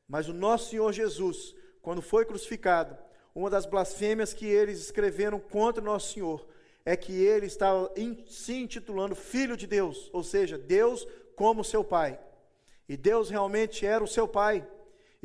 mas 0.07 0.29
o 0.29 0.33
nosso 0.33 0.69
Senhor 0.69 0.93
Jesus, 0.93 1.55
quando 1.81 1.99
foi 1.99 2.25
crucificado, 2.25 2.95
uma 3.33 3.49
das 3.49 3.65
blasfêmias 3.65 4.31
que 4.31 4.45
eles 4.45 4.79
escreveram 4.79 5.39
contra 5.39 5.81
o 5.81 5.85
nosso 5.85 6.13
Senhor 6.13 6.47
é 6.85 6.95
que 6.95 7.11
ele 7.11 7.47
estava 7.47 7.91
se 8.27 8.53
intitulando 8.53 9.15
Filho 9.15 9.57
de 9.57 9.65
Deus, 9.65 10.11
ou 10.13 10.23
seja, 10.23 10.59
Deus 10.59 11.07
como 11.35 11.63
seu 11.63 11.83
Pai. 11.83 12.19
E 12.87 12.95
Deus 12.95 13.31
realmente 13.31 13.83
era 13.83 14.03
o 14.03 14.07
seu 14.07 14.27
Pai 14.27 14.63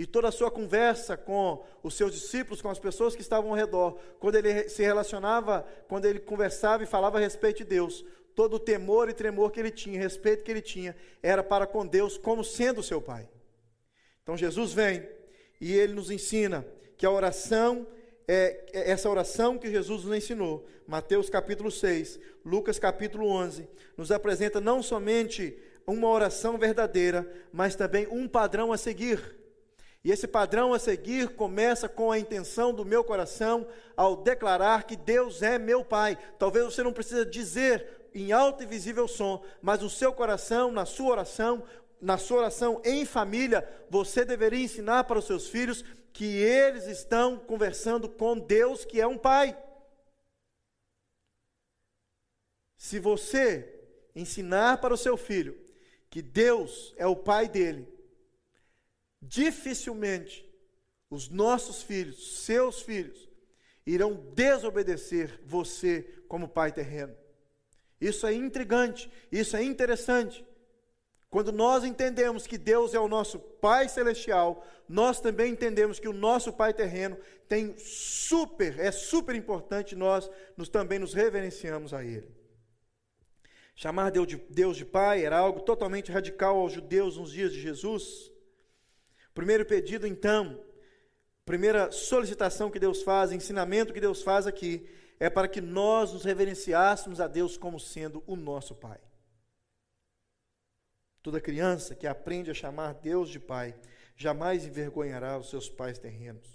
e 0.00 0.06
toda 0.06 0.28
a 0.28 0.32
sua 0.32 0.50
conversa 0.50 1.14
com 1.14 1.62
os 1.82 1.92
seus 1.92 2.14
discípulos, 2.14 2.62
com 2.62 2.70
as 2.70 2.78
pessoas 2.78 3.14
que 3.14 3.20
estavam 3.20 3.50
ao 3.50 3.56
redor, 3.56 3.98
quando 4.18 4.36
ele 4.36 4.66
se 4.70 4.82
relacionava, 4.82 5.68
quando 5.88 6.06
ele 6.06 6.18
conversava 6.18 6.82
e 6.82 6.86
falava 6.86 7.18
a 7.18 7.20
respeito 7.20 7.58
de 7.58 7.64
Deus, 7.64 8.02
todo 8.34 8.54
o 8.54 8.58
temor 8.58 9.10
e 9.10 9.12
tremor 9.12 9.50
que 9.50 9.60
ele 9.60 9.70
tinha, 9.70 10.00
respeito 10.00 10.42
que 10.42 10.50
ele 10.50 10.62
tinha, 10.62 10.96
era 11.22 11.42
para 11.42 11.66
com 11.66 11.86
Deus 11.86 12.16
como 12.16 12.42
sendo 12.42 12.82
seu 12.82 12.98
Pai. 12.98 13.28
Então 14.22 14.38
Jesus 14.38 14.72
vem 14.72 15.06
e 15.60 15.74
ele 15.74 15.92
nos 15.92 16.10
ensina 16.10 16.66
que 16.96 17.04
a 17.04 17.10
oração 17.10 17.86
é, 18.26 18.64
é 18.72 18.90
essa 18.92 19.10
oração 19.10 19.58
que 19.58 19.70
Jesus 19.70 20.04
nos 20.04 20.16
ensinou, 20.16 20.66
Mateus 20.86 21.28
capítulo 21.28 21.70
6, 21.70 22.18
Lucas 22.42 22.78
capítulo 22.78 23.28
11, 23.28 23.68
nos 23.98 24.10
apresenta 24.10 24.62
não 24.62 24.82
somente 24.82 25.58
uma 25.86 26.08
oração 26.08 26.56
verdadeira, 26.56 27.30
mas 27.52 27.76
também 27.76 28.08
um 28.10 28.26
padrão 28.26 28.72
a 28.72 28.78
seguir. 28.78 29.39
E 30.02 30.10
esse 30.10 30.26
padrão 30.26 30.72
a 30.72 30.78
seguir 30.78 31.30
começa 31.36 31.88
com 31.88 32.10
a 32.10 32.18
intenção 32.18 32.72
do 32.72 32.84
meu 32.84 33.04
coração 33.04 33.66
ao 33.94 34.16
declarar 34.16 34.84
que 34.84 34.96
Deus 34.96 35.42
é 35.42 35.58
meu 35.58 35.84
Pai. 35.84 36.16
Talvez 36.38 36.64
você 36.64 36.82
não 36.82 36.92
precisa 36.92 37.24
dizer 37.26 38.08
em 38.14 38.32
alto 38.32 38.62
e 38.62 38.66
visível 38.66 39.06
som, 39.06 39.44
mas 39.60 39.82
o 39.82 39.90
seu 39.90 40.12
coração, 40.12 40.72
na 40.72 40.86
sua 40.86 41.10
oração, 41.10 41.62
na 42.00 42.16
sua 42.16 42.38
oração 42.38 42.80
em 42.82 43.04
família, 43.04 43.68
você 43.90 44.24
deveria 44.24 44.64
ensinar 44.64 45.04
para 45.04 45.18
os 45.18 45.26
seus 45.26 45.48
filhos 45.48 45.84
que 46.12 46.24
eles 46.24 46.86
estão 46.86 47.38
conversando 47.38 48.08
com 48.08 48.38
Deus, 48.38 48.84
que 48.84 49.00
é 49.00 49.06
um 49.06 49.18
pai. 49.18 49.56
Se 52.76 52.98
você 52.98 53.80
ensinar 54.16 54.80
para 54.80 54.94
o 54.94 54.96
seu 54.96 55.16
filho 55.16 55.56
que 56.08 56.22
Deus 56.22 56.94
é 56.96 57.06
o 57.06 57.14
pai 57.14 57.48
dele, 57.48 57.86
dificilmente 59.20 60.48
os 61.10 61.28
nossos 61.28 61.82
filhos, 61.82 62.44
seus 62.44 62.82
filhos, 62.82 63.28
irão 63.84 64.14
desobedecer 64.34 65.40
você 65.44 66.02
como 66.28 66.48
pai 66.48 66.72
terreno. 66.72 67.16
Isso 68.00 68.26
é 68.26 68.32
intrigante, 68.32 69.10
isso 69.30 69.56
é 69.56 69.62
interessante. 69.62 70.44
Quando 71.30 71.52
nós 71.52 71.84
entendemos 71.84 72.44
que 72.44 72.58
Deus 72.58 72.92
é 72.92 72.98
o 72.98 73.06
nosso 73.06 73.38
Pai 73.38 73.88
celestial, 73.88 74.66
nós 74.88 75.20
também 75.20 75.52
entendemos 75.52 76.00
que 76.00 76.08
o 76.08 76.12
nosso 76.12 76.52
Pai 76.52 76.74
terreno 76.74 77.16
tem 77.46 77.76
super, 77.78 78.80
é 78.80 78.90
super 78.90 79.36
importante 79.36 79.94
nós 79.94 80.28
nos 80.56 80.68
também 80.68 80.98
nos 80.98 81.14
reverenciamos 81.14 81.94
a 81.94 82.04
ele. 82.04 82.28
Chamar 83.76 84.10
Deus 84.10 84.26
de, 84.26 84.36
Deus 84.50 84.76
de 84.76 84.84
Pai 84.84 85.24
era 85.24 85.38
algo 85.38 85.60
totalmente 85.60 86.10
radical 86.10 86.58
aos 86.58 86.72
judeus 86.72 87.16
nos 87.16 87.30
dias 87.30 87.52
de 87.52 87.60
Jesus. 87.60 88.32
Primeiro 89.34 89.64
pedido, 89.64 90.06
então, 90.06 90.62
primeira 91.44 91.90
solicitação 91.92 92.70
que 92.70 92.78
Deus 92.78 93.02
faz, 93.02 93.32
ensinamento 93.32 93.92
que 93.92 94.00
Deus 94.00 94.22
faz 94.22 94.46
aqui, 94.46 94.88
é 95.18 95.28
para 95.28 95.46
que 95.46 95.60
nós 95.60 96.12
nos 96.12 96.24
reverenciássemos 96.24 97.20
a 97.20 97.26
Deus 97.26 97.56
como 97.56 97.78
sendo 97.78 98.24
o 98.26 98.34
nosso 98.34 98.74
Pai. 98.74 98.98
Toda 101.22 101.40
criança 101.40 101.94
que 101.94 102.06
aprende 102.06 102.50
a 102.50 102.54
chamar 102.54 102.94
Deus 102.94 103.28
de 103.28 103.38
Pai 103.38 103.74
jamais 104.16 104.64
envergonhará 104.64 105.36
os 105.36 105.50
seus 105.50 105.68
pais 105.68 105.98
terrenos. 105.98 106.48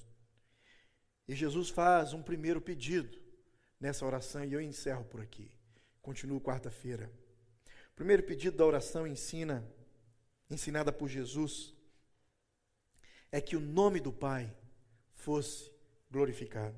E 1.28 1.36
Jesus 1.36 1.70
faz 1.70 2.14
um 2.14 2.24
primeiro 2.24 2.60
pedido 2.60 3.20
nessa 3.80 4.06
oração 4.06 4.44
e 4.44 4.54
eu 4.54 4.62
encerro 4.62 5.06
por 5.06 5.22
aqui. 5.22 5.52
Continuo 6.02 6.42
quarta-feira. 6.42 7.12
O 7.92 7.96
primeiro 7.96 8.24
pedido 8.24 8.58
da 8.58 8.66
oração 8.66 9.06
ensina, 9.06 9.64
ensinada 10.50 10.92
por 10.92 11.08
Jesus, 11.08 11.75
é 13.36 13.42
que 13.42 13.58
o 13.58 13.60
nome 13.60 14.00
do 14.00 14.14
Pai 14.14 14.50
fosse 15.14 15.70
glorificado. 16.10 16.78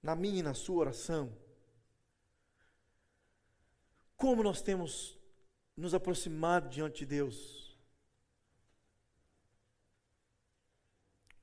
Na 0.00 0.14
minha 0.14 0.38
e 0.38 0.42
na 0.42 0.54
sua 0.54 0.76
oração, 0.76 1.36
como 4.16 4.40
nós 4.40 4.62
temos 4.62 5.18
nos 5.76 5.94
aproximado 5.94 6.68
diante 6.68 7.00
de 7.00 7.06
Deus 7.06 7.76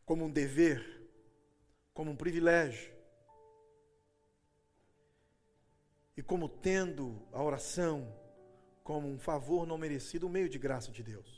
como 0.06 0.24
um 0.24 0.32
dever, 0.32 0.82
como 1.94 2.12
um 2.12 2.16
privilégio, 2.16 2.96
e 6.16 6.24
como 6.24 6.48
tendo 6.48 7.28
a 7.34 7.44
oração 7.44 8.18
como 8.82 9.10
um 9.10 9.20
favor 9.20 9.68
não 9.68 9.78
merecido, 9.78 10.26
um 10.26 10.30
meio 10.30 10.48
de 10.48 10.58
graça 10.58 10.90
de 10.90 11.04
Deus. 11.04 11.37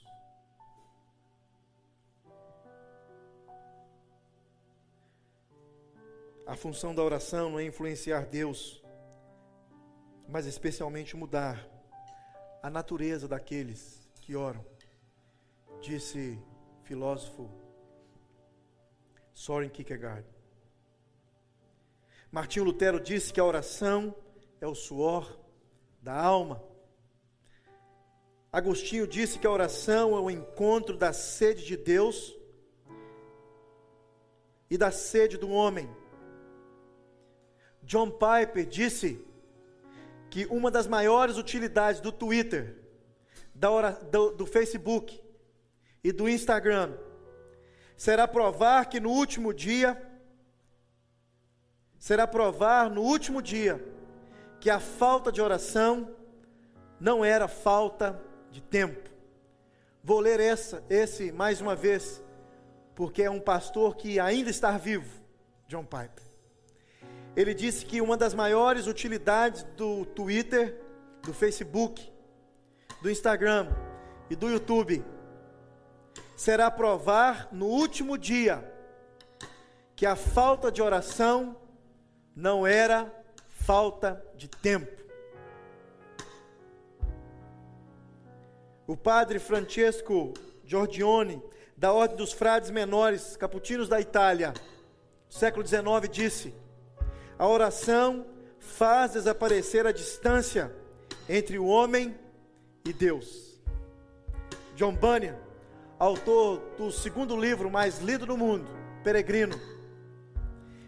A 6.50 6.56
função 6.56 6.96
da 6.96 7.04
oração 7.04 7.52
não 7.52 7.60
é 7.60 7.64
influenciar 7.64 8.26
Deus, 8.26 8.84
mas 10.28 10.48
especialmente 10.48 11.16
mudar 11.16 11.64
a 12.64 12.72
natureza 12.72 13.28
daqueles 13.28 14.10
que 14.16 14.36
oram. 14.36 14.66
Disse 15.80 16.40
filósofo 16.82 17.52
Soren 19.32 19.70
Kierkegaard. 19.70 20.26
Martinho 22.32 22.66
Lutero 22.66 23.00
disse 23.00 23.32
que 23.32 23.40
a 23.40 23.46
oração 23.46 24.16
é 24.60 24.66
o 24.66 24.74
suor 24.74 25.40
da 26.02 26.20
alma. 26.20 26.64
Agostinho 28.52 29.06
disse 29.06 29.38
que 29.38 29.46
a 29.46 29.52
oração 29.52 30.18
é 30.18 30.20
o 30.20 30.32
encontro 30.32 30.98
da 30.98 31.14
sede 31.14 31.64
de 31.64 31.78
Deus 31.78 32.36
e 34.68 34.80
da 34.80 34.90
sede 34.90 35.38
do 35.38 35.52
homem. 35.52 35.99
John 37.90 38.12
Piper 38.12 38.68
disse 38.68 39.20
que 40.30 40.46
uma 40.46 40.70
das 40.70 40.86
maiores 40.86 41.38
utilidades 41.38 42.00
do 42.00 42.12
Twitter, 42.12 42.78
do, 44.12 44.30
do 44.30 44.46
Facebook 44.46 45.20
e 46.04 46.12
do 46.12 46.30
Instagram 46.30 46.96
será 47.98 48.28
provar 48.28 48.86
que 48.86 49.00
no 49.00 49.10
último 49.10 49.52
dia, 49.52 50.00
será 51.98 52.28
provar 52.28 52.92
no 52.92 53.02
último 53.02 53.42
dia, 53.42 53.84
que 54.62 54.70
a 54.70 54.80
falta 54.80 55.32
de 55.32 55.42
oração 55.42 56.16
não 57.00 57.26
era 57.26 57.48
falta 57.48 58.22
de 58.52 58.62
tempo. 58.62 59.10
Vou 60.04 60.20
ler 60.20 60.40
essa, 60.40 60.84
esse 60.92 61.32
mais 61.32 61.60
uma 61.60 61.76
vez, 61.76 62.24
porque 62.94 63.24
é 63.24 63.32
um 63.32 63.40
pastor 63.40 63.96
que 63.96 64.20
ainda 64.20 64.52
está 64.52 64.78
vivo, 64.78 65.24
John 65.68 65.84
Piper. 65.84 66.29
Ele 67.40 67.54
disse 67.54 67.86
que 67.86 68.02
uma 68.02 68.18
das 68.18 68.34
maiores 68.34 68.86
utilidades 68.86 69.64
do 69.78 70.06
Twitter, 70.08 70.78
do 71.22 71.34
Facebook, 71.34 72.12
do 73.02 73.10
Instagram 73.10 73.74
e 74.30 74.36
do 74.36 74.50
YouTube 74.50 75.02
será 76.36 76.70
provar 76.70 77.48
no 77.50 77.66
último 77.66 78.18
dia 78.18 78.70
que 79.96 80.06
a 80.06 80.18
falta 80.18 80.70
de 80.70 80.82
oração 80.82 81.56
não 82.36 82.68
era 82.68 83.10
falta 83.48 84.22
de 84.36 84.50
tempo. 84.50 85.02
O 88.86 88.98
padre 88.98 89.40
Francesco 89.40 90.34
Giorgione, 90.66 91.42
da 91.78 91.94
Ordem 91.94 92.18
dos 92.18 92.34
Frades 92.34 92.70
Menores 92.70 93.38
Caputinos 93.38 93.88
da 93.88 94.02
Itália, 94.02 94.54
século 95.30 95.66
XIX, 95.66 96.10
disse: 96.12 96.54
a 97.40 97.48
oração 97.48 98.26
faz 98.60 99.14
desaparecer 99.14 99.88
a 99.88 99.94
distância 99.94 100.76
entre 101.28 101.58
o 101.58 101.66
homem 101.66 102.14
e 102.84 102.92
Deus. 102.92 103.58
John 104.76 104.94
Bunyan, 104.94 105.38
autor 105.98 106.62
do 106.78 106.92
segundo 106.92 107.40
livro 107.40 107.72
mais 107.72 108.00
lido 108.00 108.26
no 108.26 108.36
mundo, 108.36 108.70
Peregrino, 109.06 109.58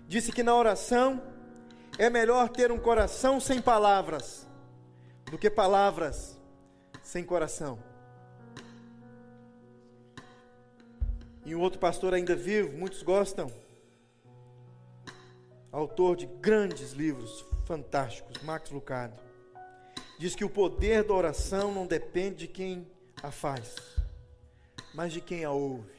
disse 0.10 0.34
que 0.34 0.43
na 0.43 0.54
oração 0.54 1.24
é 1.97 2.10
melhor 2.10 2.49
ter 2.49 2.70
um 2.70 2.78
coração 2.78 3.39
sem 3.39 3.62
palavras 3.62 4.45
do 5.32 5.38
que 5.38 5.49
palavras 5.49 6.38
sem 7.02 7.24
coração. 7.24 7.80
E 11.45 11.56
um 11.56 11.62
outro 11.62 11.80
pastor 11.80 12.14
ainda 12.14 12.36
vivo, 12.36 12.78
muitos 12.78 13.02
gostam, 13.04 13.49
autor 15.72 16.17
de 16.17 16.26
grandes 16.26 16.91
livros 16.91 17.45
fantásticos, 17.65 18.41
Max 18.43 18.69
Lucado, 18.72 19.17
diz 20.19 20.36
que 20.36 20.43
o 20.43 20.49
poder 20.49 21.03
da 21.03 21.13
oração 21.13 21.74
não 21.74 21.88
depende 21.88 22.39
de 22.39 22.47
quem 22.47 22.88
a 23.24 23.32
faz, 23.32 23.76
mas 24.93 25.13
de 25.13 25.22
quem 25.22 25.45
a 25.45 25.51
ouve. 25.51 25.89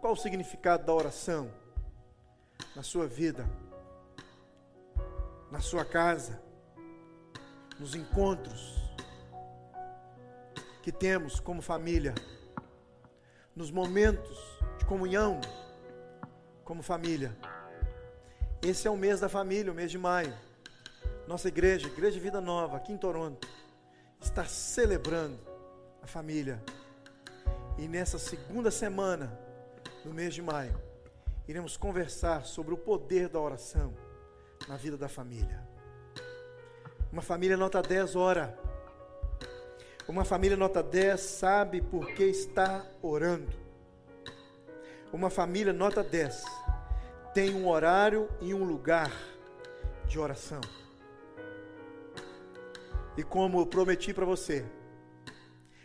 Qual 0.00 0.12
o 0.12 0.16
significado 0.16 0.84
da 0.84 0.92
oração 0.92 1.50
na 2.74 2.82
sua 2.82 3.06
vida, 3.06 3.48
na 5.50 5.60
sua 5.60 5.84
casa, 5.84 6.42
nos 7.78 7.94
encontros 7.94 8.74
que 10.82 10.92
temos 10.92 11.40
como 11.40 11.62
família, 11.62 12.14
nos 13.54 13.70
momentos 13.70 14.38
de 14.78 14.84
comunhão? 14.84 15.40
Como 16.64 16.82
família. 16.82 17.36
Esse 18.62 18.88
é 18.88 18.90
o 18.90 18.96
mês 18.96 19.20
da 19.20 19.28
família, 19.28 19.70
o 19.70 19.74
mês 19.74 19.90
de 19.90 19.98
maio. 19.98 20.32
Nossa 21.26 21.48
igreja, 21.48 21.86
Igreja 21.86 22.18
Vida 22.18 22.40
Nova, 22.40 22.76
aqui 22.76 22.92
em 22.92 22.96
Toronto, 22.96 23.46
está 24.20 24.44
celebrando 24.44 25.38
a 26.02 26.06
família. 26.06 26.62
E 27.78 27.86
nessa 27.86 28.18
segunda 28.18 28.70
semana 28.70 29.38
do 30.02 30.12
mês 30.12 30.34
de 30.34 30.40
maio, 30.40 30.80
iremos 31.46 31.76
conversar 31.76 32.44
sobre 32.44 32.72
o 32.72 32.78
poder 32.78 33.28
da 33.28 33.38
oração 33.38 33.94
na 34.66 34.76
vida 34.76 34.96
da 34.96 35.08
família. 35.08 35.62
Uma 37.12 37.22
família 37.22 37.56
nota 37.56 37.82
10 37.82 38.16
ora. 38.16 38.58
Uma 40.08 40.24
família 40.24 40.56
nota 40.56 40.82
10 40.82 41.20
sabe 41.20 41.80
por 41.80 42.06
que 42.14 42.24
está 42.24 42.84
orando. 43.02 43.63
Uma 45.14 45.30
família 45.30 45.72
nota 45.72 46.02
10 46.02 46.42
tem 47.32 47.54
um 47.54 47.68
horário 47.68 48.28
e 48.40 48.52
um 48.52 48.64
lugar 48.64 49.12
de 50.08 50.18
oração. 50.18 50.60
E 53.16 53.22
como 53.22 53.64
prometi 53.64 54.12
para 54.12 54.24
você, 54.24 54.66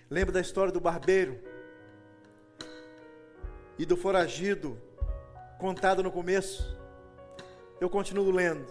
Lembra 0.09 0.34
da 0.34 0.41
história 0.41 0.73
do 0.73 0.80
barbeiro 0.80 1.39
e 3.77 3.86
do 3.86 3.95
foragido 3.95 4.82
contado 5.59 6.01
no 6.01 6.11
começo? 6.11 6.75
Eu 7.80 7.91
continuo 7.91 8.32
lendo. 8.32 8.65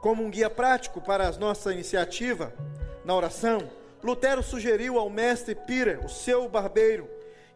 Como 0.00 0.24
um 0.24 0.30
guia 0.30 0.50
prático 0.50 1.00
para 1.00 1.28
a 1.28 1.32
nossa 1.38 1.72
iniciativa 1.72 2.52
na 3.04 3.14
oração, 3.14 3.70
Lutero 4.02 4.42
sugeriu 4.42 4.98
ao 4.98 5.08
mestre 5.08 5.54
Pira, 5.54 6.00
o 6.04 6.08
seu 6.08 6.48
barbeiro, 6.48 7.08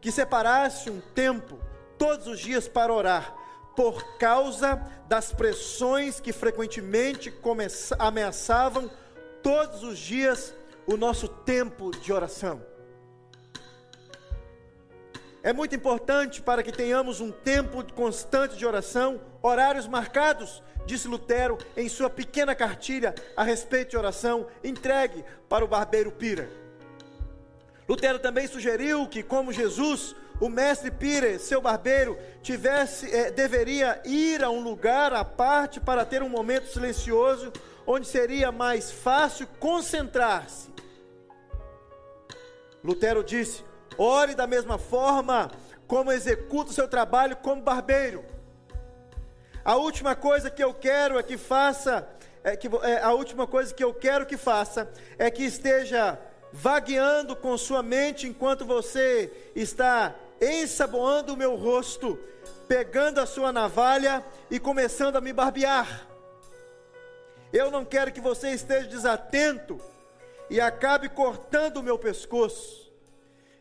que 0.06 0.12
separasse 0.12 0.88
um 0.88 1.00
tempo 1.00 1.58
todos 1.98 2.28
os 2.28 2.38
dias 2.38 2.68
para 2.68 2.94
orar, 2.94 3.34
por 3.74 4.16
causa 4.18 4.80
das 5.08 5.32
pressões 5.32 6.20
que 6.20 6.32
frequentemente 6.32 7.34
ameaçavam 7.98 8.88
todos 9.42 9.82
os 9.82 9.98
dias 9.98 10.54
o 10.86 10.96
nosso 10.96 11.26
tempo 11.26 11.90
de 11.90 12.12
oração. 12.12 12.64
É 15.42 15.52
muito 15.52 15.74
importante 15.74 16.40
para 16.40 16.62
que 16.62 16.70
tenhamos 16.70 17.20
um 17.20 17.32
tempo 17.32 17.82
constante 17.92 18.56
de 18.56 18.64
oração, 18.64 19.20
horários 19.42 19.88
marcados, 19.88 20.62
disse 20.86 21.08
Lutero 21.08 21.58
em 21.76 21.88
sua 21.88 22.08
pequena 22.08 22.54
cartilha 22.54 23.12
a 23.36 23.42
respeito 23.42 23.90
de 23.90 23.96
oração, 23.96 24.46
entregue 24.62 25.24
para 25.48 25.64
o 25.64 25.68
barbeiro 25.68 26.12
Pira. 26.12 26.65
Lutero 27.88 28.18
também 28.18 28.46
sugeriu 28.46 29.06
que, 29.06 29.22
como 29.22 29.52
Jesus, 29.52 30.14
o 30.40 30.48
mestre 30.48 30.90
Pires, 30.90 31.42
seu 31.42 31.60
barbeiro, 31.60 32.18
tivesse, 32.42 33.14
eh, 33.14 33.30
deveria 33.30 34.00
ir 34.04 34.42
a 34.42 34.50
um 34.50 34.60
lugar 34.60 35.12
à 35.12 35.24
parte 35.24 35.80
para 35.80 36.04
ter 36.04 36.22
um 36.22 36.28
momento 36.28 36.66
silencioso, 36.66 37.52
onde 37.86 38.06
seria 38.06 38.50
mais 38.50 38.90
fácil 38.90 39.46
concentrar-se. 39.60 40.68
Lutero 42.82 43.22
disse: 43.22 43.64
ore 43.96 44.34
da 44.34 44.46
mesma 44.46 44.78
forma 44.78 45.50
como 45.86 46.12
executa 46.12 46.70
o 46.70 46.74
seu 46.74 46.88
trabalho 46.88 47.36
como 47.36 47.62
barbeiro. 47.62 48.24
A 49.64 49.76
última 49.76 50.14
coisa 50.14 50.50
que 50.50 50.62
eu 50.62 50.74
quero 50.74 51.18
é 51.18 51.22
que 51.22 51.36
faça, 51.36 52.08
é 52.44 52.56
que, 52.56 52.68
é, 52.82 53.02
a 53.02 53.12
última 53.12 53.46
coisa 53.46 53.74
que 53.74 53.82
eu 53.82 53.94
quero 53.94 54.26
que 54.26 54.36
faça 54.36 54.88
é 55.18 55.30
que 55.30 55.44
esteja 55.44 56.18
vagueando 56.56 57.36
com 57.36 57.56
sua 57.58 57.82
mente 57.82 58.26
enquanto 58.26 58.64
você 58.64 59.30
está 59.54 60.14
ensaboando 60.40 61.34
o 61.34 61.36
meu 61.36 61.54
rosto, 61.54 62.18
pegando 62.66 63.20
a 63.20 63.26
sua 63.26 63.52
navalha 63.52 64.24
e 64.50 64.58
começando 64.58 65.16
a 65.16 65.20
me 65.20 65.34
barbear. 65.34 66.06
Eu 67.52 67.70
não 67.70 67.84
quero 67.84 68.10
que 68.10 68.22
você 68.22 68.52
esteja 68.52 68.88
desatento 68.88 69.78
e 70.48 70.58
acabe 70.58 71.10
cortando 71.10 71.76
o 71.76 71.82
meu 71.82 71.98
pescoço. 71.98 72.90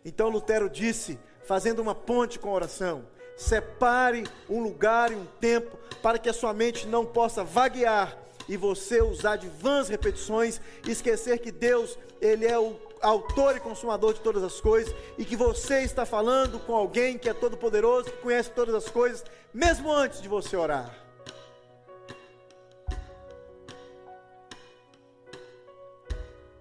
Então 0.05 0.29
Lutero 0.29 0.69
disse, 0.69 1.19
fazendo 1.45 1.81
uma 1.81 1.93
ponte 1.93 2.39
com 2.39 2.49
a 2.49 2.53
oração: 2.53 3.05
separe 3.35 4.23
um 4.49 4.63
lugar 4.63 5.11
e 5.11 5.15
um 5.15 5.25
tempo 5.25 5.77
para 6.01 6.17
que 6.17 6.29
a 6.29 6.33
sua 6.33 6.53
mente 6.53 6.87
não 6.87 7.05
possa 7.05 7.43
vaguear 7.43 8.24
e 8.47 8.55
você 8.57 9.01
usar 9.01 9.37
de 9.37 9.47
vãs 9.47 9.89
repetições, 9.89 10.61
esquecer 10.87 11.39
que 11.39 11.51
Deus, 11.51 11.97
ele 12.21 12.45
é 12.45 12.57
o 12.57 12.75
autor 13.01 13.55
e 13.55 13.59
consumador 13.59 14.13
de 14.13 14.21
todas 14.21 14.43
as 14.43 14.59
coisas, 14.61 14.93
e 15.17 15.25
que 15.25 15.35
você 15.35 15.81
está 15.81 16.05
falando 16.05 16.59
com 16.59 16.75
alguém 16.75 17.17
que 17.17 17.29
é 17.29 17.33
todo 17.33 17.57
poderoso, 17.57 18.11
que 18.11 18.17
conhece 18.17 18.49
todas 18.51 18.73
as 18.73 18.89
coisas, 18.89 19.23
mesmo 19.53 19.91
antes 19.91 20.21
de 20.21 20.27
você 20.27 20.55
orar. 20.55 21.05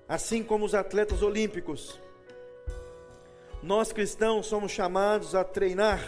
Assim 0.07 0.43
como 0.43 0.67
os 0.67 0.75
atletas 0.75 1.23
olímpicos, 1.23 1.99
nós 3.63 3.91
cristãos 3.91 4.47
somos 4.47 4.71
chamados 4.71 5.35
a 5.35 5.43
treinar, 5.43 6.01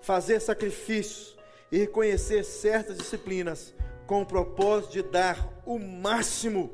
fazer 0.00 0.40
sacrifícios 0.40 1.36
e 1.70 1.78
reconhecer 1.78 2.42
certas 2.42 2.98
disciplinas 2.98 3.72
com 4.06 4.22
o 4.22 4.26
propósito 4.26 4.92
de 4.92 5.02
dar 5.02 5.36
o 5.64 5.78
máximo 5.78 6.70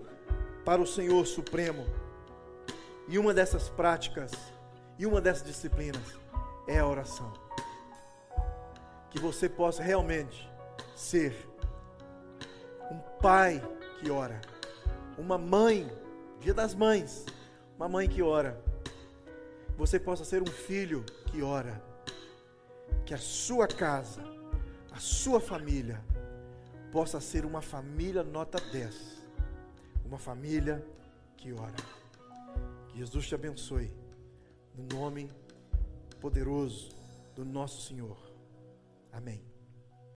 para 0.65 0.81
o 0.81 0.87
Senhor 0.87 1.27
Supremo. 1.27 1.87
E 3.09 3.19
uma 3.19 3.33
dessas 3.33 3.69
práticas, 3.69 4.33
e 4.99 5.07
uma 5.07 5.21
dessas 5.21 5.43
disciplinas, 5.43 6.03
é 6.69 6.79
a 6.79 6.87
oração. 6.87 7.33
Que 9.11 9.19
você 9.19 9.49
possa 9.49 9.83
realmente 9.83 10.49
ser 10.95 11.35
um 12.91 12.99
pai 13.21 13.63
que 13.99 14.11
ora, 14.11 14.41
uma 15.19 15.39
mãe, 15.39 15.91
dia 16.41 16.55
das 16.55 16.75
mães, 16.75 17.25
uma 17.77 17.89
mãe 17.89 18.09
que 18.09 18.23
ora. 18.23 18.63
Você 19.77 19.99
possa 19.99 20.25
ser 20.25 20.43
um 20.43 20.47
filho 20.47 21.05
que 21.27 21.43
ora. 21.43 21.83
Que 23.05 23.15
a 23.15 23.19
sua 23.19 23.67
casa, 23.67 24.23
a 24.93 24.99
sua 24.99 25.41
família, 25.41 26.03
possa 26.93 27.21
ser 27.21 27.47
uma 27.47 27.63
família 27.63 28.23
nota 28.23 28.61
10. 28.71 29.23
Uma 30.05 30.19
família 30.19 30.87
que 31.39 31.51
ora. 31.51 31.75
Que 32.89 32.99
Jesus 32.99 33.27
te 33.27 33.35
abençoe. 33.35 33.91
No 34.77 34.85
nome 35.01 35.31
poderoso 36.21 36.91
do 37.35 37.47
nosso 37.47 37.81
Senhor. 37.81 38.19
Amém. 39.11 39.52